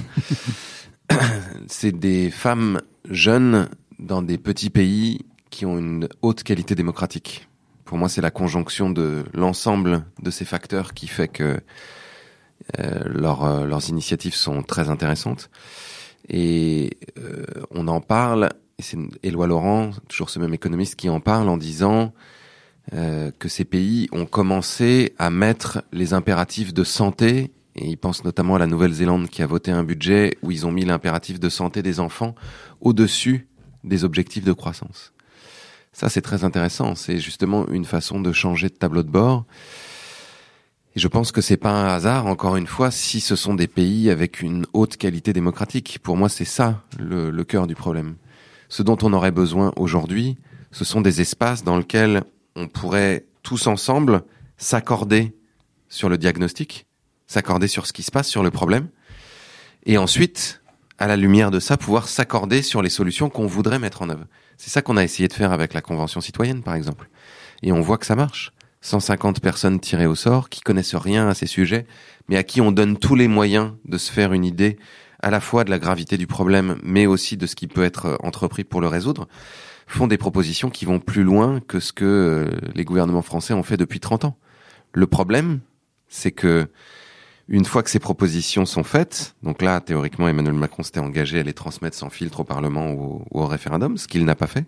c'est 1.67 1.97
des 1.97 2.29
femmes 2.31 2.81
jeunes 3.09 3.69
dans 3.99 4.21
des 4.21 4.37
petits 4.37 4.69
pays 4.69 5.25
qui 5.49 5.65
ont 5.65 5.77
une 5.77 6.07
haute 6.21 6.43
qualité 6.43 6.75
démocratique. 6.75 7.47
Pour 7.85 7.97
moi, 7.97 8.09
c'est 8.09 8.21
la 8.21 8.31
conjonction 8.31 8.89
de 8.89 9.23
l'ensemble 9.33 10.05
de 10.21 10.31
ces 10.31 10.45
facteurs 10.45 10.93
qui 10.93 11.07
fait 11.07 11.27
que 11.27 11.59
euh, 12.79 13.15
euh, 13.15 13.65
leurs 13.65 13.89
initiatives 13.89 14.35
sont 14.35 14.61
très 14.63 14.89
intéressantes. 14.89 15.49
Et 16.27 16.97
euh, 17.17 17.45
on 17.71 17.87
en 17.87 18.01
parle 18.01 18.49
et 18.79 18.81
c'est 18.81 18.97
Éloi 19.23 19.45
Laurent, 19.45 19.91
toujours 20.07 20.29
ce 20.29 20.39
même 20.39 20.53
économiste, 20.53 20.95
qui 20.95 21.09
en 21.09 21.19
parle 21.19 21.49
en 21.49 21.57
disant 21.57 22.13
euh, 22.93 23.29
que 23.37 23.49
ces 23.49 23.65
pays 23.65 24.07
ont 24.13 24.25
commencé 24.25 25.13
à 25.19 25.29
mettre 25.29 25.83
les 25.91 26.13
impératifs 26.13 26.73
de 26.73 26.85
santé, 26.85 27.51
et 27.75 27.85
il 27.85 27.97
pense 27.97 28.23
notamment 28.23 28.55
à 28.55 28.59
la 28.59 28.67
Nouvelle-Zélande 28.67 29.27
qui 29.27 29.43
a 29.43 29.47
voté 29.47 29.71
un 29.71 29.83
budget 29.83 30.37
où 30.41 30.51
ils 30.51 30.65
ont 30.65 30.71
mis 30.71 30.85
l'impératif 30.85 31.41
de 31.41 31.49
santé 31.49 31.83
des 31.83 31.99
enfants 31.99 32.35
au-dessus 32.79 33.47
des 33.83 34.05
objectifs 34.05 34.45
de 34.45 34.53
croissance. 34.53 35.13
Ça, 35.99 36.07
c'est 36.07 36.21
très 36.21 36.45
intéressant. 36.45 36.95
C'est 36.95 37.19
justement 37.19 37.67
une 37.67 37.83
façon 37.83 38.21
de 38.21 38.31
changer 38.31 38.69
de 38.69 38.73
tableau 38.73 39.03
de 39.03 39.09
bord. 39.09 39.43
Et 40.95 40.99
je 41.01 41.09
pense 41.09 41.33
que 41.33 41.41
c'est 41.41 41.57
pas 41.57 41.73
un 41.73 41.93
hasard, 41.93 42.25
encore 42.25 42.55
une 42.55 42.67
fois, 42.67 42.89
si 42.89 43.19
ce 43.19 43.35
sont 43.35 43.53
des 43.53 43.67
pays 43.67 44.09
avec 44.09 44.41
une 44.41 44.65
haute 44.71 44.95
qualité 44.95 45.33
démocratique. 45.33 45.99
Pour 46.01 46.15
moi, 46.15 46.29
c'est 46.29 46.45
ça 46.45 46.81
le, 46.97 47.31
le 47.31 47.43
cœur 47.43 47.67
du 47.67 47.75
problème. 47.75 48.15
Ce 48.69 48.81
dont 48.81 48.97
on 49.01 49.11
aurait 49.11 49.33
besoin 49.33 49.73
aujourd'hui, 49.75 50.37
ce 50.71 50.85
sont 50.85 51.01
des 51.01 51.19
espaces 51.19 51.65
dans 51.65 51.75
lesquels 51.75 52.23
on 52.55 52.69
pourrait 52.69 53.25
tous 53.43 53.67
ensemble 53.67 54.21
s'accorder 54.55 55.35
sur 55.89 56.07
le 56.07 56.17
diagnostic, 56.17 56.85
s'accorder 57.27 57.67
sur 57.67 57.85
ce 57.85 57.91
qui 57.91 58.03
se 58.03 58.11
passe, 58.11 58.29
sur 58.29 58.41
le 58.41 58.51
problème, 58.51 58.87
et 59.85 59.97
ensuite, 59.97 60.61
à 60.99 61.07
la 61.07 61.15
lumière 61.15 61.49
de 61.49 61.59
ça, 61.59 61.77
pouvoir 61.77 62.09
s'accorder 62.09 62.61
sur 62.61 62.81
les 62.81 62.89
solutions 62.89 63.29
qu'on 63.29 63.47
voudrait 63.47 63.79
mettre 63.79 64.01
en 64.01 64.09
œuvre. 64.09 64.25
C'est 64.57 64.69
ça 64.69 64.81
qu'on 64.81 64.97
a 64.97 65.03
essayé 65.03 65.29
de 65.29 65.33
faire 65.33 65.53
avec 65.53 65.73
la 65.73 65.81
Convention 65.81 66.19
citoyenne, 66.19 66.61
par 66.61 66.75
exemple. 66.75 67.09
Et 67.63 67.71
on 67.71 67.79
voit 67.79 67.97
que 67.97 68.05
ça 68.05 68.15
marche. 68.15 68.51
150 68.81 69.39
personnes 69.39 69.79
tirées 69.79 70.05
au 70.05 70.15
sort, 70.15 70.49
qui 70.49 70.59
connaissent 70.59 70.95
rien 70.95 71.29
à 71.29 71.33
ces 71.33 71.47
sujets, 71.47 71.85
mais 72.27 72.35
à 72.35 72.43
qui 72.43 72.59
on 72.59 72.71
donne 72.71 72.97
tous 72.97 73.15
les 73.15 73.29
moyens 73.29 73.71
de 73.85 73.97
se 73.97 74.11
faire 74.11 74.33
une 74.33 74.45
idée 74.45 74.77
à 75.21 75.29
la 75.29 75.39
fois 75.39 75.63
de 75.63 75.69
la 75.69 75.79
gravité 75.79 76.17
du 76.17 76.27
problème, 76.27 76.77
mais 76.83 77.05
aussi 77.05 77.37
de 77.37 77.45
ce 77.45 77.55
qui 77.55 77.67
peut 77.67 77.83
être 77.83 78.17
entrepris 78.21 78.63
pour 78.63 78.81
le 78.81 78.87
résoudre, 78.87 79.27
font 79.87 80.07
des 80.07 80.17
propositions 80.17 80.69
qui 80.69 80.85
vont 80.85 80.99
plus 80.99 81.23
loin 81.23 81.61
que 81.61 81.79
ce 81.79 81.91
que 81.91 82.05
euh, 82.05 82.69
les 82.75 82.83
gouvernements 82.83 83.21
français 83.21 83.53
ont 83.53 83.63
fait 83.63 83.77
depuis 83.77 83.99
30 83.99 84.25
ans. 84.25 84.37
Le 84.93 85.07
problème, 85.07 85.59
c'est 86.07 86.31
que 86.31 86.67
une 87.49 87.65
fois 87.65 87.83
que 87.83 87.89
ces 87.89 87.99
propositions 87.99 88.65
sont 88.65 88.83
faites, 88.83 89.35
donc 89.43 89.61
là, 89.61 89.81
théoriquement, 89.81 90.27
Emmanuel 90.27 90.53
Macron 90.53 90.83
s'était 90.83 90.99
engagé 90.99 91.39
à 91.39 91.43
les 91.43 91.53
transmettre 91.53 91.97
sans 91.97 92.09
filtre 92.09 92.41
au 92.41 92.43
Parlement 92.43 92.91
ou, 92.91 93.25
au 93.31 93.45
référendum, 93.47 93.97
ce 93.97 94.07
qu'il 94.07 94.23
n'a 94.23 94.35
pas 94.35 94.47
fait. 94.47 94.65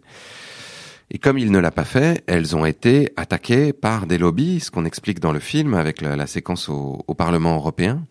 Et 1.11 1.19
comme 1.19 1.37
il 1.37 1.51
ne 1.51 1.59
l'a 1.59 1.71
pas 1.71 1.83
fait, 1.83 2.23
elles 2.25 2.55
ont 2.55 2.65
été 2.65 3.11
attaquées 3.17 3.71
par 3.73 4.07
des 4.07 4.17
lobbies, 4.17 4.61
ce 4.61 4.71
qu'on 4.71 4.85
explique 4.85 5.19
dans 5.19 5.31
le 5.31 5.39
film 5.39 5.73
avec 5.75 6.01
la, 6.01 6.25
séquence 6.25 6.69
au, 6.69 7.03
au 7.07 7.13
Parlement 7.13 7.55
européen, 7.55 8.03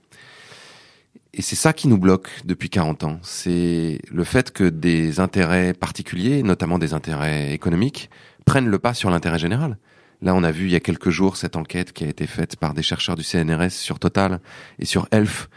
et 1.33 1.43
c'est 1.43 1.57
ça 1.57 1.73
qui 1.73 1.89
nous 1.89 1.99
bloque 1.99 2.29
depuis 2.45 2.71
40 2.71 3.05
ans. 3.05 3.19
C'est 3.23 4.01
le 4.11 4.25
fait 4.25 4.51
que 4.51 4.65
des 4.65 5.21
intérêts 5.21 5.75
particuliers, 5.75 6.43
notamment 6.43 6.79
des 6.79 6.93
intérêts 6.93 7.53
économiques, 7.53 8.11
prennent 8.47 8.69
le 8.69 8.79
pas 8.79 8.95
sur 8.95 9.11
l'intérêt 9.11 9.39
général. 9.39 9.79
Là, 10.23 10.35
on 10.35 10.45
a 10.45 10.51
vu 10.51 10.67
il 10.67 10.71
y 10.71 10.77
a 10.77 10.81
quelques 10.81 11.11
jours 11.11 11.37
cette 11.37 11.57
enquête 11.57 11.93
qui 11.93 12.05
a 12.05 12.09
été 12.09 12.27
faite 12.27 12.57
par 12.57 12.75
des 12.75 12.83
chercheurs 12.83 13.17
du 13.17 13.23
CNRS 13.23 13.71
sur 13.71 13.99
Total 13.99 14.41
et 14.79 14.85
sur 14.85 15.09
Elf, 15.11 15.49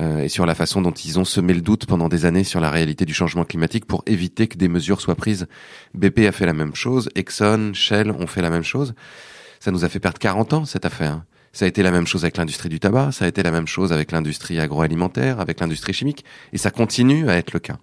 euh, 0.00 0.20
et 0.20 0.28
sur 0.28 0.46
la 0.46 0.54
façon 0.54 0.80
dont 0.80 0.92
ils 0.92 1.18
ont 1.18 1.24
semé 1.24 1.52
le 1.52 1.60
doute 1.60 1.86
pendant 1.86 2.08
des 2.08 2.24
années 2.24 2.44
sur 2.44 2.60
la 2.60 2.70
réalité 2.70 3.04
du 3.04 3.12
changement 3.14 3.44
climatique 3.44 3.84
pour 3.86 4.02
éviter 4.06 4.48
que 4.48 4.56
des 4.56 4.68
mesures 4.68 5.00
soient 5.00 5.14
prises. 5.14 5.46
BP 5.94 6.20
a 6.20 6.32
fait 6.32 6.46
la 6.46 6.54
même 6.54 6.74
chose, 6.74 7.10
Exxon, 7.14 7.72
Shell 7.74 8.10
ont 8.10 8.26
fait 8.26 8.42
la 8.42 8.50
même 8.50 8.64
chose. 8.64 8.94
Ça 9.60 9.70
nous 9.70 9.84
a 9.84 9.88
fait 9.88 10.00
perdre 10.00 10.18
40 10.18 10.52
ans, 10.54 10.64
cette 10.64 10.86
affaire. 10.86 11.22
Ça 11.52 11.66
a 11.66 11.68
été 11.68 11.82
la 11.82 11.90
même 11.90 12.06
chose 12.06 12.24
avec 12.24 12.38
l'industrie 12.38 12.70
du 12.70 12.80
tabac, 12.80 13.12
ça 13.12 13.26
a 13.26 13.28
été 13.28 13.42
la 13.42 13.50
même 13.50 13.66
chose 13.66 13.92
avec 13.92 14.12
l'industrie 14.12 14.58
agroalimentaire, 14.58 15.38
avec 15.40 15.60
l'industrie 15.60 15.92
chimique, 15.92 16.24
et 16.54 16.58
ça 16.58 16.70
continue 16.70 17.28
à 17.28 17.36
être 17.36 17.52
le 17.52 17.60
cas. 17.60 17.76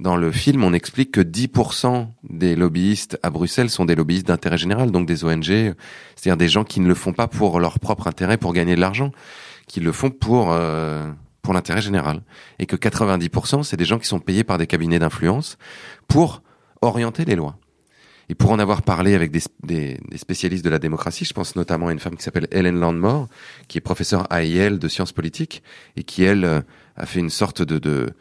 Dans 0.00 0.16
le 0.16 0.32
film, 0.32 0.64
on 0.64 0.72
explique 0.72 1.12
que 1.12 1.20
10% 1.20 2.06
des 2.24 2.56
lobbyistes 2.56 3.18
à 3.22 3.28
Bruxelles 3.28 3.68
sont 3.68 3.84
des 3.84 3.94
lobbyistes 3.94 4.26
d'intérêt 4.26 4.56
général, 4.56 4.90
donc 4.90 5.06
des 5.06 5.26
ONG, 5.26 5.44
c'est-à-dire 5.44 6.38
des 6.38 6.48
gens 6.48 6.64
qui 6.64 6.80
ne 6.80 6.88
le 6.88 6.94
font 6.94 7.12
pas 7.12 7.28
pour 7.28 7.60
leur 7.60 7.78
propre 7.78 8.06
intérêt, 8.06 8.38
pour 8.38 8.54
gagner 8.54 8.76
de 8.76 8.80
l'argent, 8.80 9.12
qui 9.66 9.78
le 9.80 9.92
font 9.92 10.08
pour 10.08 10.52
euh, 10.52 11.06
pour 11.42 11.52
l'intérêt 11.52 11.82
général, 11.82 12.22
et 12.58 12.64
que 12.64 12.76
90% 12.76 13.62
c'est 13.62 13.76
des 13.76 13.84
gens 13.84 13.98
qui 13.98 14.06
sont 14.06 14.20
payés 14.20 14.42
par 14.42 14.56
des 14.56 14.66
cabinets 14.66 14.98
d'influence 14.98 15.58
pour 16.08 16.42
orienter 16.80 17.26
les 17.26 17.36
lois. 17.36 17.58
Et 18.30 18.34
pour 18.34 18.52
en 18.52 18.58
avoir 18.58 18.80
parlé 18.80 19.14
avec 19.14 19.30
des, 19.30 19.42
des, 19.64 19.98
des, 20.08 20.16
spécialistes 20.16 20.64
de 20.64 20.70
la 20.70 20.78
démocratie, 20.78 21.26
je 21.26 21.34
pense 21.34 21.56
notamment 21.56 21.88
à 21.88 21.92
une 21.92 21.98
femme 21.98 22.16
qui 22.16 22.22
s'appelle 22.22 22.46
Hélène 22.52 22.78
Landmore, 22.78 23.28
qui 23.68 23.76
est 23.76 23.82
professeure 23.82 24.26
à 24.30 24.44
Yale 24.44 24.78
de 24.78 24.88
sciences 24.88 25.12
politiques 25.12 25.62
et 25.96 26.04
qui, 26.04 26.22
elle, 26.22 26.44
euh, 26.44 26.60
a 26.96 27.06
fait 27.06 27.18
une 27.18 27.28
sorte 27.28 27.60
de, 27.60 27.78
de 27.78 28.14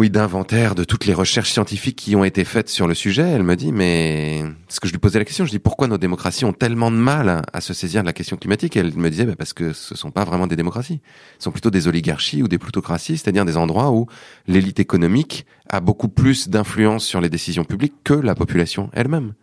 oui, 0.00 0.08
d'inventaire 0.08 0.74
de 0.74 0.82
toutes 0.82 1.04
les 1.04 1.12
recherches 1.12 1.52
scientifiques 1.52 1.96
qui 1.96 2.16
ont 2.16 2.24
été 2.24 2.46
faites 2.46 2.70
sur 2.70 2.88
le 2.88 2.94
sujet. 2.94 3.20
Elle 3.20 3.42
me 3.42 3.54
dit, 3.54 3.70
mais 3.70 4.42
ce 4.70 4.80
que 4.80 4.88
je 4.88 4.92
lui 4.92 4.98
posais 4.98 5.18
la 5.18 5.26
question, 5.26 5.44
je 5.44 5.50
dis 5.50 5.58
pourquoi 5.58 5.88
nos 5.88 5.98
démocraties 5.98 6.46
ont 6.46 6.54
tellement 6.54 6.90
de 6.90 6.96
mal 6.96 7.42
à 7.52 7.60
se 7.60 7.74
saisir 7.74 8.00
de 8.00 8.06
la 8.06 8.14
question 8.14 8.38
climatique? 8.38 8.78
Elle 8.78 8.94
me 8.96 9.10
disait, 9.10 9.26
bah, 9.26 9.34
parce 9.36 9.52
que 9.52 9.74
ce 9.74 9.94
sont 9.94 10.10
pas 10.10 10.24
vraiment 10.24 10.46
des 10.46 10.56
démocraties, 10.56 11.02
ce 11.38 11.44
sont 11.44 11.50
plutôt 11.50 11.68
des 11.68 11.86
oligarchies 11.86 12.42
ou 12.42 12.48
des 12.48 12.56
plutocraties, 12.56 13.18
c'est-à-dire 13.18 13.44
des 13.44 13.58
endroits 13.58 13.90
où 13.90 14.06
l'élite 14.46 14.80
économique 14.80 15.44
a 15.68 15.80
beaucoup 15.80 16.08
plus 16.08 16.48
d'influence 16.48 17.04
sur 17.04 17.20
les 17.20 17.28
décisions 17.28 17.64
publiques 17.64 17.96
que 18.02 18.14
la 18.14 18.34
population 18.34 18.88
elle-même. 18.94 19.34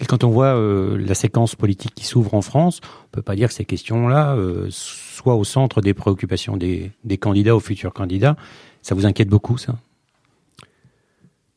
Et 0.00 0.06
quand 0.06 0.24
on 0.24 0.30
voit 0.30 0.56
euh, 0.56 0.98
la 0.98 1.14
séquence 1.14 1.54
politique 1.54 1.94
qui 1.94 2.06
s'ouvre 2.06 2.34
en 2.34 2.42
France, 2.42 2.80
on 3.04 3.08
peut 3.12 3.22
pas 3.22 3.36
dire 3.36 3.48
que 3.48 3.54
ces 3.54 3.66
questions-là 3.66 4.34
euh, 4.34 4.66
soient 4.70 5.36
au 5.36 5.44
centre 5.44 5.80
des 5.80 5.94
préoccupations 5.94 6.56
des, 6.56 6.90
des 7.04 7.18
candidats 7.18 7.54
aux 7.54 7.60
futurs 7.60 7.92
candidats. 7.92 8.34
Ça 8.82 8.94
vous 8.94 9.06
inquiète 9.06 9.28
beaucoup, 9.28 9.58
ça? 9.58 9.78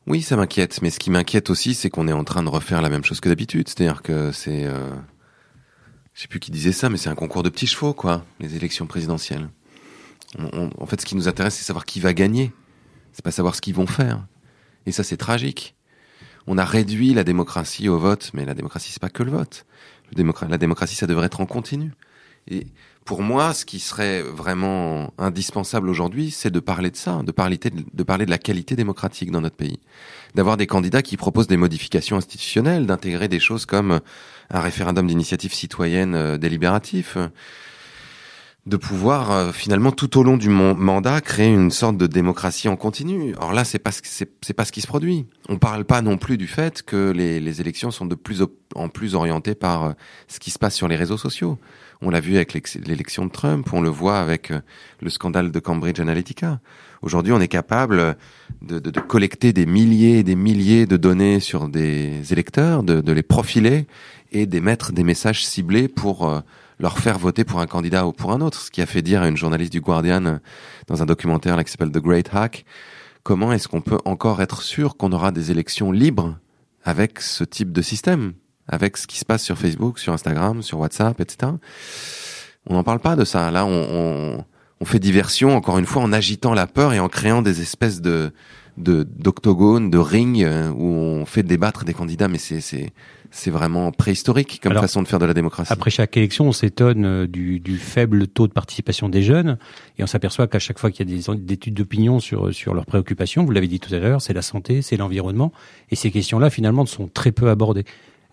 Oui, 0.06 0.22
ça 0.22 0.36
m'inquiète. 0.36 0.82
Mais 0.82 0.90
ce 0.90 0.98
qui 0.98 1.10
m'inquiète 1.10 1.50
aussi, 1.50 1.74
c'est 1.74 1.90
qu'on 1.90 2.08
est 2.08 2.12
en 2.12 2.24
train 2.24 2.42
de 2.42 2.48
refaire 2.48 2.82
la 2.82 2.90
même 2.90 3.04
chose 3.04 3.20
que 3.20 3.28
d'habitude. 3.28 3.68
C'est-à-dire 3.68 4.02
que 4.02 4.32
c'est... 4.32 4.64
Euh... 4.64 4.94
Je 6.12 6.22
sais 6.22 6.28
plus 6.28 6.38
qui 6.38 6.52
disait 6.52 6.72
ça, 6.72 6.90
mais 6.90 6.96
c'est 6.96 7.08
un 7.08 7.16
concours 7.16 7.42
de 7.42 7.48
petits 7.48 7.66
chevaux, 7.66 7.92
quoi, 7.92 8.24
les 8.38 8.54
élections 8.54 8.86
présidentielles. 8.86 9.48
En 10.38 10.86
fait, 10.86 11.00
ce 11.00 11.06
qui 11.06 11.16
nous 11.16 11.26
intéresse, 11.26 11.56
c'est 11.56 11.64
savoir 11.64 11.84
qui 11.84 11.98
va 11.98 12.14
gagner. 12.14 12.52
C'est 13.12 13.24
pas 13.24 13.32
savoir 13.32 13.54
ce 13.54 13.60
qu'ils 13.60 13.74
vont 13.74 13.86
faire. 13.86 14.24
Et 14.86 14.92
ça, 14.92 15.02
c'est 15.02 15.16
tragique. 15.16 15.74
On 16.46 16.56
a 16.58 16.64
réduit 16.64 17.14
la 17.14 17.24
démocratie 17.24 17.88
au 17.88 17.98
vote, 17.98 18.30
mais 18.32 18.44
la 18.44 18.54
démocratie, 18.54 18.92
c'est 18.92 19.00
pas 19.00 19.08
que 19.08 19.24
le 19.24 19.32
vote. 19.32 19.66
La 20.16 20.58
démocratie, 20.58 20.94
ça 20.94 21.06
devrait 21.06 21.26
être 21.26 21.40
en 21.40 21.46
continu. 21.46 21.92
Et 22.48 22.66
pour 23.04 23.22
moi, 23.22 23.52
ce 23.52 23.64
qui 23.64 23.80
serait 23.80 24.22
vraiment 24.22 25.12
indispensable 25.18 25.90
aujourd'hui, 25.90 26.30
c'est 26.30 26.50
de 26.50 26.60
parler 26.60 26.90
de 26.90 26.96
ça, 26.96 27.20
de 27.22 27.32
parler 27.32 27.58
de, 27.58 28.30
la 28.30 28.38
qualité 28.38 28.76
démocratique 28.76 29.30
dans 29.30 29.42
notre 29.42 29.56
pays, 29.56 29.78
d'avoir 30.34 30.56
des 30.56 30.66
candidats 30.66 31.02
qui 31.02 31.16
proposent 31.16 31.46
des 31.46 31.58
modifications 31.58 32.16
institutionnelles, 32.16 32.86
d'intégrer 32.86 33.28
des 33.28 33.40
choses 33.40 33.66
comme 33.66 34.00
un 34.50 34.60
référendum 34.60 35.06
d'initiative 35.06 35.52
citoyenne 35.52 36.14
euh, 36.14 36.38
délibératif, 36.38 37.18
de 38.66 38.78
pouvoir 38.78 39.30
euh, 39.30 39.52
finalement 39.52 39.92
tout 39.92 40.18
au 40.18 40.22
long 40.22 40.38
du 40.38 40.48
mandat 40.48 41.20
créer 41.20 41.52
une 41.52 41.70
sorte 41.70 41.98
de 41.98 42.06
démocratie 42.06 42.68
en 42.68 42.76
continu. 42.76 43.34
Or 43.38 43.52
là, 43.52 43.62
c'est 43.64 43.78
pas 43.78 43.90
c'est 43.92 44.54
pas 44.54 44.64
ce 44.64 44.72
qui 44.72 44.80
se 44.80 44.86
produit. 44.86 45.26
On 45.50 45.58
parle 45.58 45.84
pas 45.84 46.00
non 46.00 46.16
plus 46.16 46.38
du 46.38 46.46
fait 46.46 46.82
que 46.82 47.10
les, 47.10 47.40
les 47.40 47.60
élections 47.60 47.90
sont 47.90 48.06
de 48.06 48.14
plus 48.14 48.42
en 48.74 48.88
plus 48.88 49.14
orientées 49.14 49.54
par 49.54 49.84
euh, 49.84 49.92
ce 50.28 50.40
qui 50.40 50.50
se 50.50 50.58
passe 50.58 50.74
sur 50.74 50.88
les 50.88 50.96
réseaux 50.96 51.18
sociaux. 51.18 51.58
On 52.00 52.08
l'a 52.10 52.20
vu 52.20 52.36
avec 52.36 52.54
l'élection 52.86 53.26
de 53.26 53.30
Trump, 53.30 53.68
on 53.72 53.80
le 53.82 53.88
voit 53.90 54.18
avec 54.18 54.50
euh, 54.50 54.60
le 55.00 55.10
scandale 55.10 55.50
de 55.50 55.58
Cambridge 55.60 56.00
Analytica. 56.00 56.60
Aujourd'hui, 57.02 57.32
on 57.32 57.40
est 57.40 57.48
capable 57.48 58.16
de, 58.62 58.78
de- 58.78 58.90
de 58.90 59.00
collecter 59.00 59.52
des 59.52 59.66
milliers 59.66 60.20
et 60.20 60.22
des 60.22 60.36
milliers 60.36 60.86
de 60.86 60.96
données 60.96 61.38
sur 61.38 61.68
des 61.68 62.32
électeurs, 62.32 62.82
de, 62.82 63.02
de 63.02 63.12
les 63.12 63.22
profiler 63.22 63.86
et 64.32 64.46
d'émettre 64.46 64.92
des 64.92 65.04
messages 65.04 65.46
ciblés 65.46 65.86
pour 65.88 66.26
euh, 66.28 66.40
leur 66.84 66.98
faire 66.98 67.18
voter 67.18 67.44
pour 67.44 67.60
un 67.60 67.66
candidat 67.66 68.06
ou 68.06 68.12
pour 68.12 68.32
un 68.32 68.42
autre. 68.42 68.60
Ce 68.60 68.70
qui 68.70 68.82
a 68.82 68.86
fait 68.86 69.00
dire 69.00 69.22
à 69.22 69.28
une 69.28 69.38
journaliste 69.38 69.72
du 69.72 69.80
Guardian 69.80 70.26
euh, 70.26 70.36
dans 70.86 71.02
un 71.02 71.06
documentaire 71.06 71.64
qui 71.64 71.70
s'appelle 71.72 71.90
The 71.90 71.98
Great 71.98 72.28
Hack, 72.34 72.66
comment 73.22 73.54
est-ce 73.54 73.68
qu'on 73.68 73.80
peut 73.80 73.96
encore 74.04 74.42
être 74.42 74.60
sûr 74.60 74.98
qu'on 74.98 75.10
aura 75.12 75.32
des 75.32 75.50
élections 75.50 75.92
libres 75.92 76.36
avec 76.84 77.20
ce 77.20 77.42
type 77.42 77.72
de 77.72 77.80
système, 77.80 78.34
avec 78.68 78.98
ce 78.98 79.06
qui 79.06 79.18
se 79.18 79.24
passe 79.24 79.42
sur 79.42 79.56
Facebook, 79.56 79.98
sur 79.98 80.12
Instagram, 80.12 80.60
sur 80.60 80.78
WhatsApp, 80.78 81.18
etc. 81.20 81.52
On 82.66 82.74
n'en 82.74 82.84
parle 82.84 83.00
pas 83.00 83.16
de 83.16 83.24
ça. 83.24 83.50
Là, 83.50 83.64
on, 83.64 84.44
fait 84.84 84.98
diversion, 84.98 85.56
encore 85.56 85.78
une 85.78 85.86
fois, 85.86 86.02
en 86.02 86.12
agitant 86.12 86.52
la 86.52 86.66
peur 86.66 86.92
et 86.92 87.00
en 87.00 87.08
créant 87.08 87.40
des 87.40 87.62
espèces 87.62 88.02
de 88.02 88.30
de 88.76 89.04
d'octogones, 89.04 89.88
de 89.88 89.98
rings 89.98 90.44
euh, 90.44 90.68
où 90.70 90.84
on 90.84 91.24
fait 91.24 91.44
débattre 91.44 91.86
des 91.86 91.94
candidats, 91.94 92.28
mais 92.28 92.38
c'est 92.38 92.92
c'est 93.30 93.50
vraiment 93.50 93.92
préhistorique 93.92 94.60
comme 94.62 94.72
Alors, 94.72 94.82
façon 94.82 95.02
de 95.02 95.08
faire 95.08 95.18
de 95.18 95.26
la 95.26 95.34
démocratie. 95.34 95.72
Après 95.72 95.90
chaque 95.90 96.16
élection, 96.16 96.46
on 96.46 96.52
s'étonne 96.52 97.04
euh, 97.04 97.26
du, 97.26 97.60
du 97.60 97.78
faible 97.78 98.26
taux 98.26 98.46
de 98.46 98.52
participation 98.52 99.08
des 99.08 99.22
jeunes 99.22 99.58
et 99.98 100.02
on 100.02 100.06
s'aperçoit 100.06 100.46
qu'à 100.46 100.58
chaque 100.58 100.78
fois 100.78 100.90
qu'il 100.90 101.08
y 101.08 101.12
a 101.12 101.16
des, 101.16 101.52
études 101.52 101.74
d'opinion 101.74 102.20
sur, 102.20 102.54
sur 102.54 102.74
leurs 102.74 102.86
préoccupations, 102.86 103.44
vous 103.44 103.50
l'avez 103.50 103.68
dit 103.68 103.80
tout 103.80 103.94
à 103.94 103.98
l'heure, 103.98 104.22
c'est 104.22 104.32
la 104.32 104.42
santé, 104.42 104.82
c'est 104.82 104.96
l'environnement 104.96 105.52
et 105.90 105.96
ces 105.96 106.10
questions-là 106.10 106.50
finalement 106.50 106.86
sont 106.86 107.08
très 107.08 107.32
peu 107.32 107.50
abordées. 107.50 107.84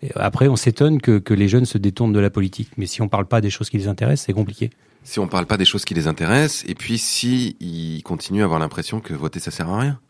Et 0.02 0.10
après, 0.16 0.48
on 0.48 0.56
s'étonne 0.56 1.00
que, 1.00 1.18
que 1.18 1.32
les 1.34 1.48
jeunes 1.48 1.64
se 1.64 1.78
détournent 1.78 2.12
de 2.12 2.18
la 2.18 2.30
politique, 2.30 2.70
mais 2.76 2.86
si 2.86 3.02
on 3.02 3.08
parle 3.08 3.26
pas 3.26 3.40
des 3.40 3.50
choses 3.50 3.70
qui 3.70 3.78
les 3.78 3.88
intéressent, 3.88 4.26
c'est 4.26 4.32
compliqué. 4.32 4.70
si 5.04 5.20
on 5.20 5.28
parle 5.28 5.46
pas 5.46 5.56
des 5.56 5.64
choses 5.64 5.84
qui 5.84 5.94
les 5.94 6.08
intéressent, 6.08 6.64
et 6.68 6.74
puis 6.74 6.98
si 6.98 7.56
ils 7.60 8.02
continuent 8.02 8.42
à 8.42 8.44
avoir 8.44 8.58
l'impression 8.58 9.00
que 9.00 9.14
voter 9.14 9.38
ça 9.38 9.50
sert 9.52 9.68
à 9.68 9.80
rien, 9.80 10.00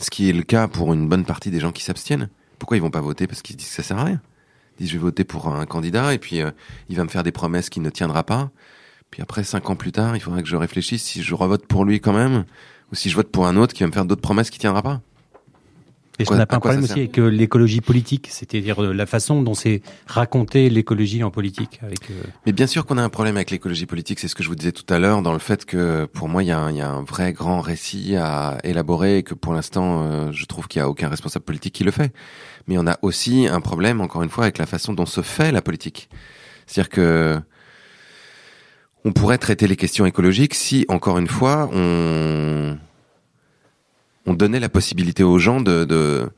ce 0.00 0.10
qui 0.10 0.28
est 0.28 0.32
le 0.32 0.42
cas 0.42 0.68
pour 0.68 0.92
une 0.92 1.08
bonne 1.08 1.24
partie 1.24 1.50
des 1.50 1.60
gens 1.60 1.72
qui 1.72 1.82
s'abstiennent. 1.82 2.28
Pourquoi 2.58 2.76
ils 2.76 2.80
vont 2.80 2.90
pas 2.90 3.00
voter? 3.00 3.26
Parce 3.26 3.42
qu'ils 3.42 3.54
se 3.54 3.58
disent 3.58 3.68
que 3.68 3.74
ça 3.74 3.82
sert 3.82 3.98
à 3.98 4.04
rien 4.04 4.20
Ils 4.78 4.82
disent 4.82 4.90
je 4.90 4.94
vais 4.94 5.02
voter 5.02 5.24
pour 5.24 5.48
un 5.48 5.66
candidat 5.66 6.14
et 6.14 6.18
puis 6.18 6.40
euh, 6.40 6.50
il 6.88 6.96
va 6.96 7.04
me 7.04 7.08
faire 7.08 7.22
des 7.22 7.32
promesses 7.32 7.68
qu'il 7.70 7.82
ne 7.82 7.90
tiendra 7.90 8.24
pas. 8.24 8.50
Puis 9.10 9.22
après 9.22 9.44
cinq 9.44 9.70
ans 9.70 9.76
plus 9.76 9.92
tard, 9.92 10.16
il 10.16 10.20
faudra 10.20 10.42
que 10.42 10.48
je 10.48 10.56
réfléchisse 10.56 11.02
si 11.02 11.22
je 11.22 11.34
revote 11.34 11.66
pour 11.66 11.84
lui 11.84 12.00
quand 12.00 12.12
même 12.12 12.44
ou 12.92 12.94
si 12.94 13.10
je 13.10 13.16
vote 13.16 13.30
pour 13.30 13.46
un 13.46 13.56
autre 13.56 13.74
qui 13.74 13.82
va 13.82 13.88
me 13.88 13.92
faire 13.92 14.04
d'autres 14.04 14.22
promesses 14.22 14.50
qui 14.50 14.58
tiendra 14.58 14.82
pas. 14.82 15.00
Est-ce 16.18 16.30
qu'on 16.30 16.36
n'a 16.36 16.46
pas 16.46 16.56
un 16.56 16.60
problème 16.60 16.84
aussi 16.84 16.92
avec 16.92 17.18
euh, 17.18 17.28
l'écologie 17.28 17.80
politique, 17.80 18.28
c'est-à-dire 18.30 18.82
euh, 18.82 18.92
la 18.92 19.06
façon 19.06 19.42
dont 19.42 19.54
c'est 19.54 19.82
raconté 20.06 20.70
l'écologie 20.70 21.22
en 21.22 21.30
politique 21.30 21.78
avec, 21.82 22.10
euh, 22.10 22.22
Mais 22.46 22.52
bien 22.52 22.66
sûr 22.66 22.86
qu'on 22.86 22.98
a 22.98 23.02
un 23.02 23.08
problème 23.08 23.36
avec 23.36 23.50
l'écologie 23.50 23.86
politique, 23.86 24.20
c'est 24.20 24.28
ce 24.28 24.34
que 24.34 24.42
je 24.42 24.48
vous 24.48 24.54
disais 24.54 24.72
tout 24.72 24.92
à 24.92 24.98
l'heure, 24.98 25.20
dans 25.22 25.32
le 25.32 25.38
fait 25.38 25.64
que 25.64 26.06
pour 26.06 26.28
moi 26.28 26.42
il 26.42 26.46
y, 26.46 26.52
a 26.52 26.58
un, 26.58 26.70
il 26.70 26.78
y 26.78 26.80
a 26.80 26.90
un 26.90 27.02
vrai 27.02 27.32
grand 27.32 27.60
récit 27.60 28.16
à 28.16 28.58
élaborer 28.64 29.18
et 29.18 29.22
que 29.22 29.34
pour 29.34 29.52
l'instant 29.52 30.32
je 30.32 30.44
trouve 30.46 30.68
qu'il 30.68 30.80
y 30.80 30.82
a 30.82 30.88
aucun 30.88 31.08
responsable 31.08 31.44
politique 31.44 31.74
qui 31.74 31.84
le 31.84 31.90
fait. 31.90 32.12
Mais 32.66 32.78
on 32.78 32.86
a 32.86 32.98
aussi 33.02 33.46
un 33.46 33.60
problème, 33.60 34.00
encore 34.00 34.22
une 34.22 34.30
fois, 34.30 34.44
avec 34.44 34.58
la 34.58 34.66
façon 34.66 34.92
dont 34.92 35.06
se 35.06 35.20
fait 35.20 35.52
la 35.52 35.62
politique. 35.62 36.08
C'est-à-dire 36.66 36.88
que 36.88 37.40
on 39.04 39.12
pourrait 39.12 39.38
traiter 39.38 39.68
les 39.68 39.76
questions 39.76 40.04
écologiques 40.04 40.54
si, 40.54 40.84
encore 40.88 41.18
une 41.18 41.28
fois, 41.28 41.70
on 41.72 42.76
on 44.26 44.34
donnait 44.34 44.60
la 44.60 44.68
possibilité 44.68 45.22
aux 45.22 45.38
gens 45.38 45.60
de, 45.60 45.84
de 45.84 46.28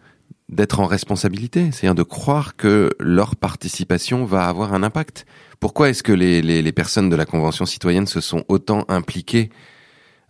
d'être 0.49 0.81
en 0.81 0.87
responsabilité, 0.87 1.71
c'est-à-dire 1.73 1.95
de 1.95 2.03
croire 2.03 2.57
que 2.57 2.91
leur 2.99 3.37
participation 3.37 4.25
va 4.25 4.49
avoir 4.49 4.73
un 4.73 4.83
impact. 4.83 5.27
Pourquoi 5.61 5.91
est-ce 5.91 6.03
que 6.03 6.13
les, 6.13 6.41
les, 6.41 6.63
les 6.63 6.73
personnes 6.73 7.11
de 7.11 7.17
la 7.17 7.27
Convention 7.27 7.67
citoyenne 7.67 8.07
se 8.07 8.21
sont 8.23 8.45
autant 8.49 8.85
impliquées 8.89 9.51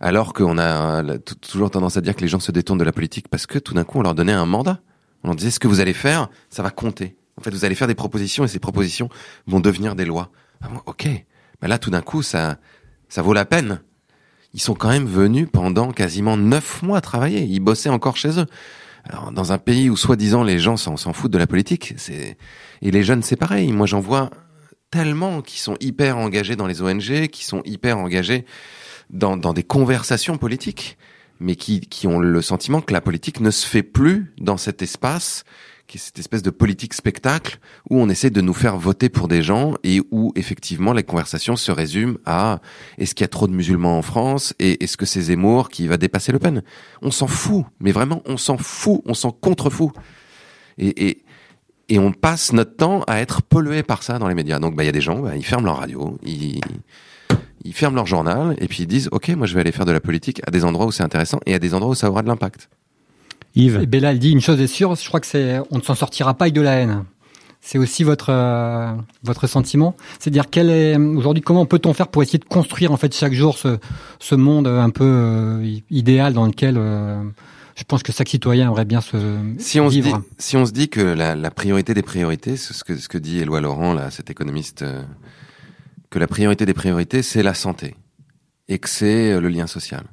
alors 0.01 0.33
qu'on 0.33 0.57
a 0.57 1.03
toujours 1.41 1.71
tendance 1.71 1.97
à 1.97 2.01
dire 2.01 2.15
que 2.15 2.21
les 2.21 2.27
gens 2.27 2.39
se 2.39 2.51
détournent 2.51 2.79
de 2.79 2.83
la 2.83 2.91
politique 2.91 3.27
parce 3.29 3.45
que 3.45 3.59
tout 3.59 3.73
d'un 3.73 3.83
coup 3.83 3.99
on 3.99 4.01
leur 4.01 4.15
donnait 4.15 4.33
un 4.33 4.45
mandat? 4.45 4.79
On 5.23 5.29
leur 5.29 5.35
disait 5.35 5.51
ce 5.51 5.59
que 5.59 5.67
vous 5.67 5.79
allez 5.81 5.93
faire, 5.93 6.29
ça 6.49 6.63
va 6.63 6.69
compter. 6.69 7.17
En 7.37 7.41
fait, 7.41 7.51
vous 7.51 7.63
allez 7.65 7.75
faire 7.75 7.87
des 7.87 7.95
propositions 7.95 8.43
et 8.43 8.47
ces 8.49 8.59
propositions 8.59 9.09
vont 9.47 9.59
devenir 9.59 9.95
des 9.95 10.05
lois. 10.05 10.31
Ah 10.61 10.67
ok, 10.85 11.07
mais 11.61 11.67
là 11.67 11.77
tout 11.77 11.89
d'un 11.89 12.01
coup 12.01 12.21
ça 12.23 12.57
ça 13.07 13.21
vaut 13.21 13.33
la 13.33 13.45
peine. 13.45 13.81
Ils 14.53 14.61
sont 14.61 14.73
quand 14.73 14.89
même 14.89 15.05
venus 15.05 15.47
pendant 15.51 15.91
quasiment 15.91 16.37
neuf 16.37 16.81
mois 16.81 17.01
travailler. 17.01 17.41
Ils 17.41 17.59
bossaient 17.59 17.89
encore 17.89 18.17
chez 18.17 18.39
eux. 18.39 18.47
Alors, 19.05 19.31
dans 19.31 19.51
un 19.51 19.57
pays 19.57 19.89
où 19.89 19.95
soi-disant 19.95 20.43
les 20.43 20.59
gens 20.59 20.77
s'en 20.77 21.13
foutent 21.13 21.31
de 21.31 21.37
la 21.37 21.47
politique, 21.47 21.93
c'est 21.97 22.37
et 22.81 22.91
les 22.91 23.03
jeunes 23.03 23.23
c'est 23.23 23.35
pareil. 23.35 23.71
Moi 23.71 23.87
j'en 23.87 23.99
vois 23.99 24.29
tellement 24.91 25.41
qui 25.41 25.59
sont 25.59 25.77
hyper 25.79 26.17
engagés 26.17 26.55
dans 26.55 26.67
les 26.67 26.81
ONG, 26.81 27.27
qui 27.27 27.45
sont 27.45 27.61
hyper 27.65 27.97
engagés 27.97 28.45
dans, 29.09 29.37
dans 29.37 29.53
des 29.53 29.63
conversations 29.63 30.37
politiques, 30.37 30.97
mais 31.39 31.55
qui, 31.55 31.79
qui 31.81 32.07
ont 32.07 32.19
le 32.19 32.41
sentiment 32.41 32.81
que 32.81 32.93
la 32.93 33.01
politique 33.01 33.39
ne 33.39 33.51
se 33.51 33.65
fait 33.65 33.83
plus 33.83 34.33
dans 34.39 34.57
cet 34.57 34.81
espace, 34.81 35.43
qui 35.89 35.97
est 35.97 35.99
cette 35.99 36.19
espèce 36.19 36.43
de 36.43 36.51
politique 36.51 36.93
spectacle 36.93 37.57
où 37.89 37.99
on 37.99 38.09
essaie 38.09 38.29
de 38.29 38.41
nous 38.41 38.53
faire 38.53 38.77
voter 38.77 39.09
pour 39.09 39.27
des 39.27 39.41
gens 39.41 39.73
et 39.83 40.01
où 40.11 40.31
effectivement 40.35 40.93
les 40.93 41.01
conversations 41.01 41.55
se 41.55 41.71
résument 41.71 42.17
à 42.25 42.61
est-ce 42.99 43.15
qu'il 43.15 43.23
y 43.23 43.25
a 43.25 43.29
trop 43.29 43.47
de 43.47 43.53
musulmans 43.53 43.97
en 43.97 44.03
France 44.03 44.53
et 44.59 44.83
est-ce 44.83 44.97
que 44.97 45.07
c'est 45.07 45.21
Zemmour 45.21 45.69
qui 45.69 45.87
va 45.87 45.97
dépasser 45.97 46.31
Le 46.31 46.37
Pen? 46.37 46.61
On 47.01 47.09
s'en 47.09 47.25
fout, 47.25 47.65
mais 47.79 47.91
vraiment 47.91 48.21
on 48.25 48.37
s'en 48.37 48.57
fout, 48.57 49.01
on 49.05 49.15
s'en 49.15 49.31
contrefout. 49.31 49.91
Et, 50.77 51.09
et, 51.09 51.23
et 51.89 51.97
on 51.97 52.11
passe 52.11 52.53
notre 52.53 52.75
temps 52.75 53.03
à 53.07 53.19
être 53.19 53.41
pollué 53.41 53.81
par 53.81 54.03
ça 54.03 54.19
dans 54.19 54.27
les 54.27 54.35
médias. 54.35 54.59
Donc 54.59 54.75
bah 54.75 54.83
il 54.83 54.85
y 54.85 54.89
a 54.89 54.93
des 54.93 55.01
gens, 55.01 55.19
bah, 55.19 55.35
ils 55.35 55.45
ferment 55.45 55.65
leur 55.65 55.77
radio, 55.77 56.19
ils 56.23 56.61
ils 57.65 57.73
ferment 57.73 57.95
leur 57.95 58.05
journal 58.05 58.55
et 58.59 58.67
puis 58.67 58.83
ils 58.83 58.87
disent 58.87 59.09
ok 59.11 59.29
moi 59.29 59.45
je 59.45 59.53
vais 59.53 59.61
aller 59.61 59.71
faire 59.71 59.85
de 59.85 59.91
la 59.91 59.99
politique 59.99 60.41
à 60.47 60.51
des 60.51 60.63
endroits 60.63 60.85
où 60.85 60.91
c'est 60.91 61.03
intéressant 61.03 61.39
et 61.45 61.53
à 61.55 61.59
des 61.59 61.73
endroits 61.73 61.91
où 61.91 61.95
ça 61.95 62.09
aura 62.09 62.21
de 62.21 62.27
l'impact. 62.27 62.69
Yves. 63.59 63.79
Et 63.81 63.85
Bella, 63.85 64.11
elle 64.11 64.19
dit 64.19 64.31
une 64.31 64.41
chose 64.41 64.59
est 64.61 64.67
sûre, 64.67 64.95
je 64.95 65.07
crois 65.07 65.19
que 65.19 65.27
c'est, 65.27 65.59
on 65.71 65.77
ne 65.77 65.83
s'en 65.83 65.95
sortira 65.95 66.33
pas 66.33 66.45
avec 66.45 66.53
de 66.53 66.61
la 66.61 66.73
haine. 66.75 67.05
C'est 67.61 67.77
aussi 67.77 68.05
votre 68.05 68.29
euh, 68.29 68.93
votre 69.23 69.45
sentiment, 69.45 69.95
c'est-à-dire 70.17 70.45
quel 70.49 70.69
est 70.69 70.95
aujourd'hui 70.95 71.43
comment 71.43 71.65
peut-on 71.65 71.93
faire 71.93 72.07
pour 72.07 72.23
essayer 72.23 72.39
de 72.39 72.45
construire 72.45 72.93
en 72.93 72.97
fait 72.97 73.13
chaque 73.13 73.33
jour 73.33 73.57
ce 73.57 73.79
ce 74.19 74.35
monde 74.35 74.65
un 74.65 74.89
peu 74.89 75.03
euh, 75.03 75.77
idéal 75.89 76.31
dans 76.31 76.45
lequel 76.45 76.75
euh, 76.77 77.21
je 77.75 77.83
pense 77.83 78.01
que 78.01 78.11
chaque 78.11 78.29
citoyen 78.29 78.67
aimerait 78.67 78.85
bien 78.85 79.01
se 79.01 79.17
Si 79.57 79.79
on 79.79 79.89
se 79.89 79.95
dit 79.95 80.01
vivre. 80.01 80.21
si 80.37 80.57
on 80.57 80.65
se 80.65 80.71
dit 80.71 80.89
que 80.89 81.01
la, 81.01 81.35
la 81.35 81.51
priorité 81.51 81.93
des 81.93 82.01
priorités, 82.01 82.57
c'est 82.57 82.73
ce 82.73 82.83
que 82.83 82.95
ce 82.95 83.07
que 83.09 83.17
dit 83.17 83.39
Éloi 83.39 83.61
Laurent 83.61 83.93
là, 83.93 84.09
cet 84.09 84.29
économiste, 84.29 84.81
euh, 84.81 85.03
que 86.09 86.19
la 86.19 86.27
priorité 86.27 86.65
des 86.65 86.73
priorités 86.73 87.21
c'est 87.23 87.43
la 87.43 87.53
santé 87.53 87.95
et 88.69 88.79
que 88.79 88.87
c'est 88.89 89.33
euh, 89.33 89.41
le 89.41 89.49
lien 89.49 89.67
social 89.67 90.05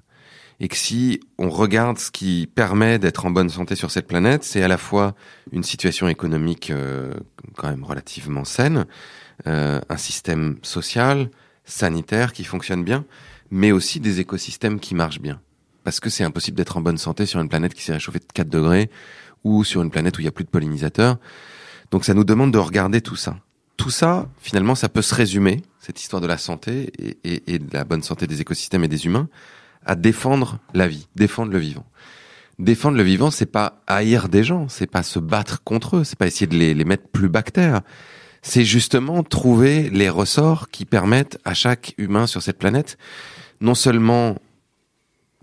et 0.61 0.69
que 0.69 0.77
si 0.77 1.21
on 1.39 1.51
regarde 1.51 1.99
ce 1.99 2.11
qui 2.11 2.49
permet 2.55 2.99
d'être 2.99 3.27
en 3.27 3.31
bonne 3.31 3.51
santé 3.51 3.75
sur 3.77 3.91
cette 3.91 4.07
planète, 4.07 4.43
c'est 4.45 4.63
à 4.63 4.69
la 4.69 4.79
fois 4.79 5.15
une 5.53 5.63
situation 5.63 6.09
économique 6.09 6.71
euh, 6.71 7.13
quand 7.57 7.69
même 7.69 7.85
relativement 7.85 8.45
saine, 8.45 8.87
euh, 9.47 9.81
un 9.89 9.97
système 9.97 10.57
social, 10.63 11.31
sanitaire 11.65 12.33
qui 12.33 12.45
fonctionne 12.45 12.85
bien, 12.85 13.05
mais 13.51 13.73
aussi 13.73 14.01
des 14.01 14.21
écosystèmes 14.21 14.81
qui 14.81 14.95
marchent 14.95 15.21
bien. 15.21 15.41
Parce 15.85 16.01
que 16.01 16.11
c'est 16.11 16.25
impossible 16.25 16.57
d'être 16.57 16.77
en 16.77 16.81
bonne 16.81 16.99
santé 16.99 17.27
sur 17.27 17.41
une 17.41 17.49
planète 17.49 17.75
qui 17.75 17.83
s'est 17.85 17.93
réchauffée 17.93 18.19
de 18.19 18.25
4 18.33 18.49
degrés 18.49 18.91
ou 19.45 19.63
sur 19.63 19.83
une 19.83 19.91
planète 19.91 20.17
où 20.17 20.21
il 20.21 20.25
n'y 20.25 20.29
a 20.29 20.33
plus 20.33 20.45
de 20.45 20.49
pollinisateurs. 20.51 21.19
Donc 21.91 22.05
ça 22.05 22.15
nous 22.15 22.25
demande 22.25 22.51
de 22.53 22.59
regarder 22.59 23.01
tout 23.01 23.15
ça. 23.15 23.37
Tout 23.77 23.91
ça, 23.91 24.29
finalement, 24.41 24.75
ça 24.75 24.89
peut 24.89 25.03
se 25.03 25.15
résumer, 25.15 25.63
cette 25.79 26.01
histoire 26.01 26.23
de 26.23 26.27
la 26.27 26.39
santé 26.39 26.91
et, 26.99 27.19
et- 27.25 27.55
et 27.55 27.59
de 27.59 27.73
la 27.75 27.85
bonne 27.85 28.03
santé 28.03 28.27
des 28.27 28.41
écosystèmes 28.41 28.83
et 28.85 28.89
des 28.89 29.05
humains, 29.07 29.29
à 29.87 29.95
défendre 29.95 30.59
la 30.75 30.89
vie, 30.89 31.09
défendre 31.17 31.53
le 31.53 31.59
vivant. 31.59 31.87
Défendre 32.59 32.97
le 32.97 33.03
vivant, 33.03 33.31
c'est 33.31 33.47
pas 33.47 33.83
haïr 33.87 34.29
des 34.29 34.43
gens, 34.43 34.69
c'est 34.69 34.91
pas 34.91 35.03
se 35.03 35.19
battre 35.19 35.63
contre 35.63 35.99
eux, 35.99 36.05
c'est 36.05 36.19
pas 36.19 36.27
essayer 36.27 36.47
de 36.47 36.57
les, 36.57 36.75
les 36.75 36.85
mettre 36.85 37.09
plus 37.09 37.29
bactères. 37.29 37.83
C'est 38.43 38.65
justement 38.65 39.23
trouver 39.23 39.91
les 39.91 40.09
ressorts 40.09 40.71
qui 40.71 40.85
permettent 40.85 41.39
à 41.45 41.55
chaque 41.55 41.95
humain 41.99 42.27
sur 42.27 42.43
cette 42.43 42.59
planète 42.59 42.97
non 43.61 43.75
seulement 43.75 44.37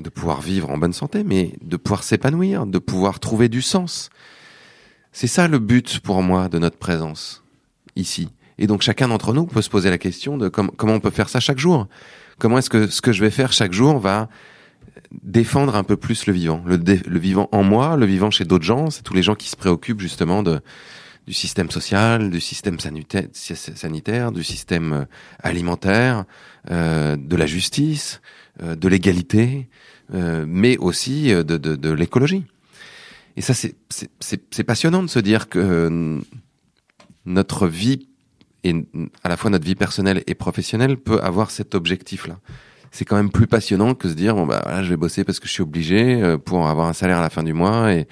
de 0.01 0.09
pouvoir 0.09 0.41
vivre 0.41 0.69
en 0.69 0.77
bonne 0.77 0.93
santé, 0.93 1.23
mais 1.23 1.53
de 1.61 1.77
pouvoir 1.77 2.03
s'épanouir, 2.03 2.65
de 2.65 2.79
pouvoir 2.79 3.19
trouver 3.19 3.49
du 3.49 3.61
sens. 3.61 4.09
C'est 5.11 5.27
ça 5.27 5.47
le 5.47 5.59
but 5.59 5.99
pour 5.99 6.21
moi 6.23 6.49
de 6.49 6.57
notre 6.59 6.77
présence 6.77 7.43
ici. 7.95 8.29
Et 8.57 8.67
donc 8.67 8.81
chacun 8.81 9.07
d'entre 9.07 9.33
nous 9.33 9.45
peut 9.45 9.61
se 9.61 9.69
poser 9.69 9.89
la 9.89 9.97
question 9.97 10.37
de 10.37 10.49
com- 10.49 10.71
comment 10.75 10.93
on 10.93 10.99
peut 10.99 11.11
faire 11.11 11.29
ça 11.29 11.39
chaque 11.39 11.59
jour. 11.59 11.87
Comment 12.39 12.57
est-ce 12.57 12.69
que 12.69 12.87
ce 12.87 13.01
que 13.01 13.11
je 13.11 13.21
vais 13.21 13.31
faire 13.31 13.51
chaque 13.51 13.73
jour 13.73 13.99
va 13.99 14.29
défendre 15.23 15.75
un 15.75 15.83
peu 15.83 15.97
plus 15.97 16.25
le 16.25 16.33
vivant, 16.33 16.63
le, 16.65 17.19
vivant 17.19 17.47
en 17.51 17.63
moi, 17.63 17.97
le 17.97 18.05
vivant 18.05 18.31
chez 18.31 18.45
d'autres 18.45 18.65
gens, 18.65 18.89
c'est 18.89 19.03
tous 19.03 19.13
les 19.13 19.23
gens 19.23 19.35
qui 19.35 19.49
se 19.49 19.55
préoccupent 19.55 20.01
justement 20.01 20.43
de 20.43 20.61
du 21.25 21.33
système 21.33 21.71
social, 21.71 22.29
du 22.29 22.41
système 22.41 22.79
sanitaire, 22.79 24.31
du 24.33 24.43
système 24.43 24.93
euh, 24.93 25.05
alimentaire, 25.41 26.25
euh, 26.69 27.15
de 27.15 27.35
la 27.35 27.45
justice, 27.45 28.21
euh, 28.61 28.75
de 28.75 28.87
l'égalité, 28.89 29.69
euh, 30.13 30.45
mais 30.47 30.77
aussi 30.77 31.29
de, 31.29 31.43
de, 31.43 31.75
de 31.75 31.91
l'écologie. 31.91 32.45
Et 33.35 33.41
ça, 33.41 33.53
c'est 33.53 34.63
passionnant 34.63 35.01
de 35.01 35.07
se 35.07 35.19
dire 35.19 35.49
que 35.49 36.21
notre 37.25 37.67
vie, 37.67 38.09
et 38.63 38.75
à 39.23 39.29
la 39.29 39.37
fois 39.37 39.49
notre 39.49 39.65
vie 39.65 39.75
personnelle 39.75 40.23
et 40.27 40.35
professionnelle, 40.35 40.97
peut 40.97 41.19
avoir 41.21 41.51
cet 41.51 41.75
objectif-là. 41.75 42.37
C'est 42.91 43.05
quand 43.05 43.15
même 43.15 43.31
plus 43.31 43.47
passionnant 43.47 43.95
que 43.95 44.07
se 44.07 44.13
dire 44.13 44.35
bon 44.35 44.45
bah 44.45 44.61
voilà, 44.63 44.83
je 44.83 44.89
vais 44.89 44.97
bosser 44.97 45.23
parce 45.23 45.39
que 45.39 45.47
je 45.47 45.53
suis 45.53 45.63
obligé 45.63 46.37
pour 46.45 46.67
avoir 46.67 46.87
un 46.87 46.93
salaire 46.93 47.17
à 47.17 47.21
la 47.21 47.29
fin 47.29 47.43
du 47.43 47.53
mois 47.53 47.91
et 47.93 48.07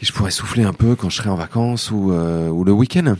et 0.00 0.04
je 0.04 0.12
pourrais 0.12 0.30
souffler 0.30 0.62
un 0.62 0.72
peu 0.72 0.94
quand 0.94 1.10
je 1.10 1.16
serai 1.16 1.30
en 1.30 1.34
vacances 1.34 1.90
ou, 1.90 2.12
euh, 2.12 2.48
ou 2.48 2.64
le 2.64 2.72
week-end. 2.72 3.16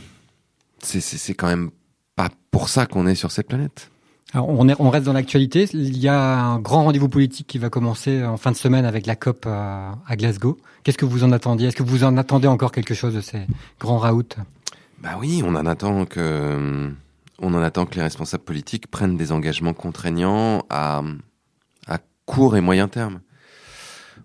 C'est 0.81 1.33
quand 1.33 1.47
même 1.47 1.71
pas 2.15 2.29
pour 2.51 2.69
ça 2.69 2.85
qu'on 2.85 3.05
est 3.05 3.15
sur 3.15 3.31
cette 3.31 3.47
planète. 3.47 3.91
Alors 4.31 4.47
on, 4.47 4.69
est, 4.69 4.75
on 4.79 4.89
reste 4.89 5.05
dans 5.05 5.13
l'actualité. 5.13 5.67
Il 5.73 5.97
y 5.97 6.07
a 6.07 6.39
un 6.39 6.59
grand 6.59 6.83
rendez-vous 6.85 7.09
politique 7.09 7.47
qui 7.47 7.57
va 7.57 7.69
commencer 7.69 8.23
en 8.23 8.37
fin 8.37 8.51
de 8.51 8.55
semaine 8.55 8.85
avec 8.85 9.07
la 9.07 9.15
COP 9.17 9.45
à, 9.45 9.97
à 10.07 10.15
Glasgow. 10.15 10.57
Qu'est-ce 10.83 10.97
que 10.97 11.05
vous 11.05 11.25
en 11.25 11.33
attendiez? 11.33 11.67
Est-ce 11.67 11.75
que 11.75 11.83
vous 11.83 12.05
en 12.05 12.15
attendez 12.15 12.47
encore 12.47 12.71
quelque 12.71 12.93
chose 12.93 13.13
de 13.13 13.21
ces 13.21 13.41
grands 13.79 13.97
raouts? 13.97 14.23
Bah 15.01 15.15
oui, 15.17 15.41
on 15.45 15.55
en 15.55 15.65
attend 15.65 16.05
que 16.05 16.91
on 17.41 17.53
en 17.53 17.61
attend 17.61 17.85
que 17.85 17.95
les 17.95 18.01
responsables 18.01 18.43
politiques 18.43 18.87
prennent 18.87 19.15
des 19.15 19.31
engagements 19.31 19.73
contraignants 19.73 20.65
à, 20.69 21.01
court 22.25 22.55
et 22.55 22.61
moyen 22.61 22.87
terme. 22.87 23.21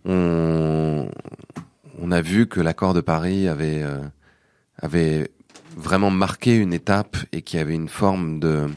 On, 0.05 1.09
on 1.99 2.11
a 2.11 2.21
vu 2.21 2.47
que 2.47 2.61
l'accord 2.61 2.93
de 2.93 3.01
Paris 3.01 3.49
avait 3.49 3.83
euh, 3.83 4.03
avait 4.83 5.31
vraiment 5.75 6.11
marqué 6.11 6.57
une 6.57 6.75
étape 6.75 7.17
et 7.33 7.41
qu'il 7.41 7.59
y 7.59 7.63
avait 7.63 7.75
une 7.75 7.89
forme 7.89 8.41
de 8.41 8.69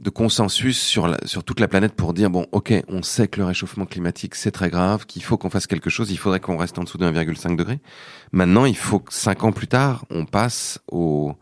de 0.00 0.10
consensus 0.10 0.78
sur 0.78 1.08
la, 1.08 1.18
sur 1.24 1.42
toute 1.42 1.60
la 1.60 1.68
planète 1.68 1.94
pour 1.94 2.12
dire 2.12 2.30
bon 2.30 2.46
ok 2.52 2.72
on 2.88 3.02
sait 3.02 3.28
que 3.28 3.40
le 3.40 3.46
réchauffement 3.46 3.86
climatique 3.86 4.34
c'est 4.34 4.50
très 4.50 4.68
grave 4.68 5.06
qu'il 5.06 5.22
faut 5.22 5.38
qu'on 5.38 5.50
fasse 5.50 5.66
quelque 5.66 5.90
chose 5.90 6.10
il 6.10 6.18
faudrait 6.18 6.40
qu'on 6.40 6.56
reste 6.56 6.78
en 6.78 6.84
dessous 6.84 6.98
de 6.98 7.10
1,5 7.10 7.56
degré 7.56 7.80
maintenant 8.32 8.66
il 8.66 8.76
faut 8.76 8.98
que 8.98 9.12
cinq 9.12 9.44
ans 9.44 9.52
plus 9.52 9.68
tard 9.68 10.04
on 10.10 10.26
passe 10.26 10.80
aux 10.90 11.34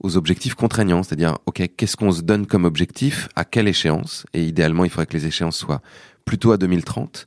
aux 0.00 0.16
objectifs 0.16 0.54
contraignants 0.54 1.02
c'est-à-dire 1.02 1.38
ok 1.46 1.62
qu'est-ce 1.76 1.96
qu'on 1.96 2.12
se 2.12 2.22
donne 2.22 2.46
comme 2.46 2.64
objectif 2.64 3.28
à 3.36 3.44
quelle 3.44 3.68
échéance 3.68 4.24
et 4.32 4.42
idéalement 4.42 4.84
il 4.84 4.90
faudrait 4.90 5.06
que 5.06 5.16
les 5.16 5.26
échéances 5.26 5.56
soient 5.56 5.82
plutôt 6.24 6.52
à 6.52 6.56
2030 6.56 7.26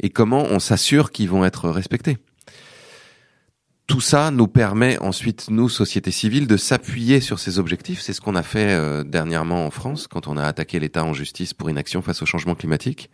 et 0.00 0.10
comment 0.10 0.44
on 0.44 0.58
s'assure 0.58 1.10
qu'ils 1.10 1.28
vont 1.28 1.44
être 1.44 1.68
respectés. 1.68 2.18
Tout 3.88 4.02
ça 4.02 4.30
nous 4.30 4.48
permet 4.48 4.98
ensuite, 4.98 5.46
nous, 5.48 5.70
société 5.70 6.10
civile, 6.10 6.46
de 6.46 6.58
s'appuyer 6.58 7.20
sur 7.20 7.38
ces 7.38 7.58
objectifs. 7.58 8.02
C'est 8.02 8.12
ce 8.12 8.20
qu'on 8.20 8.34
a 8.34 8.42
fait 8.42 8.74
euh, 8.74 9.02
dernièrement 9.02 9.64
en 9.64 9.70
France, 9.70 10.06
quand 10.06 10.28
on 10.28 10.36
a 10.36 10.44
attaqué 10.44 10.78
l'État 10.78 11.02
en 11.02 11.14
justice 11.14 11.54
pour 11.54 11.70
inaction 11.70 12.02
face 12.02 12.20
au 12.20 12.26
changement 12.26 12.54
climatique. 12.54 13.08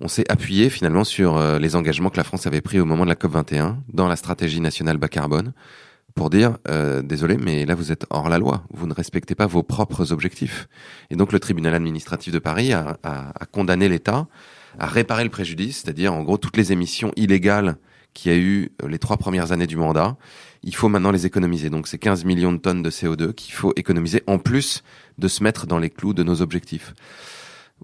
On 0.00 0.06
s'est 0.06 0.30
appuyé 0.30 0.70
finalement 0.70 1.02
sur 1.02 1.36
euh, 1.36 1.58
les 1.58 1.74
engagements 1.74 2.08
que 2.08 2.18
la 2.18 2.24
France 2.24 2.46
avait 2.46 2.60
pris 2.60 2.78
au 2.78 2.84
moment 2.84 3.02
de 3.02 3.08
la 3.08 3.16
COP 3.16 3.32
21 3.32 3.82
dans 3.92 4.06
la 4.06 4.14
stratégie 4.14 4.60
nationale 4.60 4.96
bas 4.96 5.08
carbone 5.08 5.52
pour 6.14 6.30
dire 6.30 6.56
euh, 6.68 7.02
désolé 7.02 7.36
mais 7.36 7.66
là 7.66 7.74
vous 7.74 7.90
êtes 7.90 8.06
hors 8.10 8.28
la 8.28 8.38
loi, 8.38 8.62
vous 8.72 8.86
ne 8.86 8.94
respectez 8.94 9.34
pas 9.34 9.46
vos 9.46 9.64
propres 9.64 10.12
objectifs. 10.12 10.68
Et 11.10 11.16
donc 11.16 11.32
le 11.32 11.40
tribunal 11.40 11.74
administratif 11.74 12.32
de 12.32 12.38
Paris 12.38 12.72
a, 12.72 12.96
a, 13.02 13.30
a 13.30 13.46
condamné 13.46 13.88
l'État 13.88 14.28
à 14.78 14.86
réparer 14.86 15.24
le 15.24 15.30
préjudice, 15.30 15.82
c'est-à-dire 15.82 16.14
en 16.14 16.22
gros 16.22 16.38
toutes 16.38 16.56
les 16.56 16.70
émissions 16.70 17.12
illégales 17.16 17.76
qu'il 18.14 18.32
y 18.32 18.34
a 18.34 18.38
eu 18.38 18.70
euh, 18.82 18.88
les 18.88 18.98
trois 18.98 19.16
premières 19.16 19.52
années 19.52 19.66
du 19.66 19.76
mandat, 19.76 20.16
il 20.62 20.74
faut 20.74 20.88
maintenant 20.88 21.10
les 21.10 21.26
économiser. 21.26 21.70
Donc 21.70 21.88
c'est 21.88 21.98
15 21.98 22.24
millions 22.24 22.52
de 22.52 22.58
tonnes 22.58 22.82
de 22.82 22.90
CO2 22.90 23.32
qu'il 23.32 23.54
faut 23.54 23.72
économiser 23.76 24.22
en 24.26 24.38
plus 24.38 24.82
de 25.18 25.28
se 25.28 25.42
mettre 25.42 25.66
dans 25.66 25.78
les 25.78 25.90
clous 25.90 26.14
de 26.14 26.22
nos 26.22 26.42
objectifs. 26.42 26.94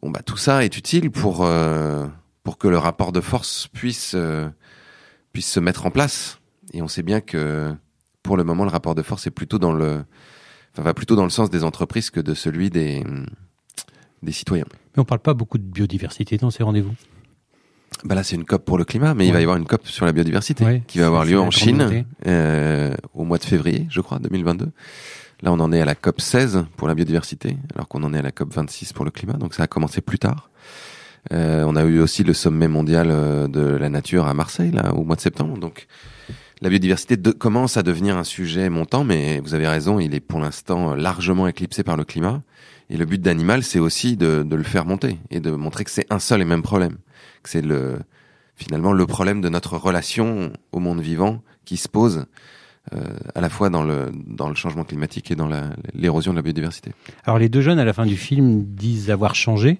Bon 0.02 0.10
bah 0.10 0.20
tout 0.24 0.36
ça 0.36 0.64
est 0.64 0.76
utile 0.76 1.10
pour 1.10 1.44
euh, 1.44 2.06
pour 2.42 2.58
que 2.58 2.68
le 2.68 2.78
rapport 2.78 3.12
de 3.12 3.20
force 3.20 3.68
puisse 3.68 4.12
euh, 4.14 4.48
puisse 5.32 5.50
se 5.50 5.60
mettre 5.60 5.86
en 5.86 5.90
place. 5.90 6.38
Et 6.72 6.82
on 6.82 6.88
sait 6.88 7.02
bien 7.02 7.20
que 7.20 7.74
pour 8.22 8.36
le 8.36 8.44
moment 8.44 8.64
le 8.64 8.70
rapport 8.70 8.94
de 8.94 9.02
force 9.02 9.26
est 9.26 9.30
plutôt 9.30 9.58
dans 9.58 9.72
le 9.72 10.04
va 10.76 10.92
plutôt 10.92 11.16
dans 11.16 11.24
le 11.24 11.30
sens 11.30 11.48
des 11.48 11.64
entreprises 11.64 12.10
que 12.10 12.20
de 12.20 12.34
celui 12.34 12.68
des 12.68 13.02
des 14.22 14.32
citoyens. 14.32 14.66
Mais 14.94 15.00
on 15.00 15.04
parle 15.04 15.20
pas 15.20 15.34
beaucoup 15.34 15.56
de 15.58 15.64
biodiversité 15.64 16.36
dans 16.36 16.50
ces 16.50 16.62
rendez-vous. 16.62 16.94
Bah 18.04 18.14
là, 18.14 18.22
c'est 18.22 18.36
une 18.36 18.44
COP 18.44 18.64
pour 18.64 18.78
le 18.78 18.84
climat, 18.84 19.14
mais 19.14 19.26
il 19.26 19.32
va 19.32 19.40
y 19.40 19.42
avoir 19.42 19.56
une 19.56 19.66
COP 19.66 19.86
sur 19.86 20.04
la 20.04 20.12
biodiversité 20.12 20.82
qui 20.86 20.98
va 20.98 21.06
avoir 21.06 21.24
lieu 21.24 21.38
en 21.38 21.50
Chine 21.50 22.04
euh, 22.26 22.94
au 23.14 23.24
mois 23.24 23.38
de 23.38 23.44
février, 23.44 23.86
je 23.90 24.00
crois, 24.00 24.18
2022. 24.18 24.68
Là, 25.42 25.52
on 25.52 25.60
en 25.60 25.72
est 25.72 25.80
à 25.80 25.84
la 25.84 25.94
COP 25.94 26.20
16 26.20 26.66
pour 26.76 26.88
la 26.88 26.94
biodiversité, 26.94 27.56
alors 27.74 27.88
qu'on 27.88 28.02
en 28.02 28.12
est 28.14 28.18
à 28.18 28.22
la 28.22 28.32
COP 28.32 28.54
26 28.54 28.92
pour 28.92 29.04
le 29.04 29.10
climat, 29.10 29.34
donc 29.34 29.54
ça 29.54 29.64
a 29.64 29.66
commencé 29.66 30.00
plus 30.00 30.18
tard. 30.18 30.50
Euh, 31.32 31.64
on 31.66 31.74
a 31.76 31.84
eu 31.84 32.00
aussi 32.00 32.22
le 32.22 32.32
sommet 32.32 32.68
mondial 32.68 33.08
euh, 33.10 33.48
de 33.48 33.60
la 33.60 33.88
nature 33.88 34.26
à 34.26 34.34
Marseille, 34.34 34.70
là, 34.70 34.94
au 34.94 35.02
mois 35.02 35.16
de 35.16 35.20
septembre. 35.20 35.58
Donc, 35.58 35.86
la 36.62 36.68
biodiversité 36.68 37.16
de, 37.16 37.30
commence 37.32 37.76
à 37.76 37.82
devenir 37.82 38.16
un 38.16 38.24
sujet 38.24 38.70
montant, 38.70 39.04
mais 39.04 39.40
vous 39.40 39.54
avez 39.54 39.66
raison, 39.66 39.98
il 39.98 40.14
est 40.14 40.20
pour 40.20 40.38
l'instant 40.38 40.94
largement 40.94 41.48
éclipsé 41.48 41.82
par 41.82 41.96
le 41.96 42.04
climat. 42.04 42.42
Et 42.88 42.96
le 42.96 43.04
but 43.04 43.20
d'Animal, 43.20 43.62
c'est 43.62 43.80
aussi 43.80 44.16
de, 44.16 44.44
de, 44.44 44.56
le 44.56 44.62
faire 44.62 44.86
monter 44.86 45.18
et 45.30 45.40
de 45.40 45.50
montrer 45.50 45.84
que 45.84 45.90
c'est 45.90 46.06
un 46.10 46.20
seul 46.20 46.40
et 46.40 46.44
même 46.44 46.62
problème, 46.62 46.98
que 47.42 47.50
c'est 47.50 47.62
le 47.62 47.98
finalement 48.54 48.92
le 48.92 49.06
problème 49.06 49.40
de 49.40 49.48
notre 49.48 49.76
relation 49.76 50.52
au 50.72 50.78
monde 50.78 51.00
vivant 51.00 51.42
qui 51.64 51.76
se 51.76 51.88
pose 51.88 52.26
euh, 52.94 52.98
à 53.34 53.40
la 53.40 53.48
fois 53.48 53.68
dans 53.70 53.82
le 53.82 54.10
dans 54.26 54.48
le 54.48 54.54
changement 54.54 54.84
climatique 54.84 55.30
et 55.30 55.34
dans 55.34 55.50
l'érosion 55.94 56.32
de 56.32 56.36
la 56.36 56.42
biodiversité. 56.42 56.92
Alors 57.24 57.38
les 57.38 57.48
deux 57.48 57.60
jeunes 57.60 57.78
à 57.78 57.84
la 57.84 57.92
fin 57.92 58.06
du 58.06 58.16
film 58.16 58.64
disent 58.64 59.10
avoir 59.10 59.34
changé, 59.34 59.78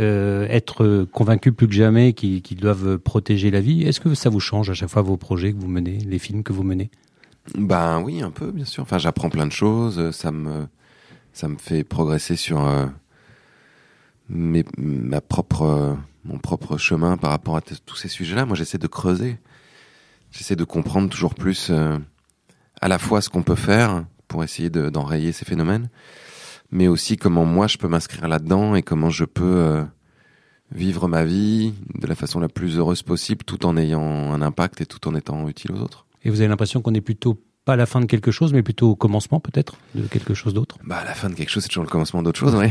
euh, 0.00 0.46
être 0.48 1.06
convaincus 1.12 1.54
plus 1.54 1.68
que 1.68 1.74
jamais 1.74 2.12
qu'ils 2.12 2.60
doivent 2.60 2.98
protéger 2.98 3.50
la 3.50 3.60
vie. 3.60 3.82
Est-ce 3.82 4.00
que 4.00 4.14
ça 4.14 4.30
vous 4.30 4.40
change 4.40 4.70
à 4.70 4.74
chaque 4.74 4.90
fois 4.90 5.02
vos 5.02 5.16
projets 5.16 5.52
que 5.52 5.58
vous 5.58 5.68
menez, 5.68 5.98
les 5.98 6.18
films 6.18 6.42
que 6.42 6.52
vous 6.52 6.62
menez? 6.62 6.90
Ben 7.56 8.00
oui, 8.00 8.22
un 8.22 8.32
peu, 8.32 8.50
bien 8.50 8.64
sûr. 8.64 8.82
Enfin, 8.82 8.98
j'apprends 8.98 9.30
plein 9.30 9.46
de 9.46 9.52
choses. 9.52 10.10
Ça 10.10 10.32
me 10.32 10.66
ça 11.36 11.48
me 11.48 11.58
fait 11.58 11.84
progresser 11.84 12.34
sur 12.34 12.66
euh, 12.66 12.86
mes, 14.30 14.64
ma 14.78 15.20
propre, 15.20 15.98
mon 16.26 16.38
propre 16.38 16.76
chemin 16.76 17.16
par 17.16 17.30
rapport 17.30 17.56
à 17.56 17.60
tous 17.60 17.96
ces 17.96 18.08
sujets-là. 18.08 18.46
Moi, 18.46 18.56
j'essaie 18.56 18.78
de 18.78 18.86
creuser, 18.86 19.38
j'essaie 20.30 20.56
de 20.56 20.64
comprendre 20.64 21.08
toujours 21.08 21.34
plus 21.34 21.68
euh, 21.70 21.98
à 22.80 22.88
la 22.88 22.98
fois 22.98 23.20
ce 23.20 23.28
qu'on 23.28 23.42
peut 23.42 23.54
faire 23.54 24.04
pour 24.28 24.42
essayer 24.44 24.70
d'enrayer 24.70 25.32
ces 25.32 25.44
phénomènes, 25.44 25.88
mais 26.70 26.88
aussi 26.88 27.16
comment 27.16 27.44
moi 27.44 27.68
je 27.68 27.78
peux 27.78 27.88
m'inscrire 27.88 28.28
là-dedans 28.28 28.74
et 28.74 28.82
comment 28.82 29.08
je 29.08 29.24
peux 29.24 29.86
vivre 30.72 31.08
ma 31.08 31.24
vie 31.24 31.74
de 31.94 32.06
la 32.06 32.14
façon 32.14 32.40
la 32.40 32.48
plus 32.48 32.76
heureuse 32.76 33.02
possible 33.02 33.44
tout 33.44 33.66
en 33.66 33.76
ayant 33.76 34.32
un 34.32 34.42
impact 34.42 34.80
et 34.80 34.86
tout 34.86 35.06
en 35.08 35.14
étant 35.14 35.48
utile 35.48 35.72
aux 35.72 35.80
autres. 35.80 36.06
Et 36.24 36.30
vous 36.30 36.40
avez 36.40 36.48
l'impression 36.48 36.82
qu'on 36.82 36.94
est 36.94 37.00
plutôt 37.00 37.40
pas 37.66 37.74
la 37.74 37.84
fin 37.84 38.00
de 38.00 38.06
quelque 38.06 38.30
chose, 38.30 38.52
mais 38.52 38.62
plutôt 38.62 38.90
au 38.90 38.94
commencement 38.94 39.40
peut-être 39.40 39.74
de 39.96 40.06
quelque 40.06 40.34
chose 40.34 40.54
d'autre. 40.54 40.78
Bah 40.84 41.02
la 41.04 41.14
fin 41.14 41.28
de 41.28 41.34
quelque 41.34 41.50
chose, 41.50 41.64
c'est 41.64 41.68
toujours 41.68 41.82
le 41.82 41.90
commencement 41.90 42.22
d'autre 42.22 42.38
chose, 42.38 42.54
ouais. 42.54 42.70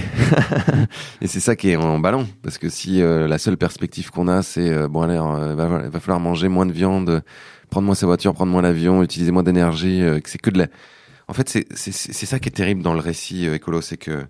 et 1.22 1.28
c'est 1.28 1.42
ça 1.42 1.58
qui 1.58 1.70
est 1.70 1.76
en 1.76 2.00
ballon, 2.00 2.26
parce 2.42 2.58
que 2.58 2.70
si 2.70 3.02
euh, 3.02 3.28
la 3.28 3.38
seule 3.38 3.58
perspective 3.58 4.10
qu'on 4.10 4.30
a, 4.30 4.42
c'est 4.42 4.72
euh, 4.72 4.88
bon 4.88 5.02
allez, 5.02 5.18
euh, 5.18 5.54
va, 5.54 5.90
va, 5.90 6.00
falloir 6.00 6.22
manger 6.22 6.48
moins 6.48 6.66
de 6.66 6.72
viande, 6.72 7.22
prendre 7.70 7.86
moins 7.86 7.94
sa 7.94 8.06
voiture, 8.06 8.34
prendre 8.34 8.54
moins 8.54 8.62
l'avion, 8.62 9.04
utiliser 9.04 9.32
moins 9.32 9.44
d'énergie, 9.44 10.00
que 10.24 10.30
c'est 10.30 10.38
que 10.38 10.50
de 10.50 10.60
la. 10.60 10.68
En 11.28 11.34
fait, 11.34 11.50
c'est 11.50 11.68
c'est 11.76 11.92
c'est 11.92 12.26
ça 12.26 12.40
qui 12.40 12.48
est 12.48 12.54
terrible 12.54 12.82
dans 12.82 12.94
le 12.94 13.02
récit 13.02 13.48
écolo, 13.48 13.82
c'est 13.82 13.98
que 13.98 14.26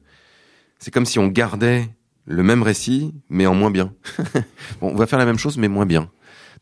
c'est 0.80 0.90
comme 0.90 1.06
si 1.06 1.20
on 1.20 1.28
gardait 1.28 1.88
le 2.26 2.42
même 2.42 2.64
récit, 2.64 3.14
mais 3.30 3.46
en 3.46 3.54
moins 3.54 3.70
bien. 3.70 3.94
bon, 4.82 4.90
on 4.90 4.96
va 4.96 5.06
faire 5.06 5.20
la 5.20 5.26
même 5.26 5.38
chose, 5.38 5.60
mais 5.60 5.68
moins 5.68 5.86
bien. 5.86 6.10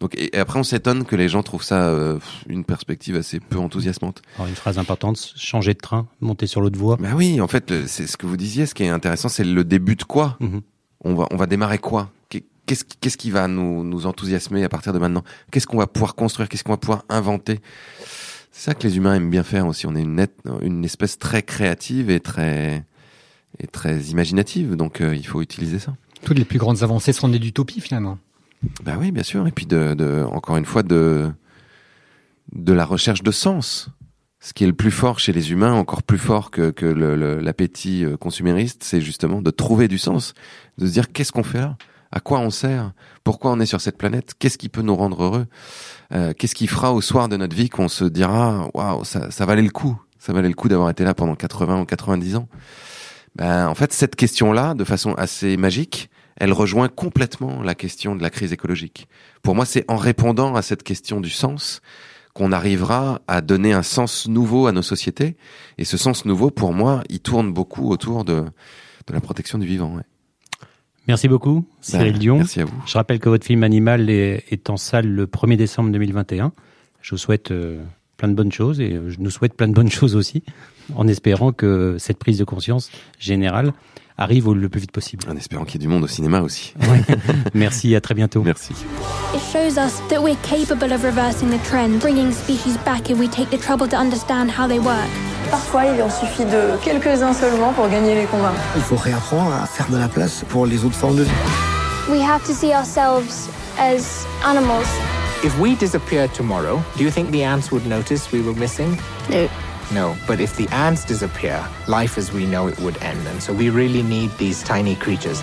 Donc 0.04 0.16
et, 0.18 0.38
après 0.38 0.60
on 0.60 0.64
s'étonne 0.64 1.06
que 1.06 1.16
les 1.16 1.30
gens 1.30 1.43
trouvent 1.43 1.64
ça 1.64 1.88
euh, 1.88 2.20
une 2.49 2.66
perspective 2.66 3.16
assez 3.16 3.39
peu 3.39 3.58
enthousiasmante. 3.58 4.22
Alors 4.36 4.47
une 4.47 4.56
phrase 4.56 4.78
importante, 4.78 5.18
changer 5.38 5.74
de 5.74 5.80
train, 5.80 6.10
monter 6.20 6.45
sur 6.45 6.60
l'autre 6.60 6.78
voie. 6.78 6.97
Bah 6.97 7.12
oui, 7.16 7.39
en 7.39 7.47
fait 7.47 7.88
c'est 7.88 8.06
ce 8.06 8.18
que 8.18 8.26
vous 8.26 8.36
disiez. 8.36 8.66
Ce 8.66 8.76
qui 8.76 8.84
est 8.84 8.89
intéressant, 8.89 9.30
c'est 9.30 9.45
le 9.45 9.64
début 9.64 9.95
de 9.95 10.04
quoi. 10.04 10.36
Mhm. 10.41 10.62
On 11.06 11.16
va 11.16 11.28
on 11.32 11.38
va 11.38 11.45
démarrer 11.45 11.78
quoi? 11.78 12.12
Qu'est-ce 12.66 12.84
qu'est-ce 12.99 13.18
qui 13.18 13.32
va 13.32 13.47
nous 13.47 13.86
nous 13.86 14.06
enthousiasmer 14.06 14.66
à 14.66 14.70
partir 14.70 14.91
de 14.91 14.99
maintenant? 14.99 15.24
Qu'est-ce 15.51 15.68
qu'on 15.68 15.78
va 15.78 15.88
pouvoir 15.88 16.16
construire? 16.16 16.49
Qu'est-ce 16.49 16.66
qu'on 16.66 16.74
va 16.74 16.78
pouvoir 16.78 17.06
inventer? 17.08 17.62
C'est 18.51 18.72
ça 18.72 18.74
que 18.74 18.86
les 18.86 18.97
humains 18.97 19.16
aiment 19.16 19.30
bien 19.30 19.43
faire 19.43 19.68
aussi. 19.68 19.88
On 19.88 19.95
est 19.95 20.01
une, 20.01 20.28
une 20.62 20.84
espèce 20.84 21.18
très 21.18 21.43
créative 21.43 22.10
et 22.10 22.20
très 22.20 22.84
et 23.60 23.68
très 23.68 24.01
imaginative. 24.01 24.76
Donc 24.76 24.99
euh, 24.99 25.16
il 25.16 25.26
faut 25.26 25.41
utiliser 25.41 25.80
ça. 25.80 25.95
Toutes 26.26 26.39
les 26.39 26.45
plus 26.45 26.60
grandes 26.60 26.84
avancées 26.84 27.14
sont 27.14 27.30
nées 27.30 27.39
d'utopie 27.39 27.80
finalement. 27.80 28.18
Ben 28.84 28.97
oui, 28.99 29.11
bien 29.11 29.24
sûr. 29.24 29.47
Et 29.47 29.51
puis 29.51 29.66
de, 29.66 29.93
de, 29.93 30.24
encore 30.32 30.57
une 30.57 30.66
fois, 30.66 30.84
de, 30.84 31.32
de 32.53 32.74
la 32.74 32.86
recherche 32.86 33.24
de 33.24 33.32
sens. 33.32 33.89
Ce 34.39 34.51
qui 34.51 34.66
est 34.66 34.68
le 34.68 34.74
plus 34.74 34.91
fort 34.91 35.20
chez 35.20 35.32
les 35.32 35.51
humains, 35.53 35.74
encore 35.74 36.03
plus 36.03 36.18
fort 36.18 36.51
que, 36.51 36.70
que 36.72 36.86
l'appétit 36.86 38.03
euh, 38.03 38.18
consumériste, 38.18 38.84
c'est 38.84 38.99
justement 38.99 39.41
de 39.41 39.51
trouver 39.51 39.88
du 39.88 39.97
sens, 39.97 40.34
de 40.78 40.86
se 40.86 40.91
dire 40.91 41.14
qu'est-ce 41.14 41.32
qu'on 41.32 41.43
fait 41.43 41.61
là? 41.61 41.78
À 42.11 42.20
quoi 42.20 42.39
on 42.39 42.49
sert? 42.49 42.91
Pourquoi 43.24 43.51
on 43.53 43.59
est 43.61 43.66
sur 43.66 43.80
cette 43.80 43.97
planète? 43.97 44.34
Qu'est-ce 44.38 44.57
qui 44.57 44.68
peut 44.68 44.82
nous 44.82 44.97
rendre 44.97 45.24
heureux? 45.24 45.45
Euh, 46.14 46.34
Qu'est-ce 46.38 46.55
qui 46.55 46.68
fera 46.68 46.93
au 46.93 46.99
soir 46.99 47.30
de 47.30 47.38
notre 47.38 47.55
vie 47.55 47.70
qu'on 47.70 47.88
se 47.88 48.03
dira 48.03 48.70
waouh, 48.74 49.05
ça, 49.05 49.32
ça 49.32 49.45
valait 49.45 49.61
le 49.61 49.70
coup, 49.70 49.99
ça 50.20 50.34
valait 50.34 50.49
le 50.49 50.53
coup 50.53 50.68
d'avoir 50.68 50.89
été 50.89 51.05
là 51.05 51.14
pendant 51.14 51.36
80 51.36 51.82
ou 51.82 51.86
90 51.86 52.36
ans. 52.36 52.49
Ben 53.36 53.68
en 53.68 53.76
fait, 53.76 53.93
cette 53.93 54.16
question-là, 54.18 54.74
de 54.74 54.84
façon 54.84 55.14
assez 55.14 55.55
magique, 55.57 56.09
elle 56.38 56.53
rejoint 56.53 56.88
complètement 56.88 57.61
la 57.61 57.75
question 57.75 58.15
de 58.15 58.23
la 58.23 58.29
crise 58.29 58.53
écologique. 58.53 59.07
Pour 59.41 59.55
moi, 59.55 59.65
c'est 59.65 59.86
en 59.89 59.97
répondant 59.97 60.55
à 60.55 60.61
cette 60.61 60.84
question 60.84 61.21
du 61.21 61.29
sens 61.29 61.81
qu'on 62.34 62.51
arrivera 62.51 63.21
à 63.27 63.41
donner 63.41 63.73
un 63.73 63.84
sens 63.84 64.27
nouveau 64.27 64.67
à 64.67 64.71
nos 64.71 64.81
sociétés. 64.81 65.36
Et 65.77 65.86
ce 65.86 65.97
sens 65.97 66.25
nouveau, 66.25 66.49
pour 66.49 66.73
moi, 66.73 67.03
il 67.09 67.19
tourne 67.19 67.53
beaucoup 67.53 67.89
autour 67.89 68.25
de, 68.25 68.41
de 68.41 69.13
la 69.13 69.21
protection 69.21 69.59
du 69.59 69.67
vivant. 69.67 69.95
Ouais. 69.95 70.03
Merci 71.07 71.27
beaucoup, 71.27 71.67
Cyril 71.81 72.13
Ben, 72.13 72.19
Dion. 72.19 72.38
Merci 72.38 72.61
à 72.61 72.65
vous. 72.65 72.84
Je 72.88 72.93
rappelle 72.93 73.19
que 73.19 73.29
votre 73.29 73.45
film 73.45 73.63
Animal 73.63 74.09
est, 74.09 74.45
est 74.49 74.69
en 74.69 74.77
salle 74.77 75.07
le 75.07 75.27
1er 75.27 75.57
décembre 75.57 75.91
2021. 75.91 76.53
Je 77.01 77.11
vous 77.11 77.17
souhaite 77.17 77.51
euh, 77.51 77.84
plein 78.24 78.30
de 78.32 78.36
bonnes 78.36 78.53
choses 78.53 78.80
et 78.80 78.97
je 79.09 79.17
nous 79.19 79.30
souhaite 79.30 79.53
plein 79.53 79.67
de 79.67 79.74
bonnes 79.74 79.91
choses 79.99 80.15
aussi, 80.15 80.43
en 80.95 81.07
espérant 81.09 81.51
que 81.51 81.97
cette 81.99 82.17
prise 82.17 82.38
de 82.38 82.45
conscience 82.45 82.89
générale 83.19 83.74
arrive 84.17 84.47
au- 84.47 84.53
le 84.53 84.69
plus 84.69 84.80
vite 84.80 84.93
possible. 84.93 85.26
En 85.30 85.36
espérant 85.36 85.65
qu'il 85.65 85.82
y 85.82 85.84
ait 85.84 85.88
du 85.88 85.93
monde 85.93 86.03
au 86.05 86.07
cinéma 86.07 86.39
aussi. 86.41 86.74
Merci, 87.53 87.93
à 87.95 87.99
très 88.01 88.13
bientôt. 88.13 88.41
Merci. 88.41 88.71
It 89.36 89.41
shows 89.51 89.78
us 89.78 90.01
that 90.07 90.21
we're 90.21 90.38
capable 90.43 90.93
of 90.93 91.03
reversing 91.03 91.49
the 91.49 91.61
trend, 91.67 91.99
bringing 91.99 92.32
species 92.32 92.78
back 92.86 93.09
if 93.09 93.19
we 93.19 93.28
take 93.30 93.49
the 93.49 93.59
trouble 93.61 93.89
to 93.89 93.97
understand 93.97 94.47
how 94.57 94.67
they 94.69 94.80
work. 94.80 95.09
Parfois, 95.51 95.84
il 95.88 96.01
en 96.01 96.09
suffit 96.09 96.45
de 96.45 96.78
quelques-uns 96.82 97.34
seulement 97.34 97.74
pour 97.74 97.89
gagner 97.89 98.15
les 98.15 98.26
combats. 98.26 98.53
Il 98.78 98.82
faut 98.84 98.95
réapprendre 98.95 99.51
à 99.53 99.65
faire 99.65 99.89
de 99.89 99.97
la 99.97 100.07
place 100.07 100.45
pour 100.47 100.65
les 100.65 100.86
autres 100.86 100.95
formes 100.95 101.17
de 101.17 101.24
vie. 101.24 101.32
We 102.09 102.21
have 102.21 102.41
to 102.47 102.53
see 102.53 102.71
ourselves 102.74 103.49
as 103.78 104.26
animals. 104.45 104.88
If 105.43 105.59
we 105.59 105.75
disappeared 105.75 106.33
tomorrow, 106.33 106.81
do 106.95 107.03
you 107.03 107.11
think 107.11 107.31
the 107.31 107.43
ants 107.43 107.69
would 107.69 107.85
notice 107.85 108.31
we 108.31 108.41
were 108.41 108.53
missing? 108.53 108.97
No. 109.29 109.49
No, 109.91 110.15
but 110.25 110.39
if 110.39 110.55
the 110.55 110.69
ants 110.69 111.03
disappear, 111.03 111.67
life 111.85 112.17
as 112.17 112.31
we 112.31 112.45
know 112.45 112.67
it 112.67 112.79
would 112.79 112.95
end. 113.03 113.27
And 113.27 113.43
so 113.43 113.51
we 113.51 113.69
really 113.69 114.03
need 114.03 114.31
these 114.37 114.63
tiny 114.63 114.95
creatures. 114.95 115.41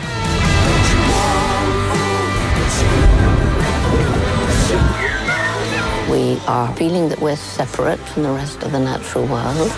We 6.09 6.41
are 6.47 6.75
feeling 6.77 7.11
that 7.11 7.19
we're 7.21 7.37
separate 7.37 8.01
from 8.01 8.23
the 8.23 8.31
rest 8.31 8.63
of 8.63 8.73
the 8.73 8.81
natural 8.81 9.27
world, 9.27 9.71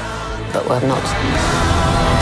but 0.53 0.69
we're 0.69 0.87
not. 0.87 2.22